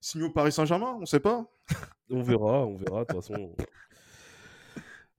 signer 0.00 0.24
au 0.24 0.30
Paris 0.30 0.52
Saint-Germain, 0.52 0.94
on 0.96 1.00
ne 1.00 1.06
sait 1.06 1.20
pas. 1.20 1.46
on 2.10 2.22
verra, 2.22 2.66
on 2.66 2.76
verra. 2.76 3.00
De 3.00 3.06
toute 3.12 3.16
façon, 3.16 3.54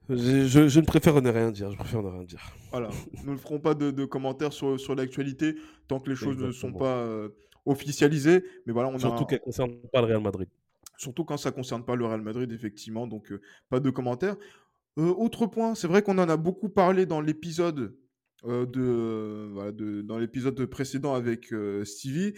je, 0.09 0.67
je, 0.67 0.79
ne 0.79 0.85
préfère 0.85 1.21
ne 1.21 1.29
rien 1.29 1.51
dire. 1.51 1.71
Je 1.71 1.77
préfère 1.77 2.01
ne 2.01 2.09
rien 2.09 2.23
dire. 2.23 2.41
Voilà, 2.71 2.89
nous 3.23 3.33
ne 3.33 3.37
ferons 3.37 3.59
pas 3.59 3.75
de, 3.75 3.91
de 3.91 4.05
commentaires 4.05 4.51
sur, 4.51 4.79
sur 4.79 4.95
l'actualité 4.95 5.55
tant 5.87 5.99
que 5.99 6.09
les 6.09 6.15
choses 6.15 6.37
ne 6.37 6.51
sont 6.51 6.73
pas 6.73 7.07
officialisées. 7.65 8.43
Mais 8.65 8.73
voilà, 8.73 8.89
on 8.89 8.99
Surtout 8.99 9.25
qu'elles 9.25 9.39
ne 9.39 9.45
concernent 9.45 9.77
pas 9.91 10.01
le 10.01 10.07
Real 10.07 10.21
Madrid. 10.21 10.49
Surtout 10.97 11.25
quand 11.25 11.37
ça 11.37 11.49
ne 11.49 11.55
concerne 11.55 11.83
pas 11.83 11.95
le 11.95 12.05
Real 12.05 12.21
Madrid, 12.21 12.51
effectivement. 12.51 13.07
Donc, 13.07 13.33
pas 13.69 13.79
de 13.79 13.89
commentaires. 13.89 14.37
Euh, 14.99 15.13
autre 15.13 15.47
point, 15.47 15.75
c'est 15.75 15.87
vrai 15.87 16.01
qu'on 16.01 16.17
en 16.19 16.29
a 16.29 16.37
beaucoup 16.37 16.69
parlé 16.69 17.05
dans 17.05 17.21
l'épisode 17.21 17.95
euh, 18.45 18.65
de, 18.65 20.01
dans 20.01 20.19
l'épisode 20.19 20.65
précédent 20.65 21.13
avec 21.13 21.53
euh, 21.53 21.85
Stevie, 21.85 22.33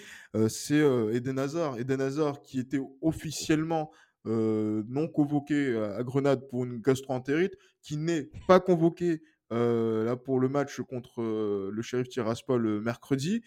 c'est 0.47 0.81
Eden 1.13 1.39
Hazard. 1.39 1.77
Eden 1.79 2.01
Hazard 2.01 2.41
qui 2.41 2.59
était 2.59 2.79
officiellement 3.01 3.91
non 4.27 5.07
convoqué 5.07 5.77
à 5.77 6.01
Grenade 6.03 6.47
pour 6.47 6.65
une 6.65 6.81
gastroentérite, 6.81 7.53
qui 7.83 7.97
n'est 7.97 8.31
pas 8.47 8.59
convoqué 8.59 9.21
là 9.51 10.15
pour 10.15 10.39
le 10.39 10.49
match 10.49 10.81
contre 10.81 11.21
le 11.21 11.81
shérif 11.83 12.09
Tiraspol 12.09 12.81
mercredi. 12.81 13.43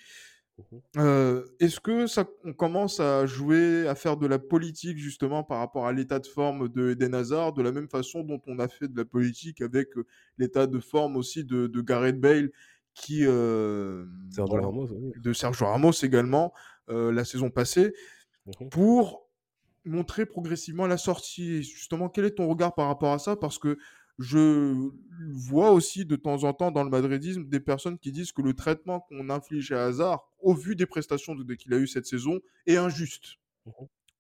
Mmh 0.97 1.39
est-ce 1.61 1.81
que 1.81 2.07
ça 2.07 2.27
on 2.45 2.53
commence 2.53 3.01
à 3.01 3.27
jouer, 3.27 3.87
à 3.87 3.95
faire 3.95 4.17
de 4.17 4.27
la 4.27 4.39
politique 4.39 4.99
justement 4.99 5.45
par 5.45 5.59
rapport 5.59 5.87
à 5.87 5.93
l'état 5.93 6.19
de 6.19 6.27
forme 6.27 6.69
de 6.69 6.91
Eden 6.91 7.15
Hazard, 7.15 7.53
de 7.53 7.63
la 7.63 7.73
même 7.73 7.89
façon 7.89 8.23
dont 8.23 8.41
on 8.47 8.59
a 8.59 8.69
fait 8.69 8.89
de 8.89 8.97
la 8.97 9.05
politique 9.05 9.61
avec, 9.61 9.89
l'état 10.37 10.67
de 10.67 10.81
forme 10.81 11.17
aussi 11.17 11.45
de 11.45 11.67
de 11.67 11.81
Gareth 11.81 12.21
Bale 12.21 12.51
qui, 12.95 13.21
de 13.23 14.07
Sergio 15.33 15.67
Ramos 15.67 15.93
également, 16.03 16.53
la 16.89 17.25
saison 17.25 17.51
passée, 17.51 17.93
mmh 18.47 18.69
pour 18.71 19.29
montrer 19.85 20.27
progressivement 20.27 20.87
la 20.87 20.97
sortie? 20.97 21.63
justement, 21.63 22.09
quel 22.09 22.25
est 22.25 22.37
ton 22.37 22.49
regard 22.49 22.75
par 22.75 22.89
rapport 22.89 23.13
à 23.13 23.19
ça? 23.19 23.37
Parce 23.37 23.59
que 23.59 23.79
je 24.19 24.91
vois 25.33 25.71
aussi 25.71 26.05
de 26.05 26.17
temps 26.17 26.45
en 26.45 26.53
temps 26.53 26.71
dans 26.71 26.85
le 26.85 26.91
madridisme 26.91 27.45
des 27.45 27.61
personnes 27.61 27.99
qui 27.99 28.13
disent 28.13 28.33
que 28.33 28.43
le 28.43 28.55
traitement 28.55 29.01
qu'on 29.01 29.31
inflige 29.31 29.73
à 29.73 29.87
Hazard, 29.87 30.29
au 30.41 30.55
vu 30.55 30.77
des 30.77 30.87
prestations 30.87 31.35
de, 31.35 31.55
qu'il 31.55 31.73
a 31.75 31.79
eu 31.79 31.87
cette 31.87 32.07
saison, 32.07 32.41
est 32.67 32.77
injuste. 32.77 33.37
Mmh 33.67 33.73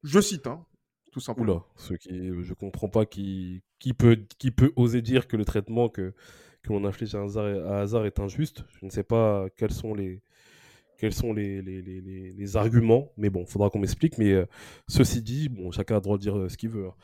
je 0.05 0.21
cite, 0.21 0.47
hein, 0.47 0.65
tout 1.11 1.19
simplement. 1.19 1.55
Oula, 1.55 1.65
ce 1.75 1.95
qui, 1.95 2.31
je 2.43 2.55
comprends 2.55 2.89
pas 2.89 3.05
qui, 3.05 3.65
qui, 3.81 3.93
peut, 3.93 4.17
qui 4.39 4.53
peut 4.53 4.73
oser 4.77 5.03
dire 5.03 5.27
que 5.27 5.37
le 5.37 5.45
traitement 5.45 5.89
que, 5.89 6.15
que 6.63 6.73
l'on 6.73 6.85
inflige 6.85 7.17
à 7.17 7.23
Hazard, 7.23 7.47
à 7.67 7.81
Hazard 7.81 8.07
est 8.07 8.21
injuste. 8.21 8.63
Je 8.79 8.87
ne 8.87 8.91
sais 8.91 9.03
pas 9.03 9.49
quels 9.57 9.73
sont 9.73 9.95
les, 9.95 10.23
quels 10.99 11.13
sont 11.13 11.33
les, 11.33 11.63
les, 11.63 11.83
les, 11.83 12.33
les 12.33 12.57
arguments. 12.57 13.13
Mais 13.17 13.29
bon, 13.29 13.45
faudra 13.45 13.71
qu'on 13.71 13.81
m'explique. 13.81 14.19
Mais 14.19 14.47
ceci 14.87 15.21
dit, 15.21 15.49
bon, 15.49 15.73
chacun 15.73 15.97
a 15.97 15.99
le 15.99 16.03
droit 16.03 16.17
de 16.17 16.23
dire 16.23 16.49
ce 16.49 16.57
qu'il 16.57 16.71
veut. 16.71 16.87
Hein. 16.87 16.95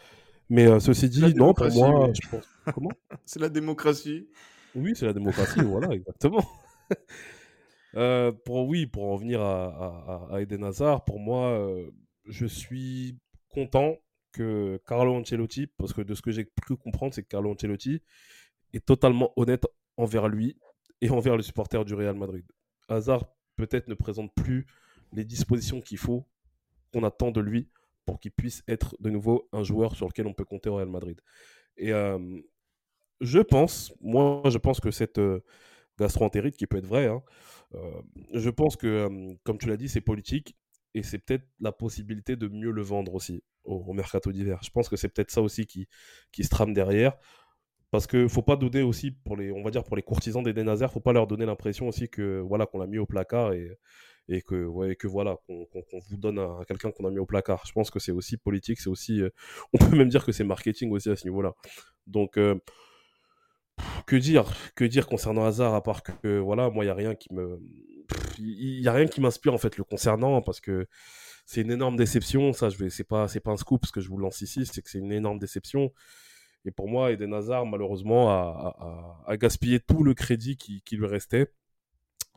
Mais 0.50 0.80
ceci 0.80 1.08
dit, 1.08 1.34
non, 1.34 1.54
pour 1.54 1.70
moi, 1.72 2.12
je 2.12 2.28
pense... 2.28 2.44
Comment 2.74 2.90
C'est 3.24 3.40
la 3.40 3.48
démocratie. 3.48 4.28
Oui, 4.74 4.92
c'est 4.94 5.06
la 5.06 5.12
démocratie, 5.12 5.60
voilà, 5.64 5.94
exactement. 5.94 6.44
pour 8.44 8.66
oui, 8.66 8.86
pour 8.86 9.12
en 9.12 9.16
venir 9.16 9.40
à, 9.40 10.28
à, 10.30 10.40
Eden 10.40 10.64
Hazard, 10.64 11.04
pour 11.04 11.20
moi, 11.20 11.58
je 12.26 12.46
suis 12.46 13.18
content 13.50 13.96
que 14.32 14.80
Carlo 14.86 15.14
Ancelotti, 15.14 15.68
parce 15.78 15.92
que 15.92 16.02
de 16.02 16.14
ce 16.14 16.22
que 16.22 16.32
j'ai 16.32 16.44
pu 16.44 16.76
comprendre, 16.76 17.14
c'est 17.14 17.22
que 17.22 17.28
Carlo 17.28 17.52
Ancelotti 17.52 18.02
est 18.72 18.84
totalement 18.84 19.32
honnête 19.36 19.64
envers 19.96 20.28
lui 20.28 20.58
et 21.00 21.10
envers 21.10 21.36
le 21.36 21.42
supporter 21.42 21.84
du 21.84 21.94
Real 21.94 22.16
Madrid. 22.16 22.44
Hazard 22.88 23.24
peut-être 23.56 23.88
ne 23.88 23.94
présente 23.94 24.34
plus 24.34 24.66
les 25.12 25.24
dispositions 25.24 25.80
qu'il 25.80 25.98
faut, 25.98 26.26
qu'on 26.92 27.04
attend 27.04 27.30
de 27.30 27.40
lui 27.40 27.70
pour 28.04 28.20
qu'il 28.20 28.32
puisse 28.32 28.62
être 28.68 28.96
de 29.00 29.10
nouveau 29.10 29.48
un 29.52 29.62
joueur 29.62 29.96
sur 29.96 30.06
lequel 30.06 30.26
on 30.26 30.34
peut 30.34 30.44
compter 30.44 30.68
au 30.68 30.76
Real 30.76 30.88
Madrid. 30.88 31.20
Et 31.76 31.92
euh, 31.92 32.18
je 33.20 33.40
pense, 33.40 33.92
moi 34.00 34.42
je 34.46 34.58
pense 34.58 34.80
que 34.80 34.90
cette 34.90 35.18
euh, 35.18 35.40
gastro-entérite 35.98 36.56
qui 36.56 36.66
peut 36.66 36.78
être 36.78 36.86
vraie, 36.86 37.06
hein, 37.06 37.22
euh, 37.74 38.02
je 38.32 38.50
pense 38.50 38.76
que, 38.76 39.08
comme 39.44 39.58
tu 39.58 39.68
l'as 39.68 39.76
dit, 39.76 39.88
c'est 39.88 40.00
politique 40.00 40.56
et 40.94 41.02
c'est 41.02 41.18
peut-être 41.18 41.46
la 41.60 41.72
possibilité 41.72 42.36
de 42.36 42.48
mieux 42.48 42.70
le 42.70 42.82
vendre 42.82 43.14
aussi 43.14 43.42
au, 43.64 43.92
mercato 43.92 44.30
d'hiver. 44.30 44.60
Je 44.62 44.70
pense 44.70 44.88
que 44.88 44.96
c'est 44.96 45.08
peut-être 45.08 45.30
ça 45.30 45.42
aussi 45.42 45.66
qui, 45.66 45.88
se 46.40 46.48
trame 46.48 46.72
derrière. 46.72 47.16
Parce 47.90 48.06
que 48.06 48.26
faut 48.26 48.42
pas 48.42 48.56
donner 48.56 48.82
aussi 48.82 49.12
pour 49.12 49.36
les, 49.36 49.52
on 49.52 49.62
va 49.62 49.70
dire 49.70 49.84
pour 49.84 49.96
les 49.96 50.02
courtisans 50.02 50.42
des 50.42 50.68
Hazard, 50.68 50.92
faut 50.92 51.00
pas 51.00 51.12
leur 51.12 51.28
donner 51.28 51.46
l'impression 51.46 51.86
aussi 51.86 52.08
que 52.08 52.40
voilà 52.40 52.66
qu'on 52.66 52.78
l'a 52.78 52.88
mis 52.88 52.98
au 52.98 53.06
placard 53.06 53.52
et, 53.52 53.78
et 54.28 54.42
que 54.42 55.06
voilà 55.06 55.36
qu'on 55.46 55.66
vous 56.08 56.16
donne 56.16 56.38
à, 56.38 56.64
quelqu'un 56.66 56.90
qu'on 56.90 57.06
a 57.06 57.10
mis 57.10 57.18
au 57.18 57.26
placard. 57.26 57.62
Je 57.66 57.72
pense 57.72 57.90
que 57.90 57.98
c'est 57.98 58.12
aussi 58.12 58.36
politique, 58.36 58.80
c'est 58.80 58.88
aussi, 58.88 59.20
euh, 59.20 59.30
on 59.72 59.78
peut 59.78 59.96
même 59.96 60.08
dire 60.08 60.24
que 60.24 60.32
c'est 60.32 60.44
marketing 60.44 60.90
aussi 60.92 61.10
à 61.10 61.16
ce 61.16 61.24
niveau-là. 61.24 61.54
Donc 62.06 62.38
euh, 62.38 62.54
que 64.06 64.16
dire, 64.16 64.52
que 64.74 64.84
dire 64.84 65.06
concernant 65.06 65.44
Hazard 65.44 65.74
à 65.74 65.82
part 65.82 66.02
que 66.02 66.38
voilà, 66.38 66.70
moi 66.70 66.84
il 66.84 66.88
y 66.88 66.90
a 66.90 66.94
rien 66.94 67.14
qui 67.14 67.32
me, 67.32 67.60
il 68.38 68.80
y 68.80 68.88
a 68.88 68.92
rien 68.92 69.06
qui 69.06 69.20
m'inspire 69.20 69.54
en 69.54 69.58
fait 69.58 69.76
le 69.76 69.84
concernant 69.84 70.42
parce 70.42 70.60
que 70.60 70.86
c'est 71.46 71.60
une 71.60 71.70
énorme 71.70 71.96
déception. 71.96 72.52
Ça, 72.52 72.68
je 72.70 72.78
vais, 72.78 72.90
c'est 72.90 73.04
pas, 73.04 73.28
c'est 73.28 73.40
pas 73.40 73.50
un 73.50 73.56
scoop 73.56 73.86
ce 73.86 73.92
que 73.92 74.00
je 74.00 74.08
vous 74.08 74.18
lance 74.18 74.40
ici, 74.40 74.66
c'est 74.66 74.82
que 74.82 74.90
c'est 74.90 74.98
une 74.98 75.12
énorme 75.12 75.38
déception. 75.38 75.92
Et 76.64 76.70
pour 76.70 76.88
moi, 76.88 77.12
Eden 77.12 77.34
Hazard, 77.34 77.66
malheureusement, 77.66 78.30
a, 78.30 79.36
gaspillé 79.36 79.80
tout 79.80 80.02
le 80.02 80.14
crédit 80.14 80.56
qui, 80.56 80.96
lui 80.96 81.06
restait. 81.06 81.52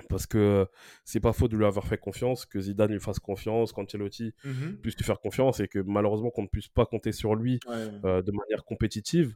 Parce 0.07 0.25
que 0.25 0.67
c'est 1.03 1.19
pas 1.19 1.33
faux 1.33 1.47
de 1.47 1.57
lui 1.57 1.65
avoir 1.65 1.85
fait 1.85 1.97
confiance, 1.97 2.45
que 2.45 2.59
Zidane 2.59 2.91
lui 2.91 2.99
fasse 2.99 3.19
confiance, 3.19 3.71
qu'Ancelotti 3.73 4.33
mmh 4.43 4.77
puisse 4.81 4.95
lui 4.95 5.03
faire 5.03 5.19
confiance 5.19 5.59
et 5.59 5.67
que 5.67 5.79
malheureusement 5.79 6.29
qu'on 6.29 6.43
ne 6.43 6.47
puisse 6.47 6.67
pas 6.67 6.85
compter 6.85 7.11
sur 7.11 7.35
lui 7.35 7.59
euh, 7.67 8.21
de 8.21 8.31
manière 8.31 8.63
compétitive. 8.65 9.35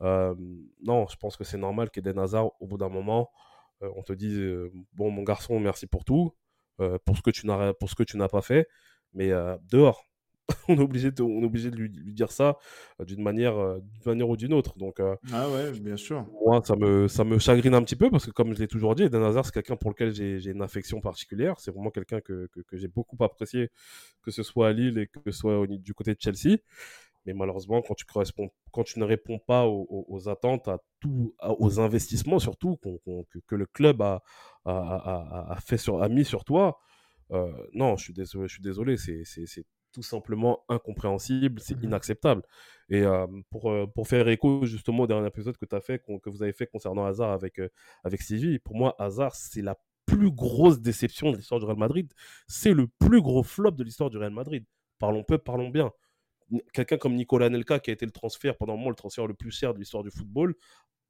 Euh, 0.00 0.34
non, 0.82 1.06
je 1.08 1.16
pense 1.16 1.36
que 1.36 1.44
c'est 1.44 1.58
normal 1.58 1.90
qu'Eden 1.90 2.18
Hazard, 2.18 2.50
au 2.60 2.66
bout 2.66 2.78
d'un 2.78 2.88
moment, 2.88 3.30
euh, 3.82 3.90
on 3.96 4.02
te 4.02 4.12
dise 4.12 4.40
Bon, 4.92 5.10
mon 5.10 5.22
garçon, 5.22 5.58
merci 5.60 5.86
pour 5.86 6.04
tout, 6.04 6.34
pour 6.76 7.16
ce 7.16 7.22
que 7.22 7.30
tu 8.04 8.16
n'as 8.16 8.28
pas 8.28 8.42
fait, 8.42 8.68
mais 9.14 9.30
dehors, 9.70 10.06
on 10.68 10.76
est 10.76 10.80
obligé 10.80 11.10
de, 11.10 11.22
on 11.22 11.42
est 11.42 11.46
obligé 11.46 11.70
de 11.70 11.76
lui, 11.76 11.90
dire 12.12 12.32
ça 12.32 12.58
euh, 13.00 13.04
d'une 13.04 13.22
manière, 13.22 13.56
euh, 13.56 13.80
manière 14.04 14.28
ou 14.28 14.36
d'une 14.36 14.52
autre. 14.52 14.76
Donc, 14.78 15.00
euh, 15.00 15.14
ah 15.32 15.48
ouais, 15.50 15.72
bien 15.78 15.96
sûr. 15.96 16.26
Moi, 16.44 16.60
ça 16.64 16.76
me, 16.76 17.08
ça 17.08 17.24
me 17.24 17.38
chagrine 17.38 17.74
un 17.74 17.82
petit 17.82 17.96
peu 17.96 18.10
parce 18.10 18.26
que, 18.26 18.30
comme 18.30 18.54
je 18.54 18.58
l'ai 18.58 18.68
toujours 18.68 18.94
dit, 18.94 19.04
Eden 19.04 19.22
Hazard, 19.22 19.46
c'est 19.46 19.52
quelqu'un 19.52 19.76
pour 19.76 19.90
lequel 19.90 20.12
j'ai 20.12 20.50
une 20.50 20.62
affection 20.62 21.00
particulière. 21.00 21.58
C'est 21.58 21.70
vraiment 21.70 21.90
quelqu'un 21.90 22.20
que, 22.20 22.48
que, 22.66 22.76
j'ai 22.76 22.88
beaucoup 22.88 23.22
apprécié, 23.22 23.70
que 24.22 24.30
ce 24.30 24.42
soit 24.42 24.68
à 24.68 24.72
Lille 24.72 24.98
et 24.98 25.06
que 25.06 25.30
ce 25.30 25.38
soit 25.38 25.66
du 25.66 25.94
côté 25.94 26.14
de 26.14 26.20
Chelsea. 26.20 26.58
Mais 27.24 27.34
malheureusement, 27.34 27.82
quand 27.82 27.94
tu, 27.94 28.04
corresponds, 28.04 28.50
quand 28.72 28.82
tu 28.82 28.98
ne 28.98 29.04
réponds 29.04 29.38
pas 29.38 29.64
aux, 29.68 30.28
attentes, 30.28 30.66
à 30.66 30.78
tout, 30.98 31.36
aux 31.40 31.78
investissements 31.78 32.40
surtout 32.40 32.78
que, 32.78 33.40
que, 33.46 33.54
le 33.54 33.66
club 33.66 34.02
a, 34.02 34.24
a, 34.64 35.52
a, 35.52 35.60
fait 35.60 35.76
sur, 35.76 36.02
a 36.02 36.08
mis 36.08 36.24
sur 36.24 36.44
toi, 36.44 36.80
non, 37.74 37.96
je 37.96 38.02
suis 38.02 38.12
désolé, 38.12 38.48
je 38.48 38.54
suis 38.54 38.62
désolé 38.62 38.96
c'est 38.96 39.22
tout 39.92 40.02
simplement 40.02 40.64
incompréhensible, 40.68 41.60
c'est 41.60 41.76
mmh 41.76 41.84
inacceptable. 41.84 42.42
Et 42.88 43.04
pour, 43.50 43.72
pour 43.94 44.08
faire 44.08 44.28
écho 44.28 44.64
justement 44.66 45.04
au 45.04 45.06
dernier 45.06 45.26
épisode 45.26 45.56
que 45.56 45.64
tu 45.64 45.74
as 45.74 45.80
fait, 45.80 45.98
que 45.98 46.30
vous 46.30 46.42
avez 46.42 46.52
fait 46.52 46.66
concernant 46.66 47.04
Hazard 47.04 47.32
avec, 47.32 47.60
avec 48.04 48.22
Sylvie, 48.22 48.58
pour 48.58 48.76
moi, 48.76 48.94
Hazard, 48.98 49.34
c'est 49.34 49.62
la 49.62 49.76
plus 50.06 50.30
grosse 50.30 50.80
déception 50.80 51.30
de 51.30 51.36
l'histoire 51.36 51.60
du 51.60 51.66
Real 51.66 51.78
Madrid. 51.78 52.12
C'est 52.46 52.74
le 52.74 52.86
plus 52.86 53.22
gros 53.22 53.42
flop 53.42 53.72
de 53.72 53.84
l'histoire 53.84 54.10
du 54.10 54.18
Real 54.18 54.32
Madrid. 54.32 54.64
Parlons 54.98 55.24
peu, 55.24 55.38
parlons 55.38 55.68
bien. 55.68 55.92
Quelqu'un 56.72 56.98
comme 56.98 57.14
Nicolas 57.14 57.48
Nelka, 57.48 57.78
qui 57.78 57.90
a 57.90 57.92
été 57.94 58.04
le 58.04 58.12
transfert 58.12 58.56
pendant 58.56 58.74
un 58.74 58.76
moment 58.76 58.90
le 58.90 58.96
transfert 58.96 59.26
le 59.26 59.34
plus 59.34 59.50
cher 59.50 59.72
de 59.74 59.78
l'histoire 59.78 60.02
du 60.02 60.10
football, 60.10 60.54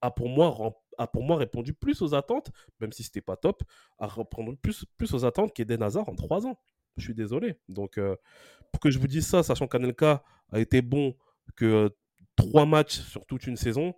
a 0.01 0.11
pour 0.11 0.28
moi 0.28 0.55
a 0.99 1.07
pour 1.07 1.22
moi 1.22 1.37
répondu 1.37 1.72
plus 1.72 2.03
aux 2.03 2.14
attentes, 2.14 2.51
même 2.80 2.93
si 2.93 3.03
c'était 3.03 3.22
pas 3.22 3.37
top, 3.37 3.62
a 3.99 4.07
répondu 4.07 4.57
plus, 4.57 4.85
plus 4.99 5.14
aux 5.14 5.24
attentes 5.24 5.53
qu'Eden 5.55 5.83
Hazard 5.83 6.09
en 6.09 6.14
trois 6.14 6.47
ans. 6.47 6.59
Je 6.97 7.05
suis 7.05 7.14
désolé. 7.14 7.57
Donc, 7.68 7.99
pour 8.72 8.80
que 8.80 8.90
je 8.90 8.99
vous 8.99 9.07
dise 9.07 9.26
ça, 9.26 9.43
sachant 9.43 9.66
qu'Anelka 9.66 10.22
a 10.51 10.61
été 10.61 10.82
bon 10.82 11.14
que 11.57 11.90
trois 12.36 12.66
matchs 12.66 13.01
sur 13.01 13.26
toute 13.26 13.47
une 13.47 13.57
saison, 13.57 13.95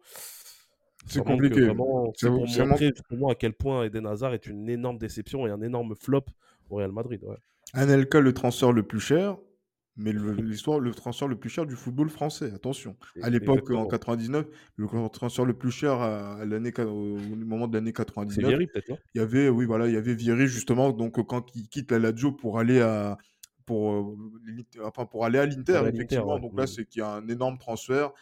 c'est 1.06 1.22
compliqué. 1.22 1.68
C'est 2.16 2.28
pour 2.28 2.46
montrer 2.46 2.88
justement 2.88 3.28
à 3.28 3.34
quel 3.34 3.52
point 3.52 3.84
Eden 3.84 4.06
Hazard 4.06 4.34
est 4.34 4.46
une 4.46 4.68
énorme 4.68 4.98
déception 4.98 5.46
et 5.46 5.50
un 5.50 5.60
énorme 5.60 5.94
flop 5.94 6.24
au 6.70 6.76
Real 6.76 6.92
Madrid. 6.92 7.22
Ouais. 7.24 7.36
Anelka, 7.72 8.20
le 8.20 8.32
transfert 8.32 8.72
le 8.72 8.84
plus 8.84 9.00
cher, 9.00 9.36
mais 9.96 10.12
l'histoire, 10.12 10.80
le, 10.80 10.92
transfert 10.92 11.28
le 11.28 11.36
plus 11.36 11.50
cher 11.50 11.66
du 11.66 11.76
football 11.76 12.10
français, 12.10 12.52
attention. 12.52 12.96
À 13.22 13.30
l'époque, 13.30 13.70
en 13.70 13.86
99, 13.86 14.46
le 14.76 15.08
transfert 15.08 15.44
le 15.44 15.54
plus 15.54 15.70
cher 15.70 16.00
à, 16.00 16.44
l'année, 16.44 16.72
au 16.80 17.16
moment 17.18 17.68
de 17.68 17.74
l'année 17.74 17.92
99. 17.92 18.48
Vieri, 18.48 18.66
peut-être, 18.66 18.98
Il 19.14 19.18
y 19.18 19.20
avait, 19.20 19.48
oui, 19.48 19.66
voilà, 19.66 19.86
il 19.86 19.94
y 19.94 19.96
avait 19.96 20.14
Vieri, 20.14 20.48
justement, 20.48 20.92
donc 20.92 21.24
quand 21.26 21.46
il 21.54 21.68
quitte 21.68 21.92
la 21.92 22.00
Lazio 22.00 22.32
pour 22.32 22.58
aller 22.58 22.80
à, 22.80 23.18
pour, 23.66 23.92
euh, 23.92 24.16
enfin, 24.82 25.06
pour 25.06 25.24
aller 25.24 25.38
à 25.38 25.46
l'Inter, 25.46 25.82
effectivement. 25.86 26.38
donc 26.38 26.56
là, 26.56 26.64
mmh. 26.64 26.68
c'est 26.68 26.84
qu'il 26.86 27.00
y 27.00 27.02
a 27.02 27.10
un 27.10 27.28
énorme 27.28 27.58
transfert. 27.58 28.12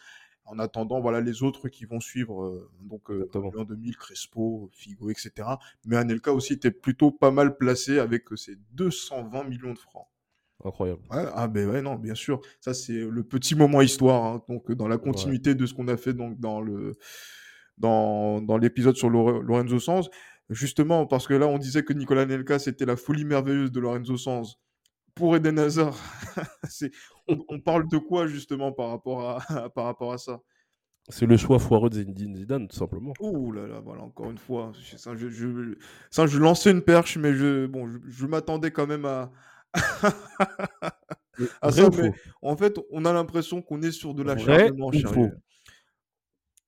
En 0.45 0.59
attendant, 0.59 0.99
voilà 0.99 1.21
les 1.21 1.41
autres 1.41 1.69
qui 1.69 1.85
vont 1.85 2.01
suivre, 2.01 2.43
euh, 2.43 2.69
donc 2.81 3.09
euh, 3.09 3.29
en 3.33 3.63
2000, 3.63 3.95
Crespo, 3.95 4.69
Figo, 4.73 5.09
etc. 5.09 5.31
Mais 5.85 5.95
Anelka 5.95 6.33
aussi 6.33 6.53
était 6.53 6.71
plutôt 6.71 7.11
pas 7.11 7.31
mal 7.31 7.55
placé 7.55 7.97
avec 7.97 8.25
ses 8.35 8.57
220 8.73 9.45
millions 9.45 9.73
de 9.73 9.79
francs. 9.79 10.05
Incroyable. 10.65 11.01
ah 11.09 11.47
ben 11.47 11.69
ouais, 11.69 11.81
non, 11.81 11.95
bien 11.95 12.15
sûr. 12.15 12.41
Ça, 12.61 12.73
c'est 12.73 12.93
le 12.93 13.23
petit 13.23 13.55
moment 13.55 13.81
histoire. 13.81 14.23
Hein. 14.23 14.43
donc, 14.47 14.71
dans 14.71 14.87
la 14.87 14.97
continuité 14.97 15.55
de 15.55 15.65
ce 15.65 15.73
qu'on 15.73 15.87
a 15.87 15.97
fait 15.97 16.13
donc, 16.13 16.39
dans 16.39 16.61
le 16.61 16.93
dans, 17.77 18.41
dans 18.41 18.57
l'épisode 18.57 18.95
sur 18.95 19.09
Lorenzo 19.09 19.79
Sanz. 19.79 20.09
Justement, 20.49 21.07
parce 21.07 21.27
que 21.27 21.33
là, 21.33 21.47
on 21.47 21.57
disait 21.57 21.83
que 21.83 21.93
Nicolas 21.93 22.25
Nelka, 22.25 22.59
c'était 22.59 22.85
la 22.85 22.95
folie 22.95 23.25
merveilleuse 23.25 23.71
de 23.71 23.79
Lorenzo 23.79 24.17
Sanz. 24.17 24.55
Pour 25.15 25.35
Eden 25.35 25.59
Hazard, 25.59 25.95
on, 27.27 27.59
parle 27.59 27.87
de 27.87 27.97
quoi 27.99 28.25
justement 28.25 28.71
par 28.71 28.89
rapport 28.89 29.29
à, 29.29 29.69
par 29.75 29.85
rapport 29.85 30.11
à 30.11 30.17
ça? 30.17 30.41
C'est 31.09 31.25
le 31.25 31.37
choix 31.37 31.59
foireux 31.59 31.89
de 31.89 32.03
Zidane, 32.03 32.67
tout 32.67 32.75
simplement. 32.75 33.13
Ouh 33.19 33.51
là 33.51 33.67
là, 33.67 33.79
voilà, 33.79 34.01
encore 34.03 34.31
une 34.31 34.37
fois. 34.37 34.71
Ça, 34.97 35.15
je, 35.15 35.29
je, 35.29 35.75
ça, 36.09 36.25
je 36.25 36.39
lançais 36.39 36.71
une 36.71 36.81
perche, 36.81 37.17
mais 37.17 37.33
je, 37.33 37.67
bon, 37.67 37.89
je 38.07 38.25
m'attendais 38.25 38.71
quand 38.71 38.87
même 38.87 39.05
à, 39.05 39.31
ah, 41.61 41.69
en 42.41 42.57
fait, 42.57 42.79
on 42.91 43.05
a 43.05 43.13
l'impression 43.13 43.61
qu'on 43.61 43.81
est 43.81 43.91
sur 43.91 44.13
de 44.13 44.23
la 44.23 44.35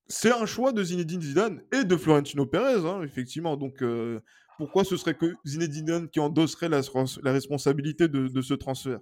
C'est 0.08 0.32
un 0.32 0.46
choix 0.46 0.72
de 0.72 0.84
Zinedine 0.84 1.22
Zidane 1.22 1.62
et 1.72 1.84
de 1.84 1.96
Florentino 1.96 2.46
Pérez, 2.46 2.88
hein, 2.88 3.02
effectivement. 3.04 3.58
Donc, 3.58 3.82
euh, 3.82 4.20
pourquoi 4.58 4.84
ce 4.84 4.98
serait 4.98 5.16
que 5.16 5.34
Zinedine 5.46 5.86
Zidane 5.86 6.10
qui 6.10 6.20
endosserait 6.20 6.70
la, 6.70 6.82
la 7.24 7.32
responsabilité 7.32 8.08
de, 8.08 8.42
ce 8.42 8.54
transfert? 8.54 9.00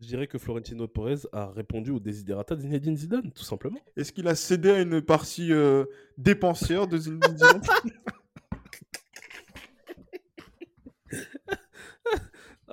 Je 0.00 0.08
dirais 0.08 0.26
que 0.26 0.38
Florentino 0.38 0.88
Pérez 0.88 1.20
a 1.32 1.50
répondu 1.52 1.90
au 1.92 2.00
desiderata 2.00 2.56
de 2.56 2.62
Zinedine 2.62 2.96
Zidane, 2.96 3.30
tout 3.32 3.44
simplement. 3.44 3.78
Est-ce 3.96 4.12
qu'il 4.12 4.26
a 4.26 4.34
cédé 4.34 4.70
à 4.70 4.80
une 4.80 5.00
partie 5.00 5.52
euh, 5.52 5.84
dépensière 6.18 6.88
de 6.88 6.98
Zinedine 6.98 7.36
Zidane? 7.36 7.62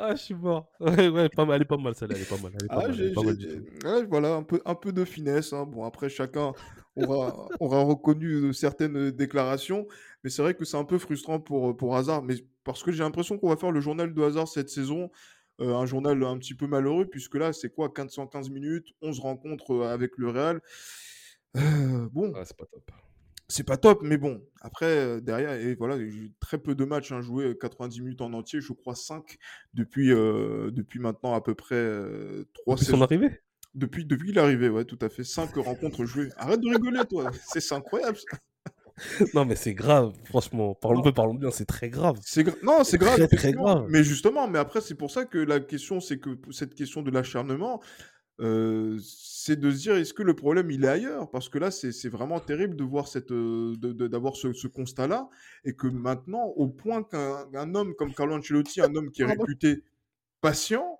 Ah, 0.03 0.15
je 0.15 0.21
suis 0.21 0.33
mort. 0.33 0.67
Ouais, 0.79 1.09
ouais, 1.09 1.29
pas 1.29 1.45
mal, 1.45 1.57
elle 1.57 1.61
est 1.61 1.65
pas 1.65 1.77
mal 1.77 1.93
celle-là, 1.93 2.15
elle 2.15 2.23
est 2.23 2.29
pas 2.29 2.37
mal. 2.37 2.51
ah, 3.85 4.01
voilà, 4.09 4.33
un 4.35 4.43
peu, 4.43 4.59
un 4.65 4.75
peu 4.75 4.91
de 4.91 5.05
finesse. 5.05 5.53
Hein. 5.53 5.65
Bon, 5.65 5.85
après, 5.85 6.09
chacun 6.09 6.53
aura, 6.95 7.47
aura 7.59 7.81
reconnu 7.83 8.51
certaines 8.53 9.11
déclarations, 9.11 9.87
mais 10.23 10.31
c'est 10.31 10.41
vrai 10.41 10.55
que 10.55 10.65
c'est 10.65 10.77
un 10.77 10.85
peu 10.85 10.97
frustrant 10.97 11.39
pour, 11.39 11.77
pour 11.77 11.95
Hazard, 11.95 12.23
mais 12.23 12.35
parce 12.63 12.81
que 12.83 12.91
j'ai 12.91 13.03
l'impression 13.03 13.37
qu'on 13.37 13.49
va 13.49 13.57
faire 13.57 13.71
le 13.71 13.81
journal 13.81 14.13
de 14.13 14.21
Hazard 14.21 14.47
cette 14.47 14.69
saison. 14.69 15.11
Euh, 15.59 15.75
un 15.75 15.85
journal 15.85 16.23
un 16.23 16.39
petit 16.39 16.55
peu 16.55 16.65
malheureux, 16.65 17.05
puisque 17.05 17.35
là, 17.35 17.53
c'est 17.53 17.69
quoi 17.69 17.89
415 17.93 18.49
minutes, 18.49 18.87
11 19.03 19.19
rencontres 19.19 19.73
euh, 19.73 19.93
avec 19.93 20.17
le 20.17 20.29
Real. 20.29 20.61
Euh, 21.55 22.07
bon. 22.11 22.33
Ah, 22.35 22.45
c'est 22.45 22.57
pas 22.57 22.65
top. 22.65 22.91
C'est 23.51 23.63
pas 23.63 23.77
top, 23.77 24.01
mais 24.01 24.17
bon, 24.17 24.41
après, 24.61 25.21
derrière, 25.21 25.51
et 25.51 25.75
voilà, 25.75 25.97
j'ai 25.97 26.31
très 26.39 26.57
peu 26.57 26.75
de 26.75 26.85
matchs 26.85 27.11
hein, 27.11 27.21
joués, 27.21 27.57
90 27.59 28.01
minutes 28.01 28.21
en 28.21 28.33
entier, 28.33 28.61
je 28.61 28.73
crois 28.73 28.95
5 28.95 29.37
depuis, 29.73 30.09
depuis 30.09 30.99
maintenant 30.99 31.33
à 31.33 31.41
peu 31.41 31.53
près 31.53 31.99
3 32.53 32.75
Depuis 32.75 32.85
son 32.85 33.01
arrivée? 33.01 33.41
Depuis, 33.73 34.05
depuis 34.05 34.33
l'arrivée, 34.33 34.69
ouais, 34.69 34.85
tout 34.85 34.99
à 35.01 35.09
fait. 35.09 35.23
5 35.23 35.55
rencontres 35.55 36.05
jouées. 36.05 36.29
Arrête 36.35 36.59
de 36.59 36.69
rigoler, 36.69 37.05
toi. 37.09 37.31
C'est 37.45 37.73
incroyable. 37.73 38.17
non, 39.33 39.45
mais 39.45 39.55
c'est 39.55 39.73
grave, 39.73 40.13
franchement. 40.25 40.75
Parlons 40.75 41.01
peu, 41.01 41.13
parlons 41.13 41.33
bien, 41.33 41.51
c'est 41.51 41.65
très 41.65 41.89
grave. 41.89 42.17
C'est 42.21 42.63
non, 42.63 42.83
c'est 42.83 42.97
grave, 42.97 43.15
très, 43.15 43.27
très 43.27 43.51
grave. 43.53 43.85
Mais 43.89 44.03
justement, 44.03 44.47
mais 44.47 44.59
après, 44.59 44.81
c'est 44.81 44.95
pour 44.95 45.11
ça 45.11 45.25
que 45.25 45.37
la 45.37 45.59
question, 45.59 45.99
c'est 45.99 46.19
que 46.19 46.37
cette 46.51 46.75
question 46.75 47.01
de 47.01 47.11
l'acharnement, 47.11 47.81
c'est 48.39 49.59
de 49.59 49.71
se 49.71 49.77
dire 49.77 49.95
est-ce 49.95 50.13
que 50.13 50.23
le 50.23 50.35
problème 50.35 50.71
il 50.71 50.83
est 50.83 50.87
ailleurs? 50.87 51.29
Parce 51.29 51.49
que 51.49 51.59
là, 51.59 51.71
c'est 51.71 52.09
vraiment 52.09 52.39
terrible 52.39 52.75
de 52.75 52.83
voir 52.83 53.07
cette, 53.07 53.31
d'avoir 53.31 54.35
ce, 54.35 54.53
ce 54.53 54.67
constat-là 54.67 55.29
et 55.63 55.75
que 55.75 55.87
maintenant, 55.87 56.45
au 56.55 56.67
point 56.67 57.03
qu'un 57.03 57.75
homme 57.75 57.93
comme 57.95 58.13
Carlo 58.13 58.35
Ancelotti, 58.35 58.81
un 58.81 58.95
homme 58.95 59.11
qui 59.11 59.21
est 59.21 59.25
réputé 59.25 59.83
patient, 60.41 60.99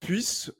puisse 0.00 0.52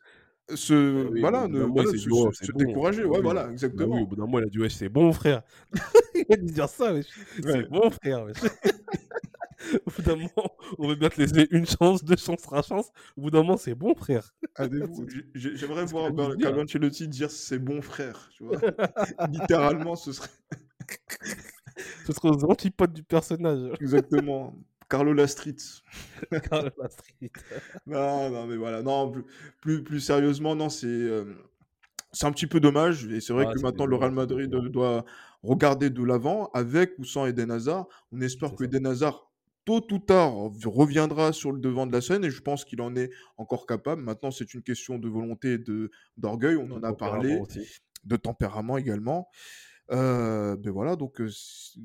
se, 0.54 1.06
ah 1.06 1.20
voilà, 1.20 1.48
ne, 1.48 1.58
se, 1.86 2.52
décourager. 2.52 3.04
Ouais, 3.04 3.20
voilà, 3.20 3.44
bah 3.44 3.52
exactement. 3.52 4.00
au 4.00 4.06
bout 4.06 4.16
d'un 4.16 4.22
moment, 4.22 4.38
il 4.38 4.44
a 4.44 4.48
dit 4.48 4.58
ouais, 4.60 4.68
c'est 4.68 4.88
bon, 4.88 5.12
frère. 5.12 5.42
il 6.14 6.24
a 6.30 6.36
dit 6.36 6.52
dire 6.52 6.68
ça, 6.68 6.92
c'est 7.42 7.68
bon, 7.68 7.90
frère. 7.90 8.26
Au 9.86 9.90
bout 9.90 10.02
d'un 10.02 10.16
moment, 10.16 10.56
on 10.78 10.88
veut 10.88 10.94
bien 10.94 11.08
te 11.08 11.20
laisser 11.20 11.46
une 11.50 11.66
chance, 11.66 12.04
deux 12.04 12.16
chances, 12.16 12.42
trois 12.42 12.62
chances. 12.62 12.90
Au 13.16 13.22
bout 13.22 13.30
d'un 13.30 13.42
moment, 13.42 13.56
c'est 13.56 13.74
bon, 13.74 13.94
frère. 13.94 14.34
J'aimerais 15.34 15.84
voir 15.86 16.10
Carlo 16.38 16.62
Ancelotti 16.62 17.08
dire 17.08 17.30
c'est 17.30 17.58
bon, 17.58 17.80
frère. 17.82 18.28
Tu 18.36 18.44
vois 18.44 18.58
Littéralement, 19.30 19.96
ce 19.96 20.12
serait. 20.12 20.28
ce 22.06 22.12
serait 22.12 22.28
aux 22.28 22.44
antipodes 22.44 22.92
du 22.92 23.02
personnage. 23.02 23.72
Exactement. 23.80 24.54
Carlo 24.88 25.12
Lastrit. 25.12 25.56
Carlo 26.50 26.70
Lastrit. 26.80 27.30
non, 27.86 28.30
non, 28.30 28.46
mais 28.46 28.56
voilà. 28.56 28.82
Non, 28.82 29.12
plus, 29.60 29.82
plus, 29.82 30.00
sérieusement, 30.00 30.54
non, 30.54 30.68
c'est. 30.68 30.86
Euh, 30.86 31.24
c'est 32.12 32.26
un 32.26 32.32
petit 32.32 32.46
peu 32.46 32.60
dommage, 32.60 33.04
et 33.08 33.20
c'est 33.20 33.34
vrai 33.34 33.44
ah, 33.46 33.52
que 33.52 33.60
maintenant 33.60 33.84
le 33.84 33.94
Real 33.94 34.12
Madrid 34.12 34.48
doit 34.48 35.04
regarder 35.42 35.90
de 35.90 36.02
l'avant, 36.02 36.50
avec 36.54 36.94
ou 36.98 37.04
sans 37.04 37.26
Eden 37.26 37.50
Hazard. 37.50 37.86
On 38.10 38.22
espère 38.22 38.54
que 38.54 38.64
Eden 38.64 38.86
Hazard 38.86 39.30
tôt 39.66 39.84
ou 39.92 39.98
tard, 39.98 40.32
reviendra 40.64 41.32
sur 41.32 41.52
le 41.52 41.60
devant 41.60 41.86
de 41.86 41.92
la 41.92 42.00
scène 42.00 42.24
et 42.24 42.30
je 42.30 42.40
pense 42.40 42.64
qu'il 42.64 42.80
en 42.80 42.94
est 42.96 43.10
encore 43.36 43.66
capable. 43.66 44.00
Maintenant, 44.00 44.30
c'est 44.30 44.54
une 44.54 44.62
question 44.62 44.98
de 44.98 45.08
volonté 45.08 45.54
et 45.54 45.58
d'orgueil, 46.16 46.56
on 46.56 46.70
en 46.70 46.82
a 46.82 46.94
parlé, 46.94 47.42
de 48.04 48.16
tempérament 48.16 48.78
également. 48.78 49.28
Euh, 49.90 50.56
ben 50.56 50.72
voilà, 50.72 50.96
donc 50.96 51.20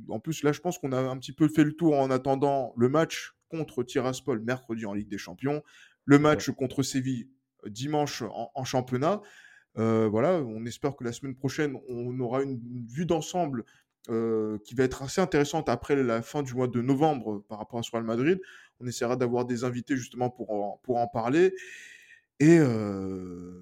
en 0.09 0.19
plus 0.19 0.43
là, 0.43 0.51
je 0.51 0.61
pense 0.61 0.77
qu'on 0.77 0.91
a 0.91 0.99
un 0.99 1.17
petit 1.17 1.34
peu 1.34 1.47
fait 1.47 1.63
le 1.63 1.73
tour 1.73 1.99
en 1.99 2.11
attendant 2.11 2.73
le 2.77 2.88
match 2.88 3.36
contre 3.49 3.84
Tiraspol 3.84 4.39
mercredi 4.41 4.86
en 4.86 4.93
Ligue 4.93 5.09
des 5.09 5.17
Champions, 5.17 5.63
le 6.05 6.19
match 6.19 6.51
contre 6.51 6.84
Séville 6.84 7.29
dimanche 7.67 8.23
en, 8.55 8.63
championnat. 8.63 9.21
voilà, 9.75 10.36
on 10.36 10.65
espère 10.65 10.95
que 10.95 11.03
la 11.03 11.13
semaine 11.13 11.36
prochaine, 11.36 11.75
on 11.89 12.19
aura 12.19 12.43
une 12.43 12.86
vue 12.88 13.07
d'ensemble 13.07 13.65
euh, 14.10 14.58
qui 14.64 14.74
va 14.74 14.84
être 14.84 15.04
assez 15.04 15.22
intéressante 15.22 15.70
après 15.70 15.95
la 15.95 16.24
fin 16.24 16.41
du 16.41 16.56
mois 16.56 16.68
de 16.68 16.82
novembre 16.82 17.43
par 17.47 17.60
rapport 17.60 17.80
à 17.80 17.84
ce 17.84 17.91
Real 17.91 18.04
Madrid. 18.04 18.41
On 18.80 18.88
essaiera 18.88 19.16
d'avoir 19.16 19.45
des 19.45 19.64
invités 19.64 19.95
justement 19.95 20.32
pour 20.32 20.52
en, 20.52 20.80
pour 20.82 20.97
en 20.97 21.08
parler 21.08 21.54
et 22.39 22.58
euh, 22.58 23.62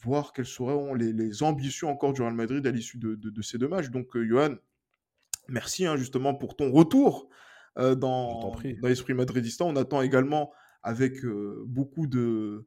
voir 0.00 0.32
quelles 0.32 0.46
seront 0.46 0.94
les, 0.94 1.42
ambitions 1.42 1.90
encore 1.90 2.12
du 2.12 2.22
Real 2.22 2.34
Madrid 2.34 2.64
à 2.64 2.70
l'issue 2.70 2.98
de, 2.98 3.16
de, 3.16 3.42
ces 3.42 3.58
deux 3.58 3.66
matchs. 3.66 3.90
Donc, 3.90 4.14
euh, 4.14 4.24
Johan, 4.24 4.54
merci 5.48 5.84
hein, 5.84 5.96
justement 5.96 6.32
pour 6.32 6.54
ton 6.54 6.70
retour 6.70 7.28
dans, 7.76 7.94
dans 7.94 8.54
l'esprit 8.84 9.14
madridista. 9.14 9.64
On 9.64 9.74
attend 9.74 10.00
également 10.02 10.52
avec 10.84 11.24
beaucoup 11.66 12.06
de 12.06 12.66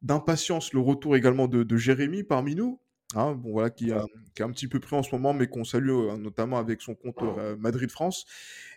d'impatience 0.00 0.72
le 0.72 0.80
retour 0.80 1.16
également 1.16 1.48
de, 1.48 1.62
de 1.62 1.76
Jérémy 1.76 2.22
parmi 2.22 2.54
nous. 2.54 2.80
Hein, 3.14 3.32
bon, 3.32 3.52
voilà, 3.52 3.70
qui, 3.70 3.90
a, 3.90 4.04
qui 4.34 4.42
un 4.42 4.50
petit 4.50 4.68
peu 4.68 4.80
pris 4.80 4.94
en 4.94 5.02
ce 5.02 5.14
moment, 5.14 5.32
mais 5.32 5.46
qu'on 5.46 5.64
salue 5.64 5.90
notamment 6.18 6.58
avec 6.58 6.82
son 6.82 6.94
compte 6.94 7.16
Madrid 7.58 7.90
France. 7.90 8.26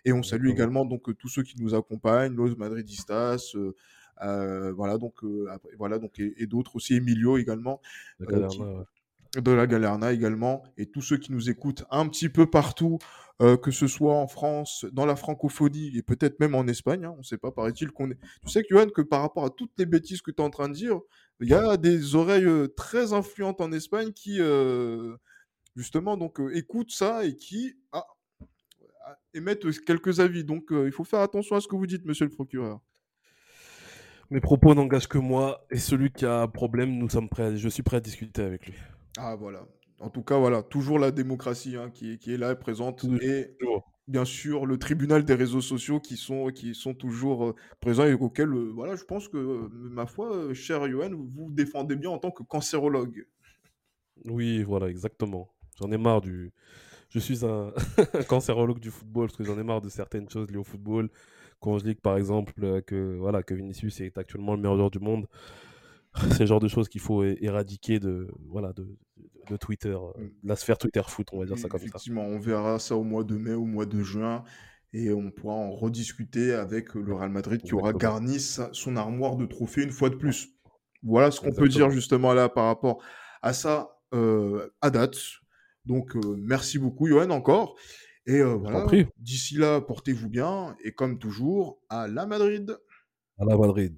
Et 0.04 0.12
on 0.12 0.22
salue 0.22 0.48
également 0.48 0.84
donc 0.84 1.16
tous 1.18 1.28
ceux 1.28 1.42
qui 1.42 1.60
nous 1.60 1.74
accompagnent, 1.74 2.34
Los 2.34 2.56
Madridistas, 2.56 3.54
voilà 4.18 4.98
donc 4.98 5.22
voilà 5.76 5.98
donc 5.98 6.18
et, 6.18 6.46
d'autres 6.46 6.76
aussi, 6.76 6.94
Emilio 6.94 7.36
également, 7.36 7.80
de 9.36 9.50
la 9.50 9.66
Galerna 9.66 10.12
également, 10.12 10.62
et 10.76 10.86
tous 10.86 11.00
ceux 11.00 11.16
qui 11.16 11.32
nous 11.32 11.48
écoutent 11.48 11.84
un 11.90 12.06
petit 12.08 12.28
peu 12.28 12.46
partout, 12.46 12.98
que 13.62 13.72
ce 13.72 13.88
soit 13.88 14.14
en 14.14 14.28
France, 14.28 14.86
dans 14.92 15.04
la 15.04 15.16
francophonie 15.16 15.96
et 15.96 16.02
peut-être 16.02 16.38
même 16.38 16.54
en 16.54 16.64
Espagne. 16.68 17.04
Hein, 17.04 17.14
on 17.16 17.18
ne 17.18 17.22
sait 17.24 17.38
pas, 17.38 17.50
paraît-il 17.50 17.90
qu'on 17.90 18.08
est. 18.10 18.18
Tu 18.44 18.50
sais, 18.50 18.64
Johan, 18.70 18.86
que 18.86 19.02
par 19.02 19.20
rapport 19.20 19.44
à 19.44 19.50
toutes 19.50 19.72
les 19.78 19.86
bêtises 19.86 20.22
que 20.22 20.30
tu 20.30 20.36
es 20.36 20.44
en 20.44 20.50
train 20.50 20.68
de 20.68 20.74
dire, 20.74 21.00
il 21.40 21.48
y 21.48 21.54
a 21.54 21.76
des 21.76 22.14
oreilles 22.14 22.68
très 22.76 23.12
influentes 23.14 23.60
en 23.60 23.72
Espagne 23.72 24.12
qui, 24.12 24.38
justement, 25.74 26.16
donc 26.16 26.40
écoutent 26.52 26.92
ça 26.92 27.24
et 27.24 27.34
qui 27.34 27.74
ah, 27.90 28.06
émettent 29.34 29.66
quelques 29.84 30.20
avis. 30.20 30.44
Donc, 30.44 30.66
il 30.70 30.92
faut 30.92 31.04
faire 31.04 31.20
attention 31.20 31.56
à 31.56 31.60
ce 31.60 31.66
que 31.66 31.74
vous 31.74 31.86
dites, 31.86 32.04
monsieur 32.04 32.26
le 32.26 32.30
procureur. 32.30 32.80
Mes 34.30 34.40
propos 34.40 34.74
n'engagent 34.74 35.08
que 35.08 35.18
moi 35.18 35.66
et 35.70 35.78
celui 35.78 36.12
qui 36.12 36.26
a 36.26 36.42
un 36.42 36.48
problème, 36.48 36.96
nous 36.96 37.10
sommes 37.10 37.28
prêts. 37.28 37.56
Je 37.56 37.68
suis 37.68 37.82
prêt 37.82 37.96
à 37.96 38.00
discuter 38.00 38.42
avec 38.42 38.66
lui. 38.66 38.74
Ah 39.16 39.36
voilà. 39.36 39.66
En 40.00 40.10
tout 40.10 40.22
cas, 40.22 40.36
voilà, 40.38 40.62
toujours 40.62 40.98
la 40.98 41.12
démocratie 41.12 41.76
hein, 41.76 41.90
qui, 41.90 42.12
est 42.12 42.36
là, 42.36 42.54
présente. 42.56 43.04
Et 43.20 43.56
bien 44.08 44.24
sûr, 44.24 44.66
le 44.66 44.78
tribunal 44.78 45.24
des 45.24 45.34
réseaux 45.34 45.60
sociaux 45.60 46.00
qui 46.00 46.16
sont, 46.16 46.48
qui 46.48 46.74
sont 46.74 46.94
toujours 46.94 47.44
euh, 47.44 47.54
présents 47.80 48.04
et 48.04 48.14
auxquels, 48.14 48.52
euh, 48.52 48.70
voilà, 48.74 48.96
je 48.96 49.04
pense 49.04 49.28
que, 49.28 49.36
euh, 49.36 49.68
ma 49.70 50.06
foi, 50.06 50.52
cher 50.54 50.88
Johan, 50.88 51.10
vous 51.12 51.50
défendez 51.50 51.94
bien 51.94 52.10
en 52.10 52.18
tant 52.18 52.30
que 52.32 52.42
cancérologue. 52.42 53.26
Oui, 54.24 54.64
voilà, 54.64 54.88
exactement. 54.88 55.48
J'en 55.80 55.90
ai 55.92 55.98
marre 55.98 56.20
du. 56.20 56.52
Je 57.10 57.18
suis 57.18 57.44
un, 57.44 57.72
cancérologue 58.28 58.80
du 58.80 58.90
football 58.90 59.28
parce 59.28 59.36
que 59.36 59.44
j'en 59.44 59.58
ai 59.58 59.62
marre 59.62 59.82
de 59.82 59.88
certaines 59.88 60.28
choses 60.28 60.50
liées 60.50 60.56
au 60.56 60.64
football. 60.64 61.08
Quand 61.60 61.78
je 61.78 61.84
dis 61.84 61.94
que, 61.94 62.00
par 62.00 62.16
exemple, 62.16 62.82
que, 62.82 63.16
voilà, 63.18 63.42
que 63.42 63.54
Vinicius 63.54 64.00
est 64.00 64.18
actuellement 64.18 64.54
le 64.54 64.62
meilleur 64.62 64.76
joueur 64.76 64.90
du 64.90 64.98
monde, 64.98 65.26
c'est 66.32 66.40
le 66.40 66.46
genre 66.46 66.60
de 66.60 66.68
choses 66.68 66.88
qu'il 66.88 67.00
faut 67.00 67.24
éradiquer 67.24 67.98
de, 67.98 68.28
voilà, 68.48 68.72
de, 68.72 68.86
de 69.48 69.56
Twitter, 69.56 69.88
euh, 69.88 70.20
mm. 70.20 70.30
la 70.44 70.56
sphère 70.56 70.78
Twitter 70.78 71.02
foot, 71.06 71.28
on 71.32 71.40
va 71.40 71.46
dire 71.46 71.58
ça 71.58 71.68
comme 71.68 71.80
ça. 71.80 71.86
Effectivement, 71.86 72.24
on 72.24 72.38
verra 72.38 72.78
ça 72.78 72.96
au 72.96 73.04
mois 73.04 73.24
de 73.24 73.36
mai, 73.36 73.54
au 73.54 73.64
mois 73.64 73.86
de 73.86 74.02
juin, 74.02 74.44
et 74.92 75.12
on 75.12 75.30
pourra 75.30 75.54
en 75.54 75.70
rediscuter 75.72 76.52
avec 76.52 76.94
le 76.94 77.14
Real 77.14 77.30
Madrid 77.30 77.62
qui 77.62 77.74
aura 77.74 77.92
garni 77.92 78.38
son 78.40 78.96
armoire 78.96 79.36
de 79.36 79.46
trophées 79.46 79.82
une 79.82 79.90
fois 79.90 80.10
de 80.10 80.16
plus. 80.16 80.50
Voilà 81.02 81.30
ce 81.30 81.40
qu'on 81.40 81.52
peut 81.52 81.68
dire 81.68 81.90
justement 81.90 82.34
là 82.34 82.48
par 82.48 82.66
rapport 82.66 83.02
à 83.40 83.52
ça 83.52 83.98
euh, 84.14 84.68
à 84.82 84.90
date. 84.90 85.16
Donc 85.86 86.14
euh, 86.14 86.36
merci 86.38 86.78
beaucoup 86.78 87.08
Johan 87.08 87.30
encore. 87.30 87.74
Et 88.26 88.40
voilà, 88.40 88.86
d'ici 89.18 89.56
là, 89.56 89.80
portez-vous 89.80 90.28
bien 90.28 90.76
et 90.84 90.92
comme 90.92 91.18
toujours, 91.18 91.80
à 91.88 92.06
la 92.06 92.24
Madrid. 92.24 92.78
À 93.36 93.44
la 93.44 93.56
Madrid. 93.56 93.96